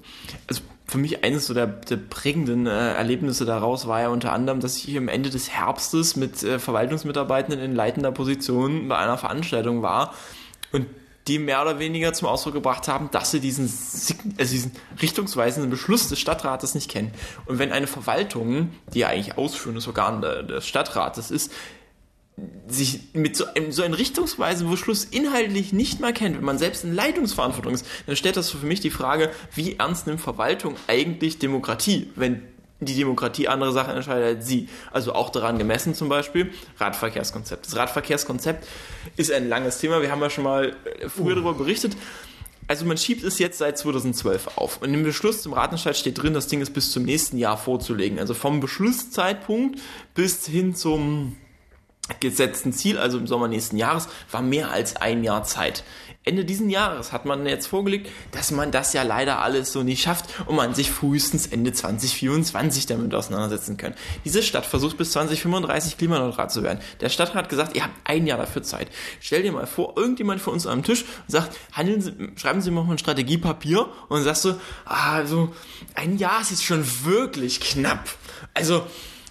also 0.48 0.62
für 0.86 0.98
mich 0.98 1.24
eines 1.24 1.46
so 1.46 1.54
der, 1.54 1.66
der 1.66 1.96
prägenden 1.96 2.66
äh, 2.66 2.94
Erlebnisse 2.94 3.44
daraus 3.44 3.86
war 3.86 4.02
ja 4.02 4.08
unter 4.08 4.32
anderem, 4.32 4.60
dass 4.60 4.76
ich 4.76 4.96
am 4.96 5.08
Ende 5.08 5.30
des 5.30 5.50
Herbstes 5.50 6.16
mit 6.16 6.42
äh, 6.42 6.58
Verwaltungsmitarbeitenden 6.58 7.64
in 7.64 7.74
leitender 7.74 8.12
Position 8.12 8.88
bei 8.88 8.98
einer 8.98 9.16
Veranstaltung 9.16 9.82
war 9.82 10.14
und 10.72 10.86
die 11.26 11.38
mehr 11.38 11.62
oder 11.62 11.78
weniger 11.78 12.12
zum 12.12 12.28
Ausdruck 12.28 12.54
gebracht 12.54 12.86
haben, 12.86 13.10
dass 13.10 13.30
sie 13.30 13.40
diesen, 13.40 13.64
also 13.64 14.52
diesen 14.52 14.72
richtungsweisenden 15.00 15.70
Beschluss 15.70 16.08
des 16.08 16.18
Stadtrates 16.20 16.74
nicht 16.74 16.90
kennen. 16.90 17.12
Und 17.46 17.58
wenn 17.58 17.72
eine 17.72 17.86
Verwaltung, 17.86 18.70
die 18.92 19.00
ja 19.00 19.08
eigentlich 19.08 19.38
ausführendes 19.38 19.86
Organ 19.86 20.20
des 20.20 20.66
Stadtrates 20.66 21.30
ist, 21.30 21.50
sich 22.66 23.14
mit 23.14 23.36
so 23.36 23.44
einem, 23.54 23.70
so 23.70 23.82
einem 23.82 23.94
richtungsweisen 23.94 24.68
Beschluss 24.68 25.04
inhaltlich 25.04 25.72
nicht 25.72 26.00
mal 26.00 26.12
kennt, 26.12 26.36
wenn 26.36 26.44
man 26.44 26.58
selbst 26.58 26.84
in 26.84 26.92
Leitungsverantwortung 26.92 27.74
ist, 27.74 27.86
dann 28.06 28.16
stellt 28.16 28.36
das 28.36 28.50
für 28.50 28.66
mich 28.66 28.80
die 28.80 28.90
Frage, 28.90 29.30
wie 29.54 29.76
ernst 29.76 30.06
nimmt 30.06 30.20
Verwaltung 30.20 30.74
eigentlich 30.88 31.38
Demokratie, 31.38 32.10
wenn 32.16 32.42
die 32.84 32.94
Demokratie 32.94 33.48
andere 33.48 33.72
Sachen 33.72 33.94
entscheidet 33.94 34.36
als 34.36 34.46
sie. 34.46 34.68
Also 34.90 35.14
auch 35.14 35.30
daran 35.30 35.58
gemessen 35.58 35.94
zum 35.94 36.08
Beispiel 36.08 36.52
Radverkehrskonzept. 36.78 37.66
Das 37.66 37.76
Radverkehrskonzept 37.76 38.66
ist 39.16 39.32
ein 39.32 39.48
langes 39.48 39.78
Thema. 39.78 40.02
Wir 40.02 40.10
haben 40.10 40.20
ja 40.20 40.30
schon 40.30 40.44
mal 40.44 40.76
äh, 41.00 41.08
früher 41.08 41.34
darüber 41.34 41.54
berichtet. 41.54 41.96
Also 42.66 42.86
man 42.86 42.96
schiebt 42.96 43.22
es 43.24 43.38
jetzt 43.38 43.58
seit 43.58 43.76
2012 43.76 44.56
auf. 44.56 44.80
Und 44.80 44.94
im 44.94 45.02
Beschluss 45.02 45.42
zum 45.42 45.52
Ratenscheid 45.52 45.96
steht 45.96 46.22
drin, 46.22 46.32
das 46.32 46.46
Ding 46.46 46.62
ist 46.62 46.72
bis 46.72 46.92
zum 46.92 47.04
nächsten 47.04 47.36
Jahr 47.36 47.58
vorzulegen. 47.58 48.18
Also 48.18 48.32
vom 48.32 48.60
Beschlusszeitpunkt 48.60 49.80
bis 50.14 50.46
hin 50.46 50.74
zum 50.74 51.36
gesetzten 52.20 52.72
Ziel, 52.72 52.98
also 52.98 53.18
im 53.18 53.26
Sommer 53.26 53.48
nächsten 53.48 53.76
Jahres, 53.76 54.08
war 54.30 54.42
mehr 54.42 54.70
als 54.70 54.96
ein 54.96 55.24
Jahr 55.24 55.44
Zeit. 55.44 55.84
Ende 56.26 56.44
diesen 56.46 56.70
Jahres 56.70 57.12
hat 57.12 57.26
man 57.26 57.46
jetzt 57.46 57.66
vorgelegt, 57.66 58.10
dass 58.32 58.50
man 58.50 58.70
das 58.70 58.94
ja 58.94 59.02
leider 59.02 59.40
alles 59.40 59.72
so 59.72 59.82
nicht 59.82 60.02
schafft 60.02 60.24
und 60.46 60.56
man 60.56 60.74
sich 60.74 60.90
frühestens 60.90 61.46
Ende 61.46 61.72
2024 61.72 62.86
damit 62.86 63.14
auseinandersetzen 63.14 63.76
kann. 63.76 63.94
Diese 64.24 64.42
Stadt 64.42 64.64
versucht 64.64 64.96
bis 64.96 65.12
2035 65.12 65.98
klimaneutral 65.98 66.48
zu 66.48 66.62
werden. 66.62 66.78
Der 67.00 67.10
Stadtrat 67.10 67.36
hat 67.36 67.48
gesagt, 67.50 67.76
ihr 67.76 67.84
habt 67.84 67.94
ein 68.04 68.26
Jahr 68.26 68.38
dafür 68.38 68.62
Zeit. 68.62 68.88
Stell 69.20 69.42
dir 69.42 69.52
mal 69.52 69.66
vor, 69.66 69.94
irgendjemand 69.96 70.40
vor 70.40 70.54
uns 70.54 70.66
am 70.66 70.82
Tisch 70.82 71.04
sagt, 71.28 71.58
handeln 71.72 72.00
Sie, 72.00 72.12
schreiben 72.36 72.62
Sie 72.62 72.70
mal 72.70 72.90
ein 72.90 72.98
Strategiepapier 72.98 73.86
und 74.08 74.22
sagst 74.22 74.46
du, 74.46 74.54
ah, 74.86 75.12
also 75.12 75.52
ein 75.94 76.16
Jahr 76.16 76.40
ist 76.40 76.50
jetzt 76.50 76.64
schon 76.64 76.86
wirklich 77.04 77.60
knapp. 77.60 78.08
Also, 78.54 78.86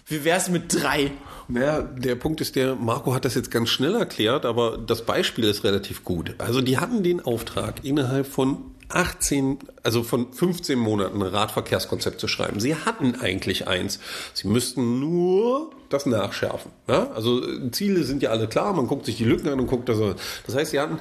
wie 0.05 0.23
wär's 0.23 0.49
mit 0.49 0.73
drei? 0.73 1.12
Naja, 1.47 1.82
der 1.82 2.15
Punkt 2.15 2.41
ist 2.41 2.56
der, 2.56 2.75
Marco 2.75 3.13
hat 3.13 3.25
das 3.25 3.36
jetzt 3.36 3.51
ganz 3.51 3.69
schnell 3.69 3.95
erklärt, 3.95 4.45
aber 4.45 4.77
das 4.77 5.06
Beispiel 5.06 5.45
ist 5.45 5.63
relativ 5.63 6.03
gut. 6.03 6.36
Also 6.38 6.62
die 6.62 6.77
hatten 6.77 7.03
den 7.03 7.19
Auftrag, 7.19 7.84
innerhalb 7.84 8.27
von 8.27 8.58
18, 8.89 9.60
also 9.82 10.03
von 10.03 10.32
15 10.32 10.77
Monaten 10.77 11.21
ein 11.21 11.27
Radverkehrskonzept 11.27 12.19
zu 12.19 12.27
schreiben. 12.27 12.60
Sie 12.60 12.75
hatten 12.75 13.15
eigentlich 13.19 13.67
eins. 13.67 13.99
Sie 14.34 14.47
müssten 14.47 14.99
nur 14.99 15.71
das 15.89 16.06
nachschärfen. 16.06 16.71
Ja? 16.88 17.12
Also 17.12 17.43
äh, 17.47 17.71
Ziele 17.71 18.03
sind 18.03 18.21
ja 18.21 18.29
alle 18.29 18.47
klar, 18.47 18.73
man 18.73 18.88
guckt 18.88 19.06
sich 19.06 19.17
die 19.17 19.25
Lücken 19.25 19.49
an 19.49 19.60
und 19.60 19.67
guckt 19.67 19.89
das. 19.89 19.97
Das 20.45 20.56
heißt, 20.56 20.71
sie 20.71 20.79
hatten 20.79 20.99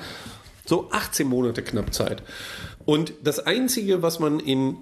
so 0.65 0.89
18 0.91 1.27
Monate 1.27 1.63
knapp 1.63 1.93
Zeit. 1.93 2.23
Und 2.85 3.13
das 3.23 3.41
Einzige, 3.41 4.03
was 4.03 4.19
man 4.19 4.41
in 4.41 4.77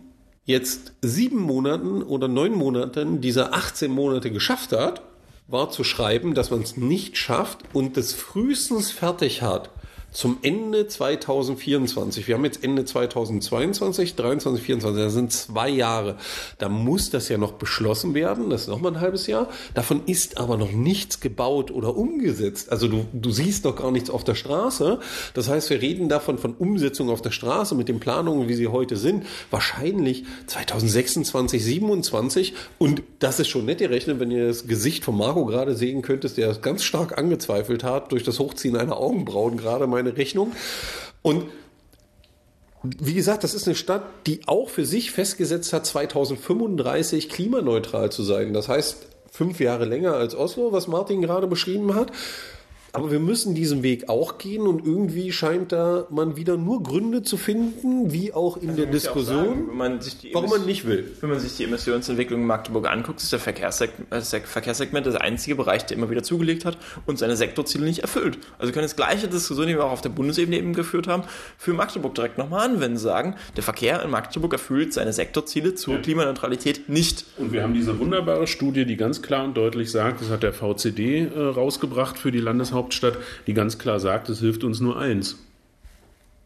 jetzt 0.45 0.93
sieben 1.03 1.39
Monaten 1.39 2.03
oder 2.03 2.29
neun 2.29 2.53
Monaten 2.53 3.21
dieser 3.21 3.55
18 3.55 3.91
Monate 3.91 4.31
geschafft 4.31 4.73
hat, 4.73 5.03
war 5.51 5.71
zu 5.71 5.85
schreiben, 5.85 6.35
dass 6.35 6.51
man 6.51 6.63
es 6.63 6.77
nicht 6.77 7.17
schafft 7.17 7.59
und 7.73 7.97
das 7.97 8.13
frühestens 8.13 8.91
fertig 8.91 9.43
hat 9.43 9.71
zum 10.13 10.39
Ende 10.43 10.87
2024. 10.87 12.27
Wir 12.27 12.35
haben 12.35 12.45
jetzt 12.45 12.65
Ende 12.65 12.85
2022, 12.85 14.15
23, 14.15 14.65
24, 14.65 15.03
das 15.03 15.13
sind 15.13 15.33
zwei 15.33 15.69
Jahre. 15.69 16.17
Da 16.59 16.69
muss 16.69 17.11
das 17.11 17.29
ja 17.29 17.39
noch 17.39 17.53
beschlossen 17.53 18.15
werden, 18.15 18.51
das 18.51 18.63
ist 18.63 18.69
noch 18.69 18.81
mal 18.81 18.93
ein 18.93 19.01
halbes 19.01 19.27
Jahr. 19.27 19.49
Davon 19.75 20.03
ist 20.07 20.39
aber 20.39 20.57
noch 20.57 20.73
nichts 20.73 21.21
gebaut 21.21 21.71
oder 21.71 21.97
umgesetzt. 21.97 22.73
Also 22.73 22.89
du, 22.89 23.07
du 23.13 23.31
siehst 23.31 23.65
noch 23.65 23.77
gar 23.77 23.91
nichts 23.91 24.11
auf 24.11 24.25
der 24.25 24.35
Straße. 24.35 25.01
Das 25.35 25.49
heißt, 25.49 25.71
wir 25.71 25.81
reden 25.81 26.09
davon 26.09 26.39
von 26.39 26.55
Umsetzung 26.55 27.11
auf 27.11 27.23
der 27.23 27.31
Straße 27.31 27.75
mit 27.75 27.89
den 27.89 28.01
Planungen, 28.01 28.49
wie 28.49 28.55
sie 28.55 28.69
heute 28.69 28.97
sind, 28.97 29.27
wahrscheinlich 29.51 30.25
2026, 30.47 31.63
27 31.63 32.55
und 32.79 33.03
das 33.19 33.41
ist 33.41 33.49
schon 33.49 33.65
nett 33.65 33.81
gerechnet, 33.91 34.21
wenn 34.21 34.31
ihr 34.31 34.47
das 34.47 34.67
Gesicht 34.67 35.05
von 35.05 35.17
Marco 35.17 35.45
gerade 35.47 35.75
sehen 35.75 36.03
könntest, 36.03 36.37
der 36.37 36.55
ganz 36.55 36.85
stark 36.85 37.19
angezweifelt 37.19 37.83
hat 37.83 38.13
durch 38.13 38.23
das 38.23 38.39
Hochziehen 38.39 38.77
einer 38.77 38.97
Augenbrauen 38.97 39.57
gerade 39.57 39.87
meine 40.03 40.17
Rechnung. 40.17 40.53
Und 41.23 41.47
wie 42.83 43.15
gesagt, 43.15 43.45
das 43.45 43.55
ist 43.55 43.67
eine 43.67 43.77
Stadt, 43.77 44.05
die 44.27 44.41
auch 44.47 44.71
für 44.71 44.87
sich 44.87 45.11
festgesetzt 45.11 45.73
hat, 45.73 45.85
2035 45.85 47.29
klimaneutral 47.29 48.11
zu 48.11 48.23
sein. 48.23 48.55
Das 48.55 48.69
heißt, 48.69 49.07
fünf 49.31 49.61
Jahre 49.61 49.85
länger 49.85 50.15
als 50.15 50.35
Oslo, 50.35 50.73
was 50.73 50.89
Martin 50.89 51.21
gerade 51.21 51.47
beschrieben 51.47 51.95
hat. 51.95 52.11
Aber 52.93 53.11
wir 53.11 53.21
müssen 53.21 53.55
diesen 53.55 53.83
Weg 53.83 54.09
auch 54.09 54.39
gehen 54.39 54.67
und 54.67 54.85
irgendwie 54.85 55.33
scheint 55.33 55.73
da 55.73 56.07
man 56.11 56.37
wieder 56.37 56.57
nur 56.57 56.83
Gründe 56.83 57.23
zu 57.23 57.37
finden, 57.37 58.13
wie 58.13 58.33
auch 58.33 58.57
in 58.57 58.77
der 58.77 58.87
Diskussion, 58.87 59.69
wenn 59.69 59.77
man 59.77 60.01
sich 60.01 60.19
die 60.19 60.35
warum 60.35 60.51
man 60.51 60.67
nicht 60.67 60.87
will. 60.87 61.11
Wenn 61.21 61.31
man 61.31 61.39
sich 61.39 61.57
die 61.57 61.65
Emissionsentwicklung 61.65 62.41
in 62.41 62.47
Magdeburg 62.47 62.91
anguckt, 62.91 63.21
ist 63.21 63.33
der 63.33 63.39
Verkehrssegment, 63.39 64.11
das 64.11 64.31
Verkehrssegment 64.31 65.07
der 65.07 65.21
einzige 65.21 65.55
Bereich, 65.55 65.87
der 65.87 65.97
immer 65.97 66.11
wieder 66.11 66.23
zugelegt 66.23 66.65
hat 66.65 66.77
und 67.07 67.19
seine 67.19 67.37
Sektorziele 67.37 67.85
nicht 67.85 68.01
erfüllt. 68.01 68.39
Also 68.59 68.69
wir 68.69 68.73
können 68.73 68.87
das 68.87 68.97
gleiche 68.97 69.29
Diskussion, 69.29 69.67
die 69.69 69.75
wir 69.75 69.85
auch 69.85 69.93
auf 69.93 70.01
der 70.01 70.11
Bundesebene 70.11 70.59
eben 70.59 70.73
geführt 70.73 71.07
haben, 71.07 71.23
für 71.59 71.73
Magdeburg 71.73 72.15
direkt 72.15 72.39
nochmal 72.39 72.69
anwenden, 72.69 72.99
sagen, 72.99 73.37
der 73.57 73.63
Verkehr 73.63 74.03
in 74.03 74.11
Magdeburg 74.11 74.53
erfüllt 74.53 74.93
seine 74.93 75.13
Sektorziele 75.13 75.75
zur 75.75 75.99
Klimaneutralität 75.99 76.89
nicht. 76.89 77.25
Und 77.37 77.53
wir 77.53 77.63
haben 77.63 77.75
diese 77.75 77.99
wunderbare 77.99 78.47
Studie, 78.47 78.85
die 78.85 78.97
ganz 78.97 79.23
klar 79.23 79.45
und 79.45 79.57
deutlich 79.57 79.91
sagt, 79.91 80.21
das 80.21 80.31
hat 80.31 80.43
der 80.43 80.53
VCD 80.53 81.21
äh, 81.21 81.39
rausgebracht 81.39 82.19
für 82.19 82.31
die 82.31 82.41
Landeshauptstadt, 82.41 82.80
die 83.47 83.55
ganz 83.55 83.79
klar 83.79 84.01
sagt, 84.01 84.29
es 84.29 84.41
hilft 84.41 84.65
uns 84.65 84.81
nur 84.81 84.99
eins. 84.99 85.37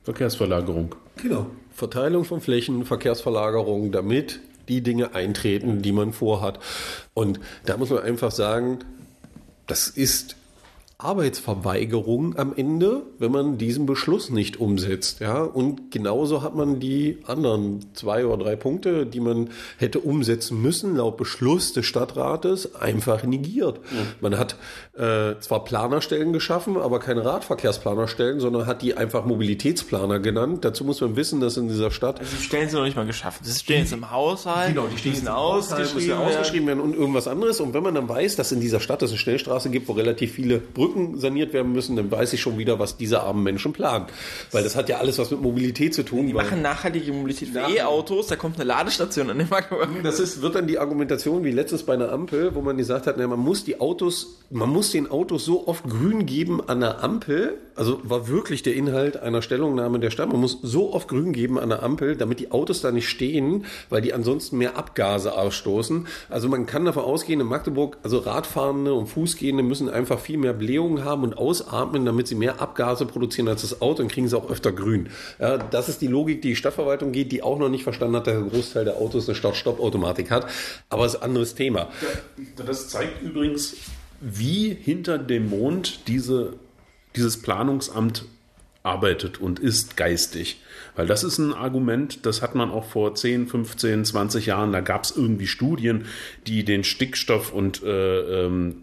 Verkehrsverlagerung. 0.03 0.95
Genau. 1.23 1.47
Verteilung 1.73 2.25
von 2.25 2.41
Flächen, 2.41 2.85
Verkehrsverlagerung, 2.85 3.91
damit 3.91 4.41
die 4.69 4.83
Dinge 4.83 5.15
eintreten, 5.15 5.83
die 5.83 5.93
man 5.93 6.13
vorhat. 6.13 6.59
Und 7.15 7.41
da 7.67 7.77
muss 7.77 7.91
man 7.91 8.01
einfach 8.01 8.31
sagen, 8.31 8.79
das 9.67 9.89
ist 9.89 10.37
Arbeitsverweigerung 11.05 12.37
am 12.39 12.55
Ende, 12.57 13.03
wenn 13.19 13.31
man 13.31 13.59
diesen 13.59 13.87
Beschluss 13.87 14.31
nicht 14.31 14.59
umsetzt. 14.59 15.21
Ja, 15.21 15.43
und 15.43 15.91
genauso 15.91 16.43
hat 16.43 16.55
man 16.55 16.81
die 16.81 17.19
anderen 17.27 17.85
zwei 17.95 18.27
oder 18.27 18.45
drei 18.45 18.57
Punkte, 18.57 19.07
die 19.07 19.21
man 19.21 19.51
hätte 19.77 20.01
umsetzen 20.01 20.61
müssen, 20.63 20.97
laut 20.97 21.17
Beschluss 21.17 21.73
des 21.73 21.87
Stadtrates, 21.87 22.75
einfach 22.75 23.23
negiert. 23.25 23.81
Man 24.21 24.39
hat 24.39 24.57
äh, 24.97 25.39
zwar 25.41 25.65
Planerstellen 25.65 26.33
geschaffen, 26.33 26.77
aber 26.77 27.01
keine 27.01 27.25
Radverkehrsplanerstellen, 27.25 28.41
sondern 28.41 28.67
hat 28.67 28.83
die 28.83 28.97
einfach 28.97 29.25
Mobilitätsplaner 29.25 30.21
genannt. 30.21 30.65
Dazu 30.65 30.85
muss 30.85 31.01
man 31.01 31.17
wissen, 31.17 31.41
dass 31.41 31.57
in 31.57 31.69
dieser 31.69 31.91
Stadt 31.91 32.21
Die 32.21 32.43
Stellen 32.43 32.69
sind 32.69 32.79
noch 32.79 32.85
nicht 32.85 32.97
mal 32.97 33.07
geschaffen. 33.07 33.45
Das 33.45 33.61
stehen 33.61 33.81
jetzt 33.81 33.93
im 33.93 34.11
Haushalt. 34.11 34.75
Genau, 34.75 34.87
die 34.87 34.99
stehen 34.99 35.29
ausgeschrieben, 35.29 36.17
ausgeschrieben 36.17 36.67
werden 36.67 36.81
und 36.81 36.95
irgendwas 36.95 37.29
anderes. 37.29 37.61
Und 37.61 37.75
wenn 37.75 37.83
man 37.83 37.95
dann 37.95 38.09
weiß, 38.09 38.37
dass 38.37 38.53
in 38.53 38.61
dieser 38.61 38.81
Stadt 38.81 39.03
es 39.03 39.11
eine 39.11 39.19
Schnellstraße 39.19 39.71
gibt, 39.71 39.89
wo 39.89 39.93
relativ 39.93 40.33
viele 40.33 40.59
Brücken 40.59 40.94
Brücken 40.95 41.19
saniert 41.19 41.53
werden 41.53 41.73
müssen, 41.73 41.97
dann 41.97 42.11
weiß 42.11 42.33
ich 42.33 42.41
schon 42.41 42.59
wieder, 42.59 42.79
was 42.79 42.97
diese 42.97 43.23
armen 43.23 43.43
Menschen 43.43 43.73
planen. 43.73 44.07
Weil 44.53 44.65
das 44.65 44.77
hat 44.77 44.89
ja 44.89 44.99
alles 44.99 45.19
was 45.19 45.31
mit 45.31 45.41
Mobilität 45.41 45.95
zu 45.95 46.05
tun. 46.05 46.27
Die 46.27 46.33
machen 46.33 46.63
nachhaltige 46.63 47.13
Mobilität 47.13 47.49
für 47.51 47.61
E-Autos, 47.61 48.29
da 48.29 48.37
kommt 48.37 48.57
eine 48.57 48.65
Ladestation 48.65 49.31
an 49.31 49.39
den 49.39 49.49
Markt. 49.49 49.73
Das 50.03 50.21
ist, 50.21 50.43
wird 50.43 50.55
dann 50.55 50.67
die 50.67 50.79
Argumentation 50.79 51.45
wie 51.45 51.51
letztes 51.51 51.83
bei 51.83 51.95
einer 51.95 52.13
Ampel, 52.13 52.55
wo 52.55 52.61
man 52.61 52.77
gesagt 52.77 53.07
hat, 53.07 53.17
na, 53.19 53.27
man 53.27 53.39
muss 53.39 53.65
die 53.65 53.81
Autos, 53.81 54.39
man 54.51 54.71
muss 54.71 54.93
den 54.93 55.11
Autos 55.11 55.45
so 55.45 55.67
oft 55.67 55.85
grün 55.85 56.27
geben 56.27 56.61
an 56.67 56.81
der 56.81 57.03
Ampel, 57.03 57.59
also 57.75 58.01
war 58.05 58.29
wirklich 58.29 58.63
der 58.63 58.75
Inhalt 58.75 59.17
einer 59.17 59.43
Stellungnahme 59.43 59.99
der 59.99 60.11
Stadt, 60.11 60.31
man 60.31 60.41
muss 60.41 60.59
so 60.63 60.93
oft 60.93 61.09
grün 61.09 61.33
geben 61.33 61.59
an 61.59 61.71
der 61.71 61.83
Ampel, 61.83 62.17
damit 62.17 62.41
die 62.41 62.53
Autos 62.53 62.81
da 62.81 62.93
nicht 62.93 63.09
stehen, 63.09 63.65
weil 63.91 64.01
die 64.01 64.13
ansonsten 64.13 64.59
mehr 64.59 64.77
Abgase 64.77 65.37
ausstoßen. 65.37 66.07
Also 66.29 66.49
man 66.49 66.67
kann 66.67 66.85
davon 66.85 67.05
ausgehen, 67.05 67.41
in 67.41 67.47
Magdeburg, 67.47 67.99
also 68.03 68.19
Radfahrende 68.19 68.95
und 68.95 69.07
Fußgehende 69.07 69.63
müssen 69.63 69.89
einfach 69.89 70.21
viel 70.21 70.39
mehr 70.39 70.53
Blähungen 70.75 71.05
haben 71.05 71.23
und 71.23 71.39
ausatmen, 71.39 72.05
damit 72.05 72.27
sie 72.27 72.35
mehr 72.35 72.61
Abgase 72.61 73.07
produzieren 73.07 73.47
als 73.47 73.63
das 73.63 73.81
Auto, 73.81 74.03
dann 74.03 74.09
kriegen 74.09 74.29
sie 74.29 74.37
auch 74.37 74.51
öfter 74.51 74.73
grün. 74.73 75.09
Ja, 75.39 75.57
das 75.57 75.89
ist 75.89 76.03
die 76.03 76.09
Logik, 76.09 76.43
die 76.43 76.49
die 76.49 76.57
Stadtverwaltung 76.57 77.13
geht, 77.13 77.31
die 77.31 77.43
auch 77.43 77.59
noch 77.59 77.69
nicht 77.69 77.85
verstanden 77.85 78.17
hat, 78.17 78.27
dass 78.27 78.35
der 78.35 78.43
Großteil 78.43 78.85
der 78.85 78.97
Autos 78.97 79.29
eine 79.29 79.37
Start-Stopp-Automatik 79.37 80.33
hat. 80.33 80.49
Aber 80.89 81.05
es 81.05 81.15
ist 81.15 81.21
ein 81.21 81.29
anderes 81.31 81.55
Thema. 81.55 81.89
Das 82.67 82.89
zeigt 82.89 83.23
übrigens, 83.23 83.77
wie 84.21 84.75
hinter 84.75 85.19
dem 85.19 85.49
Mond 85.49 86.09
diese, 86.09 86.55
dieses 87.15 87.41
Planungsamt 87.41 88.25
arbeitet 88.83 89.41
und 89.41 89.61
ist 89.61 89.97
geistig. 89.97 90.61
Weil 90.97 91.07
das 91.07 91.23
ist 91.23 91.39
ein 91.39 91.53
Argument, 91.53 92.27
das 92.27 92.43
hat 92.43 92.57
man 92.57 92.71
auch 92.71 92.85
vor 92.85 93.15
10, 93.15 93.47
15, 93.47 94.05
20 94.05 94.47
Jahren, 94.47 94.73
da 94.73 94.81
gab 94.81 95.05
es 95.05 95.13
irgendwie 95.17 95.47
Studien, 95.47 96.07
die 96.47 96.65
den 96.65 96.83
Stickstoff 96.85 97.53
und 97.53 97.83
äh, 97.83 98.45
ähm, 98.45 98.83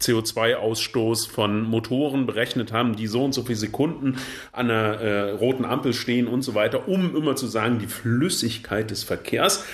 CO2-Ausstoß 0.00 1.28
von 1.28 1.62
Motoren 1.62 2.26
berechnet 2.26 2.72
haben, 2.72 2.96
die 2.96 3.06
so 3.06 3.24
und 3.24 3.32
so 3.32 3.42
viele 3.42 3.56
Sekunden 3.56 4.16
an 4.52 4.70
einer 4.70 5.00
äh, 5.00 5.30
roten 5.32 5.64
Ampel 5.64 5.92
stehen 5.92 6.26
und 6.26 6.42
so 6.42 6.54
weiter, 6.54 6.88
um 6.88 7.14
immer 7.14 7.36
zu 7.36 7.46
sagen, 7.46 7.78
die 7.78 7.86
Flüssigkeit 7.86 8.90
des 8.90 9.04
Verkehrs. 9.04 9.64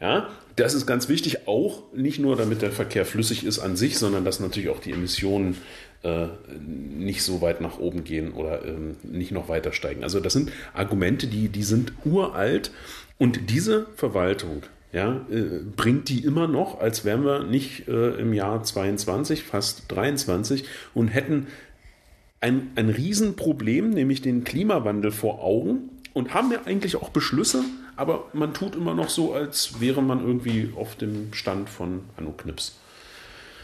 Ja, 0.00 0.28
das 0.56 0.74
ist 0.74 0.86
ganz 0.86 1.08
wichtig, 1.08 1.46
auch 1.46 1.84
nicht 1.94 2.18
nur 2.18 2.36
damit 2.36 2.62
der 2.62 2.72
Verkehr 2.72 3.06
flüssig 3.06 3.44
ist 3.44 3.60
an 3.60 3.76
sich, 3.76 3.98
sondern 3.98 4.24
dass 4.24 4.40
natürlich 4.40 4.70
auch 4.70 4.80
die 4.80 4.92
Emissionen 4.92 5.56
äh, 6.02 6.26
nicht 6.66 7.22
so 7.22 7.40
weit 7.40 7.60
nach 7.60 7.78
oben 7.78 8.04
gehen 8.04 8.32
oder 8.32 8.64
ähm, 8.64 8.96
nicht 9.02 9.30
noch 9.30 9.48
weiter 9.48 9.72
steigen. 9.72 10.02
Also 10.02 10.20
das 10.20 10.32
sind 10.32 10.50
Argumente, 10.74 11.28
die, 11.28 11.48
die 11.48 11.62
sind 11.62 11.92
uralt 12.04 12.72
und 13.18 13.50
diese 13.50 13.86
Verwaltung 13.96 14.62
ja, 14.92 15.20
äh, 15.30 15.60
bringt 15.76 16.08
die 16.08 16.24
immer 16.24 16.48
noch, 16.48 16.80
als 16.80 17.04
wären 17.04 17.24
wir 17.24 17.44
nicht 17.44 17.88
äh, 17.88 18.14
im 18.20 18.32
Jahr 18.32 18.62
22, 18.62 19.42
fast 19.42 19.84
23 19.88 20.64
und 20.94 21.08
hätten 21.08 21.48
ein, 22.40 22.70
ein 22.76 22.88
Riesenproblem, 22.88 23.90
nämlich 23.90 24.22
den 24.22 24.44
Klimawandel 24.44 25.10
vor 25.10 25.42
Augen 25.42 25.90
und 26.14 26.34
haben 26.34 26.52
ja 26.52 26.60
eigentlich 26.64 26.96
auch 26.96 27.10
Beschlüsse, 27.10 27.64
aber 27.96 28.26
man 28.32 28.54
tut 28.54 28.76
immer 28.76 28.94
noch 28.94 29.10
so, 29.10 29.34
als 29.34 29.80
wäre 29.80 30.02
man 30.02 30.20
irgendwie 30.20 30.70
auf 30.76 30.96
dem 30.96 31.32
Stand 31.32 31.68
von 31.68 32.02
Anno 32.16 32.32
Knips. 32.32 32.78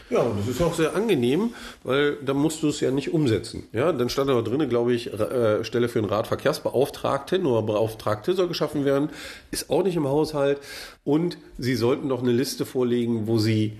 Ja, 0.09 0.19
und 0.19 0.39
das 0.39 0.47
ist 0.47 0.61
auch 0.61 0.75
sehr 0.75 0.95
angenehm, 0.95 1.53
weil 1.83 2.17
dann 2.23 2.37
musst 2.37 2.61
du 2.61 2.69
es 2.69 2.79
ja 2.79 2.91
nicht 2.91 3.11
umsetzen. 3.11 3.63
Ja, 3.73 3.91
dann 3.91 4.09
stand 4.09 4.29
aber 4.29 4.43
drinnen, 4.43 4.69
glaube 4.69 4.93
ich, 4.93 5.11
äh, 5.11 5.63
Stelle 5.63 5.89
für 5.89 5.99
einen 5.99 6.09
Radverkehrsbeauftragten 6.09 7.45
oder 7.45 7.63
Beauftragte 7.63 8.33
soll 8.33 8.47
geschaffen 8.47 8.85
werden. 8.85 9.09
Ist 9.49 9.69
auch 9.71 9.83
nicht 9.83 9.95
im 9.95 10.07
Haushalt. 10.07 10.59
Und 11.03 11.37
sie 11.57 11.75
sollten 11.75 12.09
doch 12.09 12.21
eine 12.21 12.31
Liste 12.31 12.65
vorlegen, 12.65 13.25
wo 13.25 13.39
sie 13.39 13.73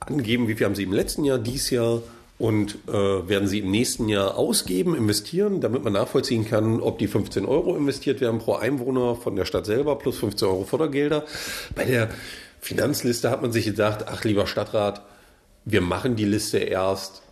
angeben, 0.00 0.48
wie 0.48 0.54
viel 0.54 0.66
haben 0.66 0.74
sie 0.74 0.82
im 0.82 0.92
letzten 0.92 1.24
Jahr, 1.24 1.38
dies 1.38 1.70
Jahr 1.70 2.02
und 2.38 2.76
äh, 2.86 2.92
werden 2.92 3.48
sie 3.48 3.60
im 3.60 3.70
nächsten 3.70 4.08
Jahr 4.08 4.36
ausgeben, 4.36 4.94
investieren, 4.94 5.60
damit 5.60 5.82
man 5.82 5.94
nachvollziehen 5.94 6.46
kann, 6.46 6.80
ob 6.80 6.98
die 6.98 7.08
15 7.08 7.46
Euro 7.46 7.74
investiert 7.74 8.20
werden 8.20 8.38
pro 8.38 8.54
Einwohner 8.54 9.16
von 9.16 9.34
der 9.34 9.44
Stadt 9.44 9.66
selber 9.66 9.96
plus 9.96 10.18
15 10.18 10.46
Euro 10.46 10.64
Fördergelder. 10.64 11.24
Bei 11.74 11.84
der 11.84 12.10
Finanzliste 12.60 13.30
hat 13.30 13.42
man 13.42 13.50
sich 13.50 13.64
gedacht, 13.64 14.04
ach 14.08 14.22
lieber 14.24 14.46
Stadtrat, 14.46 15.02
wir 15.70 15.82
machen 15.82 16.16
die 16.16 16.24
Liste 16.24 16.58
erst 16.58 17.22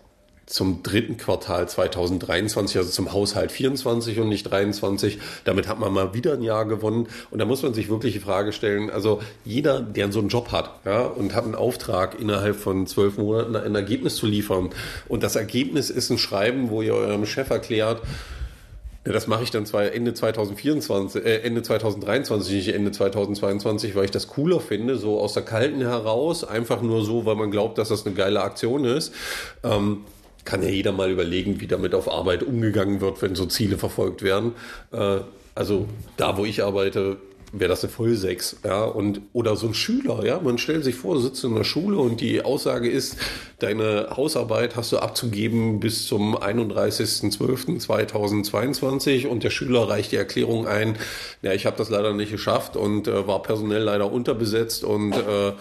zum 0.44 0.84
dritten 0.84 1.16
Quartal 1.16 1.68
2023, 1.68 2.76
also 2.76 2.90
zum 2.90 3.12
Haushalt 3.12 3.50
24 3.50 4.20
und 4.20 4.28
nicht 4.28 4.44
23. 4.44 5.18
Damit 5.44 5.66
hat 5.66 5.80
man 5.80 5.92
mal 5.92 6.14
wieder 6.14 6.34
ein 6.34 6.42
Jahr 6.42 6.66
gewonnen. 6.66 7.08
Und 7.30 7.40
da 7.40 7.44
muss 7.46 7.62
man 7.62 7.74
sich 7.74 7.88
wirklich 7.88 8.12
die 8.12 8.20
Frage 8.20 8.52
stellen, 8.52 8.90
also 8.90 9.20
jeder, 9.44 9.80
der 9.80 10.12
so 10.12 10.20
einen 10.20 10.28
Job 10.28 10.52
hat 10.52 10.78
ja, 10.84 11.00
und 11.00 11.34
hat 11.34 11.44
einen 11.44 11.56
Auftrag, 11.56 12.20
innerhalb 12.20 12.56
von 12.56 12.86
zwölf 12.86 13.18
Monaten 13.18 13.56
ein 13.56 13.74
Ergebnis 13.74 14.16
zu 14.16 14.26
liefern. 14.26 14.70
Und 15.08 15.24
das 15.24 15.34
Ergebnis 15.34 15.90
ist 15.90 16.10
ein 16.10 16.18
Schreiben, 16.18 16.70
wo 16.70 16.80
ihr 16.80 16.94
eurem 16.94 17.26
Chef 17.26 17.50
erklärt, 17.50 18.02
ja, 19.06 19.12
das 19.12 19.28
mache 19.28 19.44
ich 19.44 19.52
dann 19.52 19.66
zwar 19.66 19.92
Ende 19.92 20.14
2024, 20.14 21.24
äh, 21.24 21.38
Ende 21.42 21.62
2023, 21.62 22.54
nicht 22.56 22.74
Ende 22.74 22.90
2022, 22.90 23.94
weil 23.94 24.04
ich 24.04 24.10
das 24.10 24.26
cooler 24.26 24.58
finde, 24.58 24.96
so 24.96 25.20
aus 25.20 25.32
der 25.32 25.44
Kalten 25.44 25.80
heraus, 25.80 26.42
einfach 26.42 26.82
nur 26.82 27.04
so, 27.04 27.24
weil 27.24 27.36
man 27.36 27.52
glaubt, 27.52 27.78
dass 27.78 27.88
das 27.90 28.04
eine 28.04 28.16
geile 28.16 28.42
Aktion 28.42 28.84
ist. 28.84 29.14
Ähm, 29.62 30.02
kann 30.44 30.62
ja 30.62 30.68
jeder 30.68 30.90
mal 30.90 31.10
überlegen, 31.10 31.60
wie 31.60 31.68
damit 31.68 31.94
auf 31.94 32.10
Arbeit 32.10 32.42
umgegangen 32.42 33.00
wird, 33.00 33.22
wenn 33.22 33.36
so 33.36 33.46
Ziele 33.46 33.78
verfolgt 33.78 34.22
werden. 34.22 34.54
Äh, 34.92 35.18
also 35.54 35.86
da, 36.16 36.36
wo 36.36 36.44
ich 36.44 36.64
arbeite, 36.64 37.16
wäre 37.58 37.68
das 37.68 37.82
eine 37.84 37.92
Vollsechs, 37.92 38.56
ja, 38.64 38.84
und, 38.84 39.20
oder 39.32 39.56
so 39.56 39.66
ein 39.68 39.74
Schüler, 39.74 40.24
ja, 40.24 40.40
man 40.40 40.58
stellt 40.58 40.84
sich 40.84 40.94
vor, 40.94 41.20
sitzt 41.20 41.42
in 41.44 41.54
der 41.54 41.64
Schule 41.64 41.98
und 41.98 42.20
die 42.20 42.42
Aussage 42.42 42.90
ist, 42.90 43.16
deine 43.58 44.08
Hausarbeit 44.16 44.76
hast 44.76 44.92
du 44.92 44.98
abzugeben 44.98 45.80
bis 45.80 46.06
zum 46.06 46.36
31.12.2022 46.36 49.26
und 49.26 49.42
der 49.44 49.50
Schüler 49.50 49.88
reicht 49.88 50.12
die 50.12 50.16
Erklärung 50.16 50.66
ein, 50.66 50.96
ja, 51.42 51.52
ich 51.52 51.66
habe 51.66 51.76
das 51.76 51.90
leider 51.90 52.12
nicht 52.12 52.30
geschafft 52.30 52.76
und 52.76 53.08
äh, 53.08 53.26
war 53.26 53.42
personell 53.42 53.82
leider 53.82 54.12
unterbesetzt 54.12 54.84
und 54.84 55.12
äh, 55.12 55.52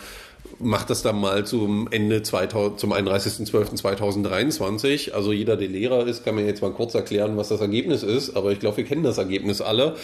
macht 0.59 0.89
das 0.89 1.01
dann 1.01 1.19
mal 1.19 1.45
zum 1.45 1.89
Ende 1.91 2.23
2000, 2.23 2.79
zum 2.79 2.93
31.12.2023. 2.93 5.11
Also 5.11 5.33
jeder, 5.33 5.57
der 5.57 5.67
Lehrer 5.67 6.07
ist, 6.07 6.23
kann 6.23 6.35
mir 6.35 6.45
jetzt 6.45 6.61
mal 6.61 6.71
kurz 6.71 6.93
erklären, 6.93 7.35
was 7.37 7.49
das 7.49 7.59
Ergebnis 7.61 8.03
ist, 8.03 8.35
aber 8.35 8.51
ich 8.51 8.59
glaube, 8.59 8.77
wir 8.77 8.85
kennen 8.85 9.01
das 9.03 9.17
Ergebnis 9.17 9.61
alle. 9.61 9.95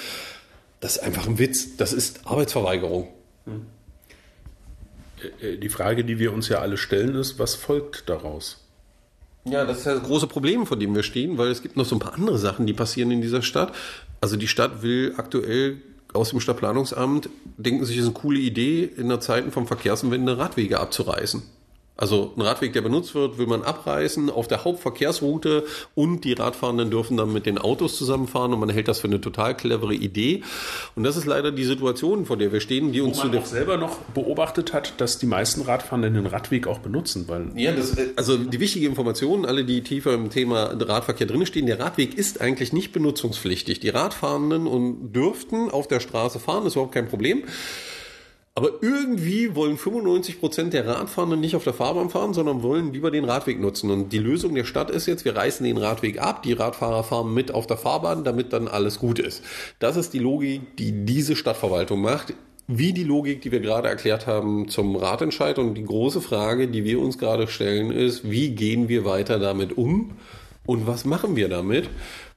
Das 0.82 0.98
ist 0.98 1.04
einfach 1.04 1.28
ein 1.28 1.40
Witz. 1.40 1.78
Das 1.78 1.94
ist 1.94 2.28
Arbeitsverweigerung. 2.28 3.08
Äh, 5.40 5.58
die 5.58 5.70
Frage, 5.70 6.04
die 6.04 6.20
wir 6.20 6.34
uns 6.34 6.50
ja 6.50 6.60
alle 6.60 6.78
stellen, 6.78 7.16
ist, 7.16 7.40
was 7.40 7.56
folgt 7.56 8.10
daraus? 8.10 8.58
Ja, 9.46 9.66
das 9.66 9.80
ist 9.80 9.86
ja 9.86 9.94
das 9.94 10.04
große 10.04 10.28
Problem, 10.28 10.66
vor 10.68 10.78
dem 10.78 10.94
wir 10.94 11.04
stehen, 11.04 11.38
weil 11.38 11.50
es 11.50 11.62
gibt 11.62 11.78
noch 11.78 11.86
so 11.86 11.96
ein 11.96 12.00
paar 12.00 12.14
andere 12.14 12.38
Sachen, 12.38 12.68
die 12.68 12.74
passieren 12.74 13.10
in 13.12 13.22
dieser 13.22 13.42
Stadt. 13.42 13.74
Also 14.20 14.36
die 14.36 14.48
Stadt 14.48 14.84
will 14.84 15.14
aktuell 15.18 15.78
aus 16.14 16.30
dem 16.30 16.40
Stadtplanungsamt, 16.42 17.30
denken 17.58 17.86
sich, 17.86 17.98
es 17.98 18.04
ist 18.04 18.10
eine 18.10 18.20
coole 18.20 18.40
Idee, 18.40 18.84
in 18.84 19.10
der 19.10 19.20
Zeiten 19.20 19.52
vom 19.52 19.66
Verkehrswende 19.66 20.38
Radwege 20.38 20.80
abzureißen. 20.80 21.42
Also 22.02 22.34
ein 22.36 22.42
Radweg, 22.42 22.74
der 22.74 22.82
benutzt 22.82 23.14
wird, 23.14 23.38
will 23.38 23.46
man 23.46 23.62
abreißen 23.62 24.32
auf 24.32 24.48
der 24.48 24.64
Hauptverkehrsroute 24.64 25.66
und 25.94 26.24
die 26.24 26.34
Radfahrenden 26.34 26.90
dürfen 26.90 27.16
dann 27.16 27.32
mit 27.32 27.46
den 27.46 27.60
Autos 27.60 27.96
zusammenfahren 27.96 28.52
und 28.54 28.60
man 28.60 28.70
hält 28.70 28.88
das 28.88 29.02
für 29.02 29.08
eine 29.08 29.22
total 29.22 29.56
clevere 29.56 29.94
Idee. 29.94 30.42
Und 30.96 31.04
das 31.04 31.16
ist 31.16 31.28
leider 31.28 31.52
die 31.52 31.64
Situation, 31.64 32.26
vor 32.26 32.38
der 32.38 32.52
wir 32.52 32.60
stehen, 32.60 32.92
die 32.92 33.02
uns 33.02 33.20
Wo 33.20 33.28
man 33.28 33.38
auch 33.38 33.46
selber 33.46 33.78
noch 33.78 33.98
beobachtet 34.16 34.74
hat, 34.74 35.00
dass 35.00 35.20
die 35.20 35.28
meisten 35.28 35.62
Radfahrenden 35.62 36.16
den 36.16 36.26
Radweg 36.26 36.66
auch 36.66 36.80
benutzen. 36.80 37.26
Weil 37.28 37.52
ja, 37.56 37.72
das, 37.72 37.96
also 38.16 38.36
die 38.36 38.60
wichtige 38.60 38.88
Information, 38.88 39.46
alle, 39.46 39.64
die 39.64 39.84
tiefer 39.84 40.16
im 40.16 40.32
Thema 40.32 40.74
Radverkehr 40.74 41.28
drinstehen, 41.28 41.68
der 41.68 41.80
Radweg 41.80 42.18
ist 42.18 42.42
eigentlich 42.42 42.74
nicht 42.74 42.94
benutzungspflichtig. 42.94 43.80
Die 43.80 43.90
Radfahrenden 43.90 44.66
und 44.66 45.14
dürften 45.14 45.70
auf 45.70 45.88
der 45.88 46.00
Straße 46.00 46.40
fahren, 46.40 46.66
ist 46.66 46.74
überhaupt 46.74 46.96
kein 46.96 47.08
Problem. 47.08 47.44
Aber 48.54 48.72
irgendwie 48.82 49.56
wollen 49.56 49.78
95 49.78 50.42
Prozent 50.42 50.74
der 50.74 50.86
Radfahrenden 50.86 51.40
nicht 51.40 51.56
auf 51.56 51.64
der 51.64 51.74
Fahrbahn 51.74 52.10
fahren, 52.10 52.34
sondern 52.34 52.64
wollen 52.64 52.92
lieber 52.92 53.10
den 53.10 53.24
Radweg 53.24 53.62
nutzen. 53.62 53.90
Und 53.90 54.10
die 54.10 54.18
Lösung 54.18 54.56
der 54.56 54.66
Stadt 54.66 54.92
ist 54.92 55.06
jetzt, 55.06 55.24
wir 55.24 55.38
reißen 55.38 55.66
den 55.66 55.78
Radweg 55.78 56.22
ab, 56.22 56.44
die 56.44 56.52
Radfahrer 56.52 57.06
fahren 57.06 57.34
mit 57.34 57.54
auf 57.54 57.66
der 57.66 57.78
Fahrbahn, 57.78 58.26
damit 58.26 58.52
dann 58.52 58.68
alles 58.68 59.00
gut 59.00 59.20
ist. 59.20 59.42
Das 59.80 59.96
ist 59.96 60.14
die 60.14 60.20
Logik, 60.20 60.76
die 60.76 61.06
diese 61.06 61.38
Stadtverwaltung 61.38 62.02
macht. 62.02 62.34
Wie 62.68 62.92
die 62.92 63.06
Logik, 63.06 63.42
die 63.42 63.54
wir 63.54 63.62
gerade 63.62 63.88
erklärt 63.88 64.28
haben 64.28 64.68
zum 64.68 64.98
Ratentscheid. 64.98 65.58
Und 65.58 65.76
die 65.76 65.86
große 65.86 66.20
Frage, 66.20 66.68
die 66.68 66.84
wir 66.84 67.00
uns 67.00 67.18
gerade 67.18 67.48
stellen, 67.48 67.90
ist, 67.90 68.30
wie 68.30 68.50
gehen 68.50 68.90
wir 68.90 69.06
weiter 69.06 69.40
damit 69.40 69.78
um? 69.78 70.18
Und 70.66 70.88
was 70.88 71.06
machen 71.06 71.38
wir 71.38 71.48
damit? 71.48 71.90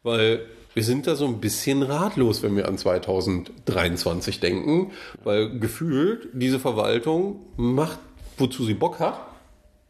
Weil 0.05 0.47
wir 0.75 0.85
sind 0.85 1.07
da 1.07 1.14
so 1.14 1.27
ein 1.27 1.41
bisschen 1.41 1.83
ratlos, 1.83 2.43
wenn 2.43 2.57
wir 2.57 2.68
an 2.68 2.77
2023 2.77 4.41
denken, 4.41 4.91
weil 5.22 5.59
gefühlt 5.59 6.29
diese 6.33 6.59
Verwaltung 6.59 7.41
macht, 7.57 7.99
wozu 8.37 8.64
sie 8.64 8.75
Bock 8.75 8.99
hat. 9.01 9.18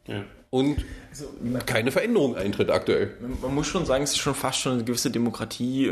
Ja. 0.07 0.25
Und 0.51 0.85
also, 1.11 1.27
keine 1.67 1.91
Veränderung 1.91 2.37
eintritt 2.37 2.71
aktuell. 2.71 3.15
Man 3.43 3.55
muss 3.55 3.67
schon 3.67 3.87
sagen, 3.87 4.05
es 4.05 4.13
ist 4.13 4.19
schon 4.19 4.35
fast 4.35 4.61
schon 4.61 4.75
eine 4.75 4.85
gewisse 4.85 5.11
Demokratie. 5.11 5.91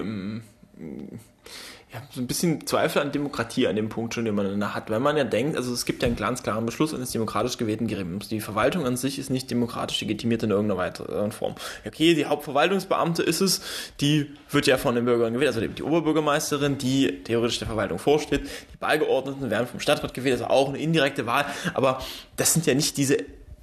Ja, 1.92 2.00
so 2.10 2.22
ein 2.22 2.26
bisschen 2.26 2.66
Zweifel 2.66 3.02
an 3.02 3.12
Demokratie 3.12 3.66
an 3.66 3.76
dem 3.76 3.90
Punkt 3.90 4.14
schon, 4.14 4.24
den 4.24 4.34
man 4.34 4.58
da 4.58 4.74
hat, 4.74 4.88
weil 4.88 4.98
man 4.98 5.14
ja 5.18 5.24
denkt, 5.24 5.58
also 5.58 5.74
es 5.74 5.84
gibt 5.84 6.00
ja 6.00 6.06
einen 6.06 6.16
ganz 6.16 6.42
klaren 6.42 6.64
Beschluss 6.64 6.94
eines 6.94 7.10
demokratisch 7.10 7.58
gewählten 7.58 7.86
Gremiums. 7.86 8.28
Die 8.28 8.40
Verwaltung 8.40 8.86
an 8.86 8.96
sich 8.96 9.18
ist 9.18 9.28
nicht 9.28 9.50
demokratisch 9.50 10.00
legitimiert 10.00 10.42
in 10.42 10.50
irgendeiner 10.50 10.78
weiteren 10.78 11.32
Form. 11.32 11.54
Okay, 11.86 12.14
die 12.14 12.24
Hauptverwaltungsbeamte 12.24 13.22
ist 13.22 13.42
es, 13.42 13.60
die 14.00 14.30
wird 14.50 14.66
ja 14.66 14.78
von 14.78 14.94
den 14.94 15.04
Bürgern 15.04 15.34
gewählt, 15.34 15.54
also 15.54 15.66
die 15.66 15.82
Oberbürgermeisterin, 15.82 16.78
die 16.78 17.24
theoretisch 17.24 17.58
der 17.58 17.68
Verwaltung 17.68 17.98
vorsteht. 17.98 18.48
Die 18.72 18.78
Beigeordneten 18.78 19.50
werden 19.50 19.66
vom 19.66 19.78
Stadtrat 19.78 20.14
gewählt, 20.14 20.40
also 20.40 20.46
auch 20.46 20.70
eine 20.70 20.78
indirekte 20.78 21.26
Wahl, 21.26 21.44
aber 21.74 22.00
das 22.36 22.54
sind 22.54 22.64
ja 22.64 22.72
nicht 22.72 22.96
diese, 22.96 23.18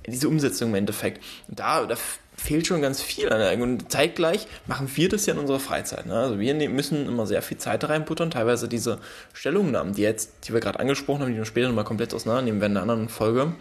diese 0.05 0.27
Umsetzung 0.27 0.69
im 0.69 0.75
Endeffekt. 0.75 1.23
Da, 1.47 1.83
da 1.87 1.95
fehlt 2.39 2.67
schon 2.67 2.81
ganz 2.81 3.01
viel 3.01 3.31
an 3.31 3.61
Und 3.61 3.91
zeitgleich 3.91 4.47
machen 4.67 4.89
wir 4.95 5.09
das 5.09 5.25
ja 5.25 5.33
in 5.33 5.39
unserer 5.39 5.59
Freizeit. 5.59 6.05
Ne? 6.05 6.15
Also 6.15 6.39
wir 6.39 6.53
ne-, 6.53 6.69
müssen 6.69 7.07
immer 7.07 7.27
sehr 7.27 7.41
viel 7.41 7.57
Zeit 7.57 7.87
reinbuttern. 7.87 8.31
Teilweise 8.31 8.67
diese 8.67 8.99
Stellungnahmen, 9.33 9.93
die 9.93 10.01
jetzt, 10.01 10.31
die 10.47 10.53
wir 10.53 10.59
gerade 10.59 10.79
angesprochen 10.79 11.21
haben, 11.21 11.31
die 11.31 11.37
wir 11.37 11.45
später 11.45 11.67
nochmal 11.67 11.85
komplett 11.85 12.13
auseinandernehmen 12.13 12.61
werden 12.61 12.73
in 12.73 12.77
einer 12.77 12.91
anderen 12.91 13.09
Folge, 13.09 13.53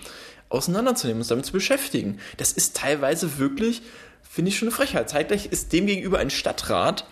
auseinanderzunehmen, 0.48 1.20
uns 1.20 1.28
damit 1.28 1.46
zu 1.46 1.52
beschäftigen. 1.52 2.18
Das 2.36 2.52
ist 2.52 2.76
teilweise 2.76 3.38
wirklich, 3.38 3.82
finde 4.22 4.50
ich, 4.50 4.58
schon 4.58 4.68
eine 4.68 4.76
Frechheit. 4.76 5.10
Zeitgleich 5.10 5.46
ist 5.46 5.72
demgegenüber 5.72 6.18
ein 6.18 6.30
Stadtrat, 6.30 7.06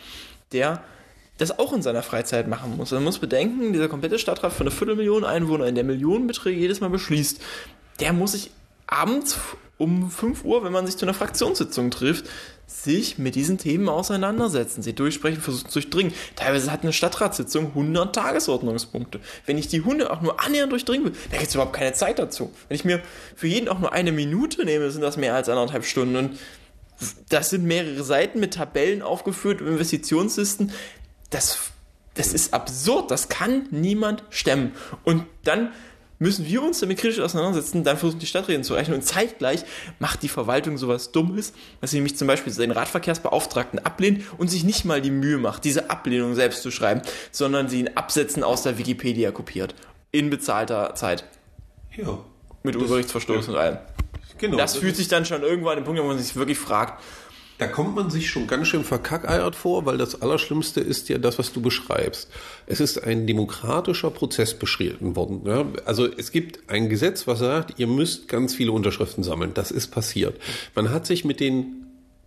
der 0.52 0.82
das 1.38 1.58
auch 1.58 1.72
in 1.72 1.82
seiner 1.82 2.02
Freizeit 2.02 2.48
machen 2.48 2.76
muss. 2.76 2.92
Man 2.92 3.04
muss 3.04 3.18
bedenken, 3.18 3.72
dieser 3.72 3.88
komplette 3.88 4.18
Stadtrat 4.18 4.52
von 4.52 4.66
einer 4.66 4.74
Viertelmillion 4.74 5.24
Einwohner, 5.24 5.66
in 5.66 5.74
der 5.74 5.84
Millionenbeträge 5.84 6.58
jedes 6.58 6.80
Mal 6.80 6.88
beschließt, 6.88 7.40
der 8.00 8.12
muss 8.12 8.32
sich 8.32 8.50
abends 8.86 9.38
um 9.78 10.10
5 10.10 10.44
Uhr, 10.44 10.64
wenn 10.64 10.72
man 10.72 10.86
sich 10.86 10.96
zu 10.96 11.04
einer 11.04 11.14
Fraktionssitzung 11.14 11.90
trifft, 11.90 12.26
sich 12.66 13.18
mit 13.18 13.34
diesen 13.34 13.58
Themen 13.58 13.88
auseinandersetzen, 13.88 14.82
sie 14.82 14.94
durchsprechen, 14.94 15.40
versuchen 15.40 15.68
zu 15.68 15.80
durchdringen. 15.80 16.12
Teilweise 16.34 16.72
hat 16.72 16.82
eine 16.82 16.92
Stadtratssitzung 16.92 17.68
100 17.68 18.14
Tagesordnungspunkte. 18.14 19.20
Wenn 19.44 19.58
ich 19.58 19.68
die 19.68 19.78
100 19.78 20.10
auch 20.10 20.20
nur 20.20 20.40
annähernd 20.40 20.72
durchdringen 20.72 21.06
will, 21.06 21.12
dann 21.30 21.38
gibt 21.38 21.48
es 21.48 21.54
überhaupt 21.54 21.74
keine 21.74 21.92
Zeit 21.92 22.18
dazu. 22.18 22.52
Wenn 22.68 22.74
ich 22.74 22.84
mir 22.84 23.02
für 23.34 23.46
jeden 23.46 23.68
auch 23.68 23.78
nur 23.78 23.92
eine 23.92 24.12
Minute 24.12 24.64
nehme, 24.64 24.90
sind 24.90 25.02
das 25.02 25.16
mehr 25.16 25.34
als 25.34 25.48
anderthalb 25.48 25.84
Stunden. 25.84 26.16
Und 26.16 26.38
das 27.28 27.50
sind 27.50 27.64
mehrere 27.64 28.02
Seiten 28.02 28.40
mit 28.40 28.54
Tabellen 28.54 29.02
aufgeführt, 29.02 29.60
Investitionslisten. 29.60 30.72
Das, 31.30 31.58
das 32.14 32.32
ist 32.32 32.54
absurd. 32.54 33.10
Das 33.10 33.28
kann 33.28 33.66
niemand 33.70 34.24
stemmen. 34.30 34.72
Und 35.04 35.24
dann 35.44 35.72
müssen 36.18 36.46
wir 36.46 36.62
uns 36.62 36.80
damit 36.80 36.98
kritisch 36.98 37.20
auseinandersetzen, 37.20 37.84
dann 37.84 37.96
versuchen 37.96 38.20
die 38.20 38.26
Stadträte 38.26 38.62
zu 38.62 38.74
rechnen 38.74 38.96
und 38.96 39.02
zeitgleich 39.02 39.64
macht 39.98 40.22
die 40.22 40.28
Verwaltung 40.28 40.78
sowas 40.78 41.12
Dummes, 41.12 41.52
dass 41.80 41.90
sie 41.90 41.98
nämlich 41.98 42.16
zum 42.16 42.28
Beispiel 42.28 42.52
den 42.52 42.70
Radverkehrsbeauftragten 42.70 43.78
ablehnt 43.80 44.24
und 44.38 44.48
sich 44.48 44.64
nicht 44.64 44.84
mal 44.84 45.00
die 45.00 45.10
Mühe 45.10 45.38
macht, 45.38 45.64
diese 45.64 45.90
Ablehnung 45.90 46.34
selbst 46.34 46.62
zu 46.62 46.70
schreiben, 46.70 47.02
sondern 47.30 47.68
sie 47.68 47.80
in 47.80 47.96
Absätzen 47.96 48.42
aus 48.42 48.62
der 48.62 48.78
Wikipedia 48.78 49.30
kopiert. 49.30 49.74
In 50.12 50.30
bezahlter 50.30 50.94
Zeit. 50.94 51.24
Ja. 51.96 52.18
Mit 52.62 52.76
Urheberrechtsverstoß 52.76 53.46
ja. 53.46 53.52
und 53.52 53.58
allem. 53.58 53.78
Genau. 54.38 54.56
Das, 54.56 54.72
das 54.72 54.80
fühlt 54.80 54.96
sich 54.96 55.08
dann 55.08 55.24
schon 55.24 55.42
irgendwann 55.42 55.72
an 55.72 55.78
den 55.78 55.84
Punkt, 55.84 56.00
wo 56.00 56.06
man 56.06 56.18
sich 56.18 56.36
wirklich 56.36 56.58
fragt, 56.58 57.02
da 57.58 57.66
kommt 57.66 57.94
man 57.94 58.10
sich 58.10 58.28
schon 58.28 58.46
ganz 58.46 58.68
schön 58.68 58.84
verkackeiert 58.84 59.56
vor, 59.56 59.86
weil 59.86 59.98
das 59.98 60.20
Allerschlimmste 60.20 60.80
ist 60.80 61.08
ja 61.08 61.18
das, 61.18 61.38
was 61.38 61.52
du 61.52 61.62
beschreibst. 61.62 62.28
Es 62.66 62.80
ist 62.80 63.02
ein 63.02 63.26
demokratischer 63.26 64.10
Prozess 64.10 64.54
beschritten 64.54 65.16
worden. 65.16 65.42
Ja? 65.46 65.66
Also 65.84 66.06
es 66.06 66.32
gibt 66.32 66.70
ein 66.70 66.88
Gesetz, 66.88 67.26
was 67.26 67.38
sagt, 67.38 67.78
ihr 67.78 67.86
müsst 67.86 68.28
ganz 68.28 68.54
viele 68.54 68.72
Unterschriften 68.72 69.24
sammeln. 69.24 69.52
Das 69.54 69.70
ist 69.70 69.88
passiert. 69.88 70.38
Man 70.74 70.90
hat 70.90 71.06
sich 71.06 71.24
mit 71.24 71.40
den 71.40 71.86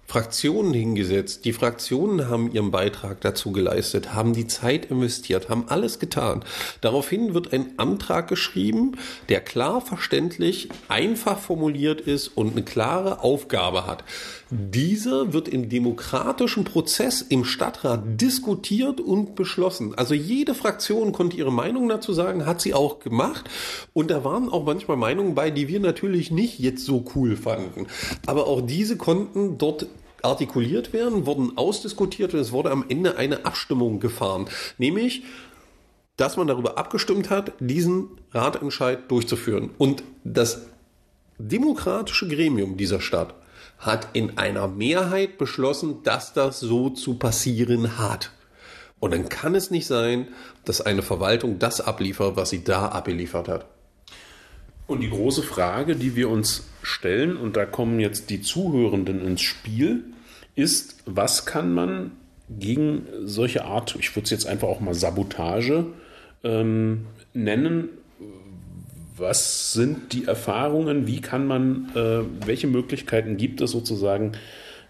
Fraktionen 0.09 0.73
hingesetzt. 0.73 1.45
Die 1.45 1.53
Fraktionen 1.53 2.29
haben 2.29 2.51
ihren 2.51 2.71
Beitrag 2.71 3.21
dazu 3.21 3.51
geleistet, 3.51 4.11
haben 4.11 4.33
die 4.33 4.47
Zeit 4.47 4.85
investiert, 4.85 5.49
haben 5.49 5.65
alles 5.67 5.99
getan. 5.99 6.43
Daraufhin 6.81 7.35
wird 7.35 7.53
ein 7.53 7.77
Antrag 7.77 8.27
geschrieben, 8.27 8.97
der 9.29 9.39
klar 9.39 9.81
verständlich, 9.81 10.69
einfach 10.87 11.37
formuliert 11.37 12.01
ist 12.01 12.29
und 12.29 12.53
eine 12.53 12.63
klare 12.63 13.21
Aufgabe 13.21 13.85
hat. 13.85 14.03
Dieser 14.51 15.31
wird 15.31 15.47
im 15.47 15.69
demokratischen 15.69 16.63
Prozess 16.63 17.21
im 17.21 17.45
Stadtrat 17.45 18.01
diskutiert 18.19 18.99
und 18.99 19.35
beschlossen. 19.35 19.93
Also 19.95 20.15
jede 20.15 20.55
Fraktion 20.55 21.11
konnte 21.11 21.37
ihre 21.37 21.51
Meinung 21.51 21.87
dazu 21.87 22.13
sagen, 22.13 22.47
hat 22.47 22.59
sie 22.59 22.73
auch 22.73 22.99
gemacht. 22.99 23.47
Und 23.93 24.09
da 24.09 24.23
waren 24.23 24.49
auch 24.49 24.65
manchmal 24.65 24.97
Meinungen 24.97 25.35
bei, 25.35 25.51
die 25.51 25.67
wir 25.67 25.79
natürlich 25.79 26.31
nicht 26.31 26.57
jetzt 26.57 26.83
so 26.83 27.05
cool 27.15 27.35
fanden. 27.35 27.85
Aber 28.25 28.47
auch 28.47 28.61
diese 28.61 28.97
konnten 28.97 29.59
dort 29.59 29.85
artikuliert 30.23 30.93
werden, 30.93 31.27
wurden 31.27 31.55
ausdiskutiert 31.55 32.33
und 32.33 32.39
es 32.39 32.51
wurde 32.51 32.71
am 32.71 32.85
Ende 32.89 33.17
eine 33.17 33.45
Abstimmung 33.45 33.99
gefahren. 33.99 34.47
Nämlich, 34.79 35.23
dass 36.17 36.37
man 36.37 36.47
darüber 36.47 36.77
abgestimmt 36.79 37.29
hat, 37.29 37.53
diesen 37.59 38.07
Ratentscheid 38.31 39.11
durchzuführen. 39.11 39.69
Und 39.77 40.03
das 40.23 40.65
demokratische 41.37 42.27
Gremium 42.27 42.77
dieser 42.77 42.99
Stadt 42.99 43.35
hat 43.79 44.09
in 44.13 44.37
einer 44.37 44.67
Mehrheit 44.67 45.37
beschlossen, 45.37 46.03
dass 46.03 46.33
das 46.33 46.59
so 46.59 46.89
zu 46.89 47.15
passieren 47.15 47.97
hat. 47.97 48.31
Und 48.99 49.11
dann 49.11 49.29
kann 49.29 49.55
es 49.55 49.71
nicht 49.71 49.87
sein, 49.87 50.27
dass 50.65 50.81
eine 50.81 51.01
Verwaltung 51.01 51.57
das 51.57 51.79
abliefert, 51.79 52.35
was 52.35 52.49
sie 52.49 52.63
da 52.63 52.89
abgeliefert 52.89 53.47
hat. 53.47 53.65
Und 54.87 55.01
die 55.01 55.09
große 55.09 55.43
Frage, 55.43 55.95
die 55.95 56.15
wir 56.15 56.29
uns 56.29 56.65
stellen, 56.81 57.37
und 57.37 57.55
da 57.55 57.65
kommen 57.65 57.99
jetzt 57.99 58.29
die 58.29 58.41
Zuhörenden 58.41 59.25
ins 59.25 59.41
Spiel, 59.41 60.03
ist, 60.55 60.97
was 61.05 61.45
kann 61.45 61.73
man 61.73 62.11
gegen 62.49 63.05
solche 63.23 63.65
Art, 63.65 63.95
ich 63.99 64.15
würde 64.15 64.25
es 64.25 64.31
jetzt 64.31 64.47
einfach 64.47 64.67
auch 64.67 64.79
mal 64.79 64.95
Sabotage 64.95 65.85
ähm, 66.43 67.05
nennen, 67.33 67.89
was 69.19 69.73
sind 69.73 70.13
die 70.13 70.25
Erfahrungen, 70.25 71.07
wie 71.07 71.21
kann 71.21 71.45
man, 71.47 71.91
äh, 71.95 72.45
welche 72.45 72.67
Möglichkeiten 72.67 73.37
gibt 73.37 73.61
es 73.61 73.71
sozusagen, 73.71 74.33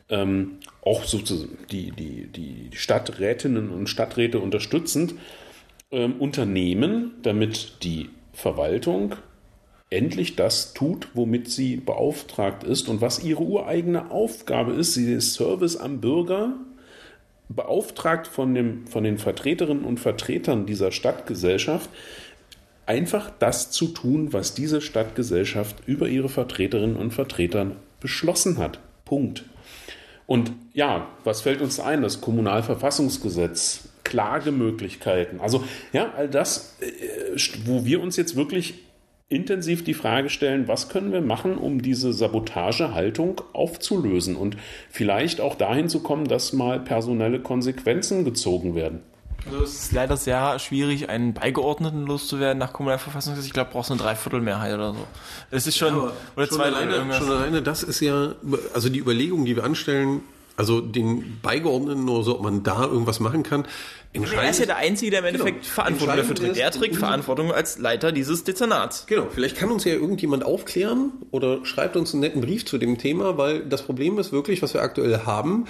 ähm, 0.09 0.57
auch 0.81 1.03
sozusagen 1.03 1.57
die, 1.71 1.91
die, 1.91 2.27
die 2.27 2.69
Stadträtinnen 2.75 3.69
und 3.69 3.87
Stadträte 3.87 4.39
unterstützend, 4.39 5.15
ähm, 5.91 6.15
Unternehmen, 6.19 7.11
damit 7.23 7.83
die 7.83 8.09
Verwaltung 8.33 9.15
endlich 9.89 10.35
das 10.35 10.73
tut, 10.73 11.09
womit 11.13 11.49
sie 11.49 11.77
beauftragt 11.77 12.63
ist 12.63 12.89
und 12.89 13.01
was 13.01 13.23
ihre 13.23 13.43
ureigene 13.43 14.11
Aufgabe 14.11 14.73
ist. 14.73 14.93
Sie 14.93 15.11
ist 15.11 15.33
Service 15.33 15.77
am 15.77 15.99
Bürger, 15.99 16.53
beauftragt 17.49 18.27
von, 18.27 18.53
dem, 18.53 18.85
von 18.85 19.03
den 19.03 19.17
Vertreterinnen 19.17 19.83
und 19.83 19.99
Vertretern 19.99 20.67
dieser 20.67 20.91
Stadtgesellschaft, 20.91 21.89
einfach 22.89 23.29
das 23.37 23.69
zu 23.69 23.89
tun, 23.89 24.33
was 24.33 24.55
diese 24.55 24.81
Stadtgesellschaft 24.81 25.83
über 25.85 26.09
ihre 26.09 26.27
Vertreterinnen 26.27 26.95
und 26.95 27.13
Vertreter 27.13 27.75
beschlossen 27.99 28.57
hat. 28.57 28.79
Punkt. 29.05 29.45
Und 30.25 30.51
ja, 30.73 31.07
was 31.23 31.41
fällt 31.41 31.61
uns 31.61 31.79
ein? 31.79 32.01
Das 32.01 32.19
Kommunalverfassungsgesetz, 32.19 33.89
Klagemöglichkeiten. 34.03 35.39
Also 35.39 35.63
ja, 35.93 36.13
all 36.17 36.29
das, 36.29 36.77
äh, 36.81 37.37
wo 37.65 37.85
wir 37.85 38.01
uns 38.01 38.17
jetzt 38.17 38.35
wirklich 38.35 38.73
intensiv 39.27 39.83
die 39.83 39.93
Frage 39.93 40.31
stellen, 40.31 40.67
was 40.67 40.89
können 40.89 41.11
wir 41.11 41.21
machen, 41.21 41.59
um 41.59 41.83
diese 41.83 42.11
Sabotagehaltung 42.11 43.41
aufzulösen 43.53 44.35
und 44.35 44.57
vielleicht 44.89 45.41
auch 45.41 45.53
dahin 45.53 45.89
zu 45.89 46.01
kommen, 46.01 46.27
dass 46.27 46.53
mal 46.53 46.79
personelle 46.79 47.39
Konsequenzen 47.39 48.25
gezogen 48.25 48.73
werden. 48.73 49.01
Also 49.45 49.63
es 49.63 49.83
ist 49.83 49.91
leider 49.91 50.17
sehr 50.17 50.59
schwierig, 50.59 51.09
einen 51.09 51.33
Beigeordneten 51.33 52.05
loszuwerden 52.05 52.57
nach 52.57 52.73
Kommunalverfassungsgesetz. 52.73 53.47
Ich 53.47 53.53
glaube, 53.53 53.71
brauchst 53.71 53.89
du 53.89 53.93
eine 53.93 54.01
Dreiviertelmehrheit 54.01 54.73
oder 54.73 54.93
so. 54.93 55.07
Es 55.51 55.67
ist 55.67 55.77
schon, 55.77 55.95
ja, 55.95 56.11
oder 56.35 56.47
schon 56.47 56.57
zwei 56.57 56.65
alleine, 56.65 57.13
schon 57.13 57.31
alleine, 57.31 57.61
das 57.61 57.83
ist 57.83 57.99
ja, 57.99 58.33
also 58.73 58.89
die 58.89 58.99
Überlegung, 58.99 59.45
die 59.45 59.55
wir 59.55 59.63
anstellen, 59.63 60.21
also 60.59 60.81
den 60.81 61.39
Beigeordneten 61.41 62.09
oder 62.09 62.23
so, 62.23 62.35
ob 62.35 62.43
man 62.43 62.63
da 62.63 62.83
irgendwas 62.83 63.21
machen 63.21 63.43
kann. 63.43 63.65
Er 64.11 64.49
ist 64.49 64.59
ja 64.59 64.65
der 64.65 64.77
Einzige, 64.77 65.11
der 65.11 65.19
im. 65.21 65.27
Endeffekt 65.27 65.61
genau. 65.61 65.73
Verantwortung 65.73 66.17
dafür 66.17 66.35
trägt. 66.35 66.57
Er 66.57 66.71
trägt 66.71 66.95
Verantwortung 66.95 67.53
als 67.53 67.77
Leiter 67.77 68.11
dieses 68.11 68.43
Dezernats. 68.43 69.05
Genau, 69.05 69.27
vielleicht 69.29 69.55
kann 69.55 69.71
uns 69.71 69.85
ja 69.85 69.93
irgendjemand 69.93 70.43
aufklären 70.43 71.11
oder 71.31 71.63
schreibt 71.65 71.95
uns 71.95 72.13
einen 72.13 72.21
netten 72.21 72.41
Brief 72.41 72.65
zu 72.65 72.77
dem 72.77 72.97
Thema, 72.97 73.37
weil 73.37 73.61
das 73.61 73.83
Problem 73.83 74.17
ist 74.17 74.31
wirklich, 74.31 74.61
was 74.61 74.73
wir 74.73 74.81
aktuell 74.81 75.21
haben. 75.25 75.65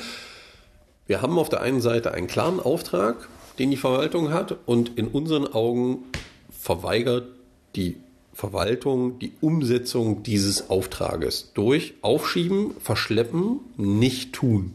Wir 1.06 1.22
haben 1.22 1.38
auf 1.38 1.50
der 1.50 1.62
einen 1.62 1.82
Seite 1.82 2.14
einen 2.14 2.28
klaren 2.28 2.60
Auftrag, 2.60 3.28
den 3.60 3.72
die 3.72 3.78
Verwaltung 3.78 4.32
hat 4.32 4.58
und 4.66 4.98
in 4.98 5.08
unseren 5.08 5.46
Augen 5.48 6.06
verweigert 6.50 7.28
die 7.76 7.98
Verwaltung 8.34 9.20
die 9.20 9.34
Umsetzung 9.42 10.24
dieses 10.24 10.70
Auftrages 10.70 11.52
durch 11.54 11.96
Aufschieben, 12.02 12.72
Verschleppen, 12.80 13.60
nicht 13.76 14.32
tun. 14.34 14.74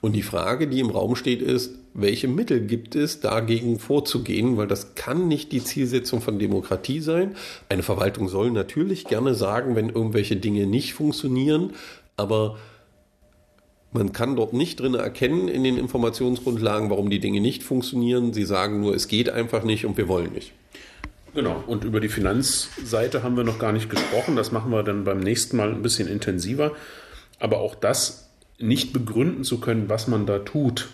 Und 0.00 0.12
die 0.12 0.22
Frage, 0.22 0.68
die 0.68 0.78
im 0.80 0.90
Raum 0.90 1.16
steht, 1.16 1.42
ist, 1.42 1.74
welche 1.92 2.28
Mittel 2.28 2.60
gibt 2.60 2.94
es, 2.94 3.20
dagegen 3.20 3.80
vorzugehen, 3.80 4.56
weil 4.56 4.68
das 4.68 4.94
kann 4.94 5.26
nicht 5.26 5.50
die 5.50 5.62
Zielsetzung 5.62 6.20
von 6.20 6.38
Demokratie 6.38 7.00
sein. 7.00 7.34
Eine 7.68 7.82
Verwaltung 7.82 8.28
soll 8.28 8.52
natürlich 8.52 9.06
gerne 9.06 9.34
sagen, 9.34 9.74
wenn 9.74 9.88
irgendwelche 9.88 10.36
Dinge 10.36 10.66
nicht 10.66 10.94
funktionieren, 10.94 11.72
aber 12.16 12.58
Man 13.92 14.12
kann 14.12 14.36
dort 14.36 14.52
nicht 14.52 14.78
drin 14.78 14.94
erkennen 14.94 15.48
in 15.48 15.64
den 15.64 15.76
Informationsgrundlagen, 15.76 16.90
warum 16.90 17.10
die 17.10 17.18
Dinge 17.18 17.40
nicht 17.40 17.62
funktionieren. 17.62 18.32
Sie 18.32 18.44
sagen 18.44 18.80
nur, 18.80 18.94
es 18.94 19.08
geht 19.08 19.30
einfach 19.30 19.64
nicht 19.64 19.84
und 19.84 19.96
wir 19.96 20.06
wollen 20.06 20.32
nicht. 20.32 20.52
Genau, 21.34 21.62
und 21.66 21.84
über 21.84 22.00
die 22.00 22.08
Finanzseite 22.08 23.22
haben 23.22 23.36
wir 23.36 23.44
noch 23.44 23.58
gar 23.58 23.72
nicht 23.72 23.90
gesprochen. 23.90 24.36
Das 24.36 24.52
machen 24.52 24.70
wir 24.70 24.82
dann 24.82 25.04
beim 25.04 25.20
nächsten 25.20 25.56
Mal 25.56 25.70
ein 25.70 25.82
bisschen 25.82 26.08
intensiver. 26.08 26.72
Aber 27.38 27.58
auch 27.58 27.74
das 27.74 28.30
nicht 28.58 28.92
begründen 28.92 29.44
zu 29.44 29.60
können, 29.60 29.88
was 29.88 30.06
man 30.06 30.26
da 30.26 30.40
tut, 30.40 30.88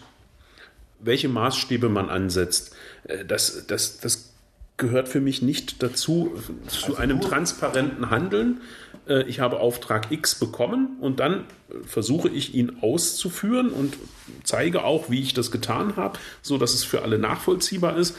welche 1.01 1.29
Maßstäbe 1.29 1.89
man 1.89 2.09
ansetzt, 2.09 2.75
äh, 3.05 3.25
das, 3.25 3.67
das, 3.67 3.99
das 3.99 4.33
gehört 4.77 5.09
für 5.09 5.21
mich 5.21 5.43
nicht 5.43 5.83
dazu, 5.83 6.35
zu 6.67 6.87
also 6.87 6.97
einem 6.97 7.21
transparenten 7.21 8.11
Handeln. 8.11 8.61
Äh, 9.09 9.23
ich 9.25 9.41
habe 9.41 9.61
Auftrag 9.61 10.13
X 10.13 10.35
bekommen 10.35 10.99
und 11.01 11.21
dann 11.21 11.45
versuche 11.85 12.29
ich 12.29 12.55
ihn 12.55 12.79
auszuführen 12.81 13.71
und 13.71 13.97
zeige 14.45 14.85
auch, 14.85 15.11
wie 15.11 15.21
ich 15.21 15.35
das 15.35 15.51
getan 15.51 15.97
habe, 15.97 16.19
so 16.43 16.59
dass 16.59 16.75
es 16.75 16.85
für 16.85 17.03
alle 17.03 17.19
nachvollziehbar 17.19 17.97
ist. 17.97 18.17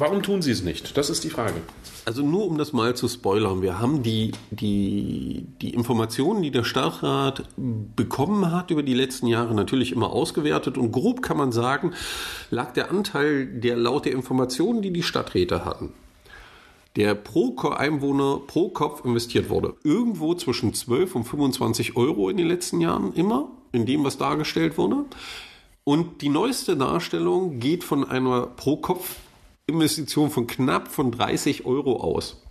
Warum 0.00 0.22
tun 0.22 0.42
Sie 0.42 0.52
es 0.52 0.62
nicht? 0.62 0.96
Das 0.96 1.10
ist 1.10 1.24
die 1.24 1.28
Frage. 1.28 1.60
Also 2.04 2.22
nur 2.22 2.46
um 2.46 2.56
das 2.56 2.72
mal 2.72 2.94
zu 2.94 3.08
spoilern, 3.08 3.62
wir 3.62 3.80
haben 3.80 4.04
die, 4.04 4.30
die, 4.52 5.44
die 5.60 5.74
Informationen, 5.74 6.40
die 6.40 6.52
der 6.52 6.62
Stadtrat 6.62 7.42
bekommen 7.56 8.52
hat 8.52 8.70
über 8.70 8.84
die 8.84 8.94
letzten 8.94 9.26
Jahre 9.26 9.54
natürlich 9.54 9.90
immer 9.90 10.10
ausgewertet 10.10 10.78
und 10.78 10.92
grob 10.92 11.20
kann 11.20 11.36
man 11.36 11.50
sagen, 11.50 11.94
lag 12.50 12.72
der 12.74 12.92
Anteil 12.92 13.46
der 13.46 13.76
laut 13.76 14.04
der 14.04 14.12
Informationen, 14.12 14.82
die 14.82 14.92
die 14.92 15.02
Stadträte 15.02 15.64
hatten, 15.64 15.92
der 16.94 17.16
pro 17.16 17.56
Einwohner 17.68 18.40
pro 18.46 18.68
Kopf 18.68 19.04
investiert 19.04 19.50
wurde, 19.50 19.74
irgendwo 19.82 20.34
zwischen 20.34 20.74
12 20.74 21.16
und 21.16 21.24
25 21.24 21.96
Euro 21.96 22.28
in 22.28 22.36
den 22.36 22.46
letzten 22.46 22.80
Jahren 22.80 23.12
immer, 23.14 23.50
in 23.72 23.84
dem, 23.84 24.04
was 24.04 24.16
dargestellt 24.16 24.78
wurde. 24.78 25.06
Und 25.82 26.22
die 26.22 26.28
neueste 26.28 26.76
Darstellung 26.76 27.58
geht 27.58 27.82
von 27.82 28.08
einer 28.08 28.46
pro 28.46 28.76
Kopf 28.76 29.16
Investition 29.68 30.30
von 30.30 30.46
knapp 30.46 30.88
von 30.88 31.12
30 31.12 31.66
Euro 31.66 32.00
aus. 32.00 32.42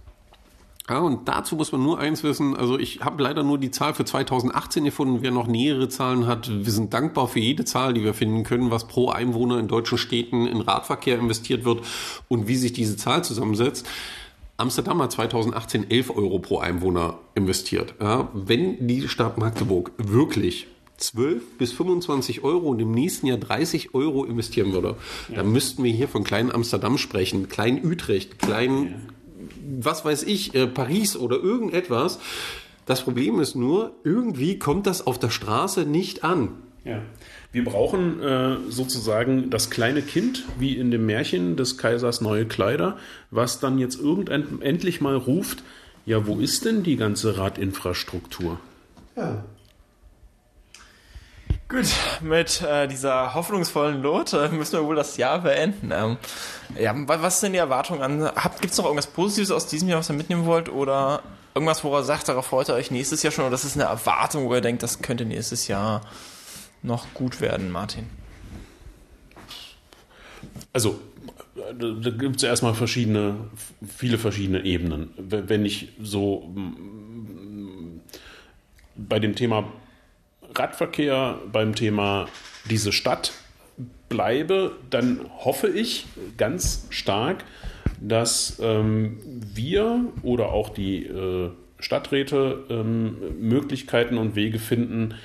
Ja, 0.89 0.99
und 0.99 1.27
dazu 1.27 1.57
muss 1.57 1.73
man 1.73 1.83
nur 1.83 1.99
eins 1.99 2.23
wissen. 2.23 2.55
Also 2.55 2.79
ich 2.79 3.01
habe 3.01 3.21
leider 3.21 3.43
nur 3.43 3.57
die 3.57 3.71
Zahl 3.71 3.93
für 3.93 4.05
2018 4.05 4.85
gefunden. 4.85 5.17
Wer 5.21 5.31
noch 5.31 5.47
nähere 5.47 5.89
Zahlen 5.89 6.27
hat, 6.27 6.49
wir 6.49 6.71
sind 6.71 6.93
dankbar 6.93 7.27
für 7.27 7.39
jede 7.39 7.65
Zahl, 7.65 7.93
die 7.93 8.05
wir 8.05 8.13
finden 8.13 8.43
können, 8.43 8.71
was 8.71 8.87
pro 8.87 9.09
Einwohner 9.09 9.59
in 9.59 9.67
deutschen 9.67 9.97
Städten 9.97 10.47
in 10.47 10.61
Radverkehr 10.61 11.19
investiert 11.19 11.65
wird 11.65 11.81
und 12.29 12.47
wie 12.47 12.55
sich 12.55 12.71
diese 12.71 12.95
Zahl 12.95 13.23
zusammensetzt. 13.23 13.85
Amsterdam 14.55 15.01
hat 15.01 15.11
2018 15.11 15.91
11 15.91 16.11
Euro 16.11 16.39
pro 16.39 16.59
Einwohner 16.59 17.19
investiert. 17.35 17.95
Ja, 17.99 18.29
wenn 18.33 18.87
die 18.87 19.09
Stadt 19.09 19.37
Magdeburg 19.37 19.91
wirklich 19.97 20.67
12 20.97 21.57
bis 21.57 21.71
25 21.73 22.43
Euro 22.43 22.69
und 22.69 22.79
im 22.79 22.91
nächsten 22.91 23.27
Jahr 23.27 23.37
30 23.37 23.93
Euro 23.93 24.25
investieren 24.25 24.73
würde, 24.73 24.95
ja. 25.29 25.37
dann 25.37 25.51
müssten 25.51 25.83
wir 25.83 25.91
hier 25.91 26.07
von 26.07 26.23
kleinen 26.23 26.51
Amsterdam 26.51 26.97
sprechen, 26.97 27.49
klein 27.49 27.85
Utrecht, 27.85 28.39
klein, 28.39 28.85
ja. 28.85 28.93
was 29.79 30.05
weiß 30.05 30.23
ich, 30.23 30.55
äh, 30.55 30.67
Paris 30.67 31.15
oder 31.15 31.37
irgendetwas. 31.37 32.19
Das 32.85 33.03
Problem 33.03 33.39
ist 33.39 33.55
nur, 33.55 33.91
irgendwie 34.03 34.57
kommt 34.57 34.87
das 34.87 35.05
auf 35.05 35.19
der 35.19 35.29
Straße 35.29 35.85
nicht 35.85 36.23
an. 36.23 36.49
Ja. 36.83 37.01
Wir 37.51 37.63
brauchen 37.63 38.21
äh, 38.21 38.57
sozusagen 38.69 39.49
das 39.49 39.69
kleine 39.69 40.01
Kind, 40.01 40.45
wie 40.57 40.77
in 40.77 40.91
dem 40.91 41.05
Märchen 41.05 41.57
des 41.57 41.77
Kaisers 41.77 42.21
neue 42.21 42.45
Kleider, 42.45 42.97
was 43.29 43.59
dann 43.59 43.77
jetzt 43.77 43.99
irgendwann 43.99 44.61
endlich 44.61 45.01
mal 45.01 45.15
ruft, 45.15 45.63
ja, 46.05 46.25
wo 46.25 46.39
ist 46.39 46.63
denn 46.63 46.83
die 46.83 46.95
ganze 46.95 47.37
Radinfrastruktur? 47.37 48.59
Ja. 49.17 49.43
Gut, 51.69 51.87
mit 52.21 52.61
äh, 52.61 52.87
dieser 52.87 53.33
hoffnungsvollen 53.33 54.01
Note 54.01 54.49
müssen 54.53 54.79
wir 54.79 54.85
wohl 54.85 54.95
das 54.95 55.17
Jahr 55.17 55.39
beenden. 55.39 55.91
Ähm, 55.91 56.17
ja, 56.79 56.93
was 56.95 57.41
sind 57.41 57.51
die 57.51 57.57
Erwartungen 57.57 58.01
an? 58.01 58.31
Gibt 58.61 58.71
es 58.71 58.77
noch 58.77 58.85
irgendwas 58.85 59.07
Positives 59.07 59.51
aus 59.51 59.67
diesem 59.67 59.89
Jahr, 59.89 59.99
was 59.99 60.09
ihr 60.09 60.15
mitnehmen 60.15 60.45
wollt? 60.45 60.69
Oder 60.69 61.21
irgendwas, 61.53 61.83
wo 61.83 61.93
ihr 61.97 62.03
sagt, 62.03 62.29
darauf 62.29 62.45
freut 62.45 62.69
ihr 62.69 62.75
euch 62.75 62.89
nächstes 62.89 63.21
Jahr 63.21 63.31
schon? 63.31 63.43
Oder 63.43 63.51
das 63.51 63.65
ist 63.65 63.75
eine 63.75 63.83
Erwartung, 63.83 64.45
wo 64.45 64.55
ihr 64.55 64.61
denkt, 64.61 64.81
das 64.81 65.01
könnte 65.01 65.25
nächstes 65.25 65.67
Jahr 65.67 66.01
noch 66.83 67.13
gut 67.13 67.41
werden, 67.41 67.69
Martin? 67.69 68.09
Also, 70.71 71.01
da 71.55 72.09
gibt 72.11 72.37
es 72.37 72.43
erstmal 72.43 72.75
verschiedene, 72.75 73.35
viele 73.85 74.17
verschiedene 74.17 74.63
Ebenen. 74.63 75.11
Wenn 75.17 75.65
ich 75.65 75.89
so 76.01 76.49
bei 78.95 79.19
dem 79.19 79.35
Thema 79.35 79.65
Radverkehr, 80.57 81.39
beim 81.51 81.75
Thema 81.75 82.27
diese 82.69 82.91
Stadt 82.91 83.33
bleibe, 84.09 84.75
dann 84.89 85.19
hoffe 85.39 85.67
ich 85.67 86.05
ganz 86.37 86.87
stark, 86.89 87.43
dass 87.99 88.59
ähm, 88.61 89.17
wir 89.25 90.05
oder 90.23 90.49
auch 90.49 90.69
die 90.69 91.05
äh, 91.05 91.49
Stadträte 91.79 92.65
ähm, 92.69 93.17
Möglichkeiten 93.39 94.17
und 94.17 94.35
Wege 94.35 94.59
finden, 94.59 95.15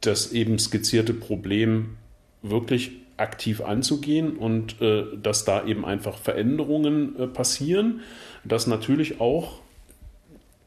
das 0.00 0.32
eben 0.32 0.58
skizzierte 0.58 1.14
Problem 1.14 1.96
wirklich 2.42 2.92
aktiv 3.16 3.60
anzugehen 3.60 4.36
und 4.36 4.80
äh, 4.80 5.04
dass 5.22 5.44
da 5.44 5.64
eben 5.64 5.84
einfach 5.84 6.18
Veränderungen 6.18 7.18
äh, 7.18 7.26
passieren, 7.26 8.00
dass 8.44 8.66
natürlich 8.66 9.20
auch 9.20 9.60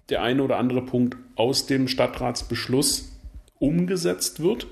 der 0.10 0.24
eine 0.24 0.44
oder 0.44 0.58
andere 0.58 0.82
Punkt 0.82 1.18
aus 1.36 1.66
dem 1.66 1.88
Stadtratsbeschluss 1.88 3.17
umgesetzt 3.60 4.42
wird, 4.42 4.68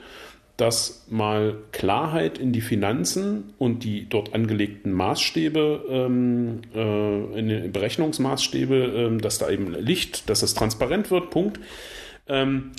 dass 0.58 1.06
mal 1.10 1.58
Klarheit 1.72 2.38
in 2.38 2.54
die 2.54 2.62
Finanzen 2.62 3.54
und 3.58 3.84
die 3.84 4.08
dort 4.08 4.34
angelegten 4.34 4.94
Maßstäbe, 4.94 5.86
ähm, 5.90 6.62
äh, 6.74 7.40
in 7.40 7.50
den 7.50 7.72
Berechnungsmaßstäbe, 7.74 8.76
ähm, 8.76 9.22
dass 9.22 9.38
da 9.38 9.50
eben 9.50 9.74
Licht, 9.74 10.30
dass 10.30 10.40
das 10.40 10.54
transparent 10.54 11.12
wird, 11.12 11.30
Punkt. 11.30 11.60
Ähm, 12.28 12.72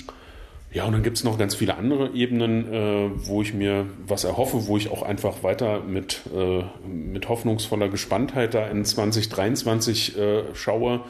ja, 0.73 0.85
und 0.85 0.91
dann 0.91 1.03
gibt 1.03 1.17
es 1.17 1.23
noch 1.23 1.37
ganz 1.37 1.55
viele 1.55 1.77
andere 1.77 2.13
Ebenen, 2.13 2.73
äh, 2.73 3.09
wo 3.15 3.41
ich 3.41 3.53
mir 3.53 3.85
was 4.05 4.23
erhoffe, 4.23 4.67
wo 4.67 4.75
ich 4.75 4.89
auch 4.89 5.01
einfach 5.01 5.43
weiter 5.43 5.81
mit, 5.81 6.21
äh, 6.35 6.63
mit 6.87 7.29
hoffnungsvoller 7.29 7.89
Gespanntheit 7.89 8.53
da 8.53 8.67
in 8.67 8.83
2023 8.83 10.17
äh, 10.17 10.43
schaue. 10.53 11.01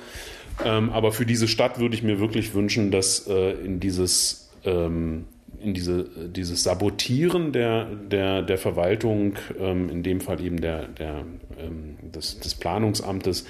Ähm, 0.64 0.90
aber 0.92 1.12
für 1.12 1.26
diese 1.26 1.48
Stadt 1.48 1.80
würde 1.80 1.96
ich 1.96 2.04
mir 2.04 2.20
wirklich 2.20 2.54
wünschen, 2.54 2.92
dass 2.92 3.28
äh, 3.28 3.52
in 3.54 3.80
dieses 3.80 4.47
ähm, 4.68 5.26
in 5.60 5.74
diese, 5.74 6.04
dieses 6.30 6.64
Sabotieren 6.64 7.52
der, 7.52 7.86
der, 7.86 8.44
der 8.44 8.58
Verwaltung, 8.58 9.36
ähm, 9.60 9.90
in 9.90 10.04
dem 10.04 10.22
Fall 10.22 10.42
eben 10.42 10.62
der, 10.62 10.88
der, 10.88 11.24
ähm, 11.58 11.98
des, 12.12 12.40
des 12.40 12.56
Planungsamtes, 12.56 13.46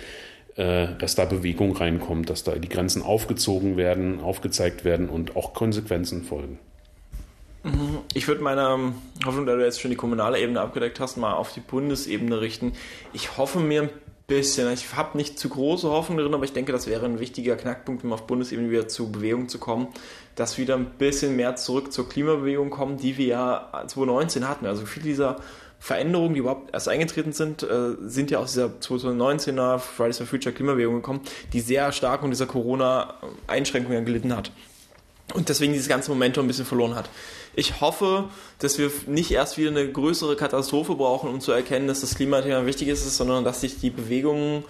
äh, 0.55 0.87
dass 0.99 1.15
da 1.15 1.25
Bewegung 1.25 1.75
reinkommt, 1.75 2.29
dass 2.29 2.43
da 2.43 2.55
die 2.55 2.69
Grenzen 2.69 3.01
aufgezogen 3.01 3.77
werden, 3.77 4.21
aufgezeigt 4.21 4.85
werden 4.85 5.09
und 5.09 5.35
auch 5.35 5.53
Konsequenzen 5.53 6.23
folgen. 6.23 6.59
Mhm. 7.63 7.99
Ich 8.13 8.27
würde 8.27 8.41
meine 8.41 8.93
Hoffnung, 9.25 9.45
da 9.45 9.55
du 9.55 9.63
jetzt 9.63 9.81
schon 9.81 9.91
die 9.91 9.97
kommunale 9.97 10.39
Ebene 10.39 10.61
abgedeckt 10.61 10.99
hast, 10.99 11.17
mal 11.17 11.33
auf 11.33 11.53
die 11.53 11.59
Bundesebene 11.59 12.39
richten. 12.39 12.73
Ich 13.11 13.37
hoffe 13.37 13.59
mir 13.59 13.83
ein 13.83 13.89
bisschen. 14.27 14.71
Ich 14.73 14.93
habe 14.93 15.17
nicht 15.17 15.39
zu 15.39 15.47
große 15.47 15.89
Hoffnung 15.89 16.17
drin, 16.17 16.33
aber 16.33 16.43
ich 16.43 16.51
denke, 16.51 16.73
das 16.73 16.85
wäre 16.85 17.05
ein 17.05 17.19
wichtiger 17.19 17.55
Knackpunkt, 17.55 18.03
um 18.03 18.11
auf 18.11 18.27
Bundesebene 18.27 18.69
wieder 18.69 18.89
zu 18.89 19.09
Bewegung 19.09 19.47
zu 19.47 19.57
kommen, 19.57 19.87
dass 20.35 20.57
wieder 20.57 20.75
ein 20.75 20.91
bisschen 20.97 21.37
mehr 21.37 21.55
zurück 21.55 21.93
zur 21.93 22.09
Klimabewegung 22.09 22.69
kommen, 22.69 22.97
die 22.97 23.17
wir 23.17 23.25
ja 23.25 23.83
2019 23.87 24.47
hatten. 24.47 24.65
Also 24.65 24.85
viele 24.85 25.05
dieser 25.05 25.37
Veränderungen, 25.79 26.33
die 26.33 26.41
überhaupt 26.41 26.73
erst 26.73 26.89
eingetreten 26.89 27.31
sind, 27.31 27.63
äh, 27.63 27.95
sind 28.01 28.29
ja 28.29 28.39
aus 28.39 28.51
dieser 28.51 28.67
2019er 28.81 29.79
Fridays 29.79 30.17
for 30.17 30.27
Future 30.27 30.53
Klimabewegung 30.53 30.95
gekommen, 30.95 31.21
die 31.53 31.61
sehr 31.61 31.91
stark 31.93 32.21
unter 32.21 32.33
dieser 32.33 32.47
Corona-Einschränkungen 32.47 34.03
gelitten 34.03 34.35
hat. 34.35 34.51
Und 35.33 35.49
deswegen 35.49 35.73
dieses 35.73 35.87
ganze 35.87 36.09
Momentum 36.09 36.45
ein 36.45 36.47
bisschen 36.47 36.65
verloren 36.65 36.95
hat. 36.95 37.09
Ich 37.59 37.81
hoffe, 37.81 38.25
dass 38.59 38.77
wir 38.77 38.91
nicht 39.07 39.31
erst 39.31 39.57
wieder 39.57 39.71
eine 39.71 39.91
größere 39.91 40.35
Katastrophe 40.35 40.93
brauchen, 40.93 41.27
um 41.27 41.41
zu 41.41 41.51
erkennen, 41.51 41.87
dass 41.87 42.01
das 42.01 42.13
Klimathema 42.13 42.67
wichtig 42.67 42.87
ist, 42.87 43.17
sondern 43.17 43.43
dass 43.43 43.61
sich 43.61 43.79
die 43.79 43.89
Bewegungen, 43.89 44.63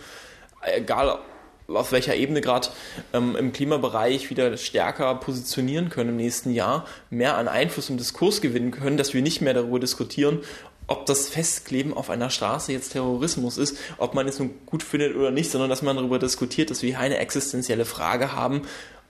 egal 0.62 1.20
auf 1.68 1.92
welcher 1.92 2.16
Ebene 2.16 2.40
gerade 2.40 2.70
ähm, 3.12 3.36
im 3.36 3.52
Klimabereich 3.52 4.30
wieder 4.30 4.56
stärker 4.56 5.14
positionieren 5.16 5.90
können 5.90 6.12
im 6.12 6.16
nächsten 6.16 6.54
Jahr, 6.54 6.86
mehr 7.10 7.36
an 7.36 7.50
Einfluss 7.50 7.90
im 7.90 7.98
Diskurs 7.98 8.40
gewinnen 8.40 8.72
können, 8.72 8.96
dass 8.96 9.14
wir 9.14 9.22
nicht 9.22 9.42
mehr 9.42 9.54
darüber 9.54 9.82
diskutieren, 9.82 10.40
ob 10.88 11.06
das 11.08 11.28
Festkleben 11.28 11.94
auf 11.94 12.10
einer 12.10 12.30
Straße 12.30 12.72
jetzt 12.72 12.94
Terrorismus 12.94 13.58
ist, 13.58 13.78
ob 13.98 14.14
man 14.14 14.30
es 14.30 14.40
nun 14.40 14.52
gut 14.66 14.82
findet 14.82 15.14
oder 15.14 15.32
nicht, 15.32 15.52
sondern 15.52 15.70
dass 15.70 15.82
man 15.82 15.98
darüber 15.98 16.20
diskutiert, 16.20 16.72
dass 16.72 16.84
wir 16.84 16.98
eine 16.98 17.18
existenzielle 17.18 17.84
Frage 17.84 18.32
haben, 18.32 18.62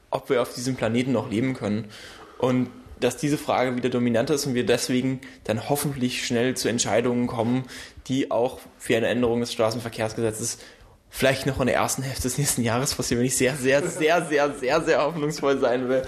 ob 0.09 0.31
wir 0.31 0.41
auf 0.41 0.55
diesem 0.55 0.75
Planeten 0.75 1.11
noch 1.11 1.29
leben 1.29 1.53
können. 1.53 1.91
Und 2.39 2.71
dass 2.99 3.17
diese 3.17 3.37
Frage 3.37 3.75
wieder 3.75 3.89
dominanter 3.89 4.35
ist 4.35 4.45
und 4.45 4.55
wir 4.55 4.65
deswegen 4.65 5.21
dann 5.43 5.69
hoffentlich 5.69 6.25
schnell 6.25 6.55
zu 6.55 6.67
Entscheidungen 6.67 7.27
kommen, 7.27 7.65
die 8.07 8.31
auch 8.31 8.59
für 8.77 8.97
eine 8.97 9.07
Änderung 9.07 9.39
des 9.39 9.53
Straßenverkehrsgesetzes 9.53 10.59
vielleicht 11.09 11.45
noch 11.45 11.59
in 11.59 11.67
der 11.67 11.75
ersten 11.75 12.03
Hälfte 12.03 12.23
des 12.23 12.37
nächsten 12.37 12.63
Jahres 12.63 12.93
passieren, 12.93 13.19
wenn 13.19 13.27
ich 13.27 13.37
sehr, 13.37 13.55
sehr, 13.55 13.87
sehr, 13.87 14.25
sehr, 14.25 14.53
sehr, 14.53 14.81
sehr 14.81 15.01
hoffnungsvoll 15.03 15.59
sein 15.59 15.89
will. 15.89 16.03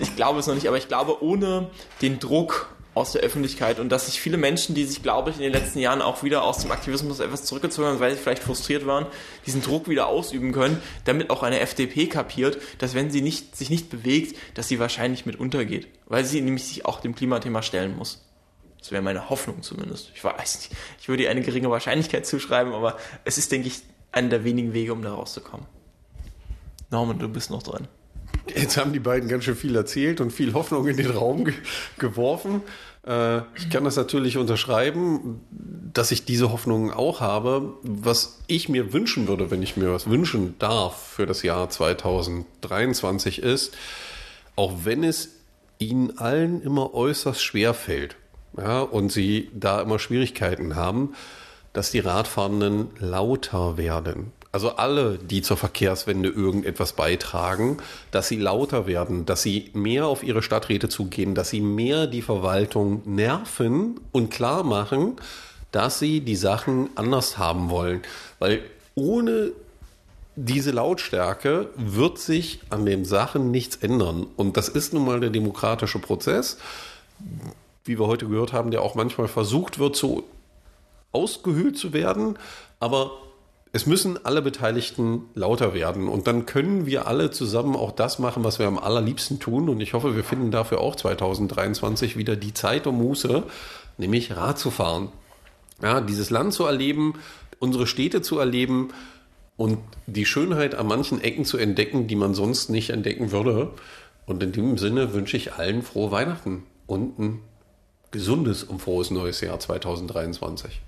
Ich 0.00 0.14
glaube 0.16 0.38
es 0.38 0.46
noch 0.46 0.54
nicht, 0.54 0.68
aber 0.68 0.78
ich 0.78 0.88
glaube, 0.88 1.22
ohne 1.22 1.70
den 2.00 2.18
Druck 2.18 2.74
aus 2.96 3.12
der 3.12 3.20
Öffentlichkeit 3.20 3.78
und 3.78 3.90
dass 3.90 4.06
sich 4.06 4.20
viele 4.20 4.38
Menschen, 4.38 4.74
die 4.74 4.84
sich, 4.84 5.02
glaube 5.02 5.28
ich, 5.28 5.36
in 5.36 5.42
den 5.42 5.52
letzten 5.52 5.80
Jahren 5.80 6.00
auch 6.00 6.22
wieder 6.22 6.44
aus 6.44 6.58
dem 6.58 6.72
Aktivismus 6.72 7.20
etwas 7.20 7.44
zurückgezogen 7.44 7.88
haben, 7.88 8.00
weil 8.00 8.12
sie 8.12 8.22
vielleicht 8.22 8.42
frustriert 8.42 8.86
waren, 8.86 9.06
diesen 9.44 9.60
Druck 9.60 9.86
wieder 9.86 10.06
ausüben 10.06 10.50
können, 10.52 10.80
damit 11.04 11.28
auch 11.28 11.42
eine 11.42 11.60
FDP 11.60 12.06
kapiert, 12.06 12.56
dass 12.78 12.94
wenn 12.94 13.10
sie 13.10 13.20
nicht, 13.20 13.54
sich 13.54 13.68
nicht 13.68 13.90
bewegt, 13.90 14.38
dass 14.54 14.68
sie 14.68 14.78
wahrscheinlich 14.78 15.26
mit 15.26 15.38
untergeht, 15.38 15.88
weil 16.06 16.24
sie 16.24 16.40
nämlich 16.40 16.64
sich 16.64 16.86
auch 16.86 17.00
dem 17.00 17.14
Klimathema 17.14 17.60
stellen 17.60 17.94
muss. 17.98 18.24
Das 18.78 18.92
wäre 18.92 19.02
meine 19.02 19.28
Hoffnung 19.28 19.62
zumindest. 19.62 20.12
Ich 20.14 20.24
weiß 20.24 20.56
nicht, 20.56 20.70
ich 20.98 21.08
würde 21.10 21.24
ihr 21.24 21.30
eine 21.30 21.42
geringe 21.42 21.68
Wahrscheinlichkeit 21.68 22.24
zuschreiben, 22.24 22.72
aber 22.72 22.96
es 23.24 23.36
ist, 23.36 23.52
denke 23.52 23.68
ich, 23.68 23.82
einer 24.10 24.30
der 24.30 24.44
wenigen 24.44 24.72
Wege, 24.72 24.94
um 24.94 25.02
da 25.02 25.12
rauszukommen. 25.12 25.66
Norman, 26.90 27.18
du 27.18 27.28
bist 27.28 27.50
noch 27.50 27.62
dran. 27.62 27.88
Jetzt 28.54 28.76
haben 28.76 28.92
die 28.92 29.00
beiden 29.00 29.28
ganz 29.28 29.44
schön 29.44 29.56
viel 29.56 29.74
erzählt 29.74 30.20
und 30.20 30.32
viel 30.32 30.54
Hoffnung 30.54 30.86
in 30.86 30.96
den 30.96 31.10
Raum 31.10 31.44
ge 31.44 31.54
geworfen. 31.98 32.62
Äh, 33.06 33.38
ich 33.56 33.70
kann 33.70 33.84
das 33.84 33.96
natürlich 33.96 34.36
unterschreiben, 34.36 35.40
dass 35.92 36.10
ich 36.10 36.24
diese 36.24 36.52
Hoffnungen 36.52 36.90
auch 36.90 37.20
habe. 37.20 37.74
Was 37.82 38.40
ich 38.46 38.68
mir 38.68 38.92
wünschen 38.92 39.28
würde, 39.28 39.50
wenn 39.50 39.62
ich 39.62 39.76
mir 39.76 39.92
was 39.92 40.10
wünschen 40.10 40.56
darf 40.58 40.96
für 40.96 41.26
das 41.26 41.42
Jahr 41.42 41.70
2023 41.70 43.42
ist, 43.42 43.74
auch 44.56 44.72
wenn 44.84 45.04
es 45.04 45.30
ihnen 45.78 46.18
allen 46.18 46.62
immer 46.62 46.94
äußerst 46.94 47.42
schwer 47.42 47.74
fällt 47.74 48.16
ja, 48.56 48.80
und 48.80 49.12
sie 49.12 49.50
da 49.54 49.80
immer 49.80 49.98
Schwierigkeiten 49.98 50.74
haben, 50.76 51.14
dass 51.72 51.90
die 51.90 52.00
Radfahrenden 52.00 52.88
lauter 52.98 53.76
werden. 53.76 54.32
Also 54.52 54.76
alle, 54.76 55.18
die 55.18 55.42
zur 55.42 55.56
Verkehrswende 55.56 56.28
irgendetwas 56.28 56.94
beitragen, 56.94 57.78
dass 58.10 58.28
sie 58.28 58.38
lauter 58.38 58.86
werden, 58.86 59.26
dass 59.26 59.42
sie 59.42 59.70
mehr 59.74 60.06
auf 60.06 60.22
ihre 60.22 60.42
Stadträte 60.42 60.88
zugehen, 60.88 61.34
dass 61.34 61.50
sie 61.50 61.60
mehr 61.60 62.06
die 62.06 62.22
Verwaltung 62.22 63.02
nerven 63.04 64.00
und 64.12 64.30
klar 64.30 64.62
machen, 64.62 65.16
dass 65.72 65.98
sie 65.98 66.20
die 66.20 66.36
Sachen 66.36 66.88
anders 66.94 67.38
haben 67.38 67.68
wollen. 67.68 68.02
Weil 68.38 68.62
ohne 68.94 69.52
diese 70.36 70.70
Lautstärke 70.70 71.70
wird 71.76 72.18
sich 72.18 72.60
an 72.70 72.86
den 72.86 73.04
Sachen 73.04 73.50
nichts 73.50 73.76
ändern. 73.76 74.26
Und 74.36 74.56
das 74.56 74.68
ist 74.68 74.92
nun 74.92 75.04
mal 75.04 75.20
der 75.20 75.30
demokratische 75.30 75.98
Prozess, 75.98 76.58
wie 77.84 77.98
wir 77.98 78.06
heute 78.06 78.26
gehört 78.26 78.52
haben, 78.52 78.70
der 78.70 78.82
auch 78.82 78.94
manchmal 78.94 79.28
versucht 79.28 79.78
wird, 79.78 79.96
so 79.96 80.24
ausgehöhlt 81.12 81.78
zu 81.78 81.92
werden. 81.92 82.38
Aber 82.80 83.12
es 83.76 83.84
müssen 83.84 84.24
alle 84.24 84.40
Beteiligten 84.40 85.26
lauter 85.34 85.74
werden 85.74 86.08
und 86.08 86.26
dann 86.26 86.46
können 86.46 86.86
wir 86.86 87.06
alle 87.06 87.30
zusammen 87.30 87.76
auch 87.76 87.92
das 87.92 88.18
machen, 88.18 88.42
was 88.42 88.58
wir 88.58 88.66
am 88.66 88.78
allerliebsten 88.78 89.38
tun. 89.38 89.68
Und 89.68 89.80
ich 89.82 89.92
hoffe, 89.92 90.16
wir 90.16 90.24
finden 90.24 90.50
dafür 90.50 90.80
auch 90.80 90.96
2023 90.96 92.16
wieder 92.16 92.36
die 92.36 92.54
Zeit 92.54 92.86
und 92.86 92.96
Muße, 92.96 93.42
nämlich 93.98 94.34
Rad 94.34 94.58
zu 94.58 94.70
fahren. 94.70 95.10
Ja, 95.82 96.00
dieses 96.00 96.30
Land 96.30 96.54
zu 96.54 96.64
erleben, 96.64 97.16
unsere 97.58 97.86
Städte 97.86 98.22
zu 98.22 98.38
erleben 98.38 98.94
und 99.58 99.76
die 100.06 100.24
Schönheit 100.24 100.74
an 100.74 100.86
manchen 100.86 101.20
Ecken 101.20 101.44
zu 101.44 101.58
entdecken, 101.58 102.06
die 102.06 102.16
man 102.16 102.32
sonst 102.32 102.70
nicht 102.70 102.88
entdecken 102.88 103.30
würde. 103.30 103.72
Und 104.24 104.42
in 104.42 104.52
dem 104.52 104.78
Sinne 104.78 105.12
wünsche 105.12 105.36
ich 105.36 105.52
allen 105.52 105.82
frohe 105.82 106.10
Weihnachten 106.10 106.62
und 106.86 107.18
ein 107.18 107.40
gesundes 108.10 108.64
und 108.64 108.80
frohes 108.80 109.10
neues 109.10 109.42
Jahr 109.42 109.60
2023. 109.60 110.80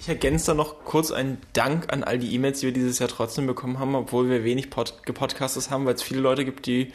Ich 0.00 0.08
ergänze 0.08 0.46
da 0.46 0.54
noch 0.54 0.82
kurz 0.86 1.10
einen 1.10 1.36
Dank 1.52 1.92
an 1.92 2.04
all 2.04 2.18
die 2.18 2.34
E-Mails, 2.34 2.60
die 2.60 2.66
wir 2.66 2.72
dieses 2.72 2.98
Jahr 3.00 3.10
trotzdem 3.10 3.46
bekommen 3.46 3.78
haben, 3.78 3.94
obwohl 3.94 4.30
wir 4.30 4.44
wenig 4.44 4.70
Pod 4.70 5.02
gepodcastet 5.04 5.70
haben, 5.70 5.84
weil 5.84 5.92
es 5.92 6.02
viele 6.02 6.20
Leute 6.20 6.46
gibt, 6.46 6.64
die 6.64 6.94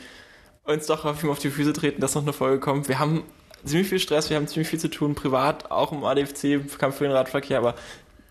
uns 0.64 0.88
doch 0.88 1.04
mal 1.04 1.30
auf 1.30 1.38
die 1.38 1.52
Füße 1.52 1.72
treten, 1.74 2.02
dass 2.02 2.16
noch 2.16 2.24
eine 2.24 2.34
Folge 2.34 2.60
kommt. 2.60 2.90
Wir 2.90 2.98
haben 2.98 3.22
ziemlich 3.64 3.90
viel 3.90 4.00
Stress, 4.00 4.32
wir 4.32 4.38
haben 4.38 4.48
ziemlich 4.48 4.70
viel 4.70 4.80
zu 4.80 4.90
tun, 4.90 5.14
privat, 5.14 5.70
auch 5.70 5.92
im 5.92 6.04
ADFC, 6.04 6.68
Kampf 6.80 6.96
für 6.96 7.04
den 7.04 7.14
Radverkehr, 7.14 7.60
aber 7.60 7.76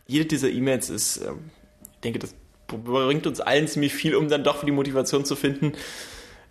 jede 0.09 0.25
dieser 0.25 0.51
E-Mails 0.51 0.91
ist, 0.91 1.19
ähm, 1.19 1.53
ich 1.93 2.01
denke, 2.01 2.19
das 2.19 2.35
bringt 2.67 3.29
uns 3.29 3.41
allen 3.41 3.69
ziemlich 3.69 3.95
viel, 3.95 4.17
um 4.17 4.29
dann 4.29 4.43
doch 4.43 4.57
für 4.57 4.67
die 4.67 4.73
Motivation 4.73 5.25
zu 5.25 5.37
finden, 5.37 5.75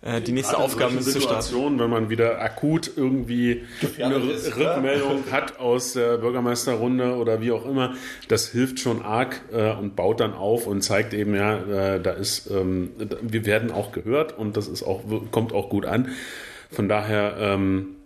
äh, 0.04 0.20
die 0.20 0.32
nächste 0.32 0.58
Aufgabe 0.58 0.96
ist 0.96 1.10
zu 1.10 1.20
starten. 1.20 1.78
Wenn 1.78 1.90
man 1.90 2.10
wieder 2.10 2.40
akut 2.40 2.90
irgendwie 2.94 3.64
eine 3.98 4.16
ist, 4.16 4.56
Rückmeldung 4.56 5.24
ja. 5.26 5.32
hat 5.36 5.58
aus 5.58 5.94
der 5.94 6.18
Bürgermeisterrunde 6.18 7.16
oder 7.16 7.40
wie 7.40 7.52
auch 7.52 7.64
immer, 7.64 7.94
das 8.28 8.48
hilft 8.48 8.80
schon 8.80 9.02
arg 9.02 9.40
äh, 9.52 9.72
und 9.72 9.96
baut 9.96 10.20
dann 10.20 10.34
auf 10.34 10.66
und 10.66 10.82
zeigt 10.82 11.14
eben, 11.14 11.34
ja, 11.34 11.94
äh, 11.94 12.00
da 12.00 12.12
ist, 12.12 12.50
ähm, 12.50 12.90
wir 13.22 13.46
werden 13.46 13.72
auch 13.72 13.92
gehört 13.92 14.36
und 14.38 14.56
das 14.56 14.68
ist 14.68 14.82
auch, 14.82 15.02
kommt 15.30 15.52
auch 15.52 15.70
gut 15.70 15.86
an. 15.86 16.10
Von 16.70 16.88
daher, 16.88 17.36
ähm, 17.38 17.96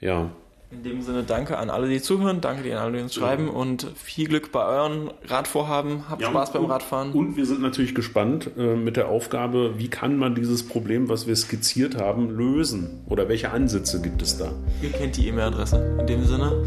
ja, 0.00 0.30
in 0.74 0.82
dem 0.82 1.02
Sinne 1.02 1.22
danke 1.22 1.58
an 1.58 1.70
alle, 1.70 1.88
die 1.88 2.00
zuhören, 2.00 2.40
danke 2.40 2.70
an 2.72 2.78
alle, 2.78 2.96
die 2.96 3.02
uns 3.02 3.14
schreiben 3.14 3.48
und 3.48 3.86
viel 3.94 4.28
Glück 4.28 4.50
bei 4.50 4.64
euren 4.64 5.10
Radvorhaben. 5.26 6.08
Habt 6.08 6.22
ja, 6.22 6.28
Spaß 6.28 6.52
beim 6.52 6.64
Radfahren. 6.64 7.12
Und 7.12 7.36
wir 7.36 7.46
sind 7.46 7.62
natürlich 7.62 7.94
gespannt 7.94 8.50
äh, 8.56 8.74
mit 8.74 8.96
der 8.96 9.08
Aufgabe, 9.08 9.78
wie 9.78 9.88
kann 9.88 10.16
man 10.16 10.34
dieses 10.34 10.66
Problem, 10.66 11.08
was 11.08 11.26
wir 11.26 11.36
skizziert 11.36 12.00
haben, 12.00 12.30
lösen? 12.30 13.04
Oder 13.06 13.28
welche 13.28 13.50
Ansätze 13.50 14.02
gibt 14.02 14.22
es 14.22 14.36
da? 14.36 14.52
Ihr 14.82 14.90
kennt 14.90 15.16
die 15.16 15.28
E-Mail-Adresse. 15.28 15.98
In 16.00 16.06
dem 16.06 16.24
Sinne, 16.24 16.64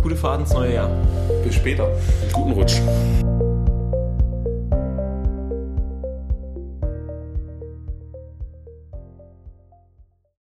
gute 0.00 0.16
Fahrt 0.16 0.40
ins 0.40 0.52
neue 0.52 0.74
Jahr. 0.74 0.90
Bis 1.44 1.54
später. 1.54 1.88
Guten 2.32 2.52
Rutsch. 2.52 2.80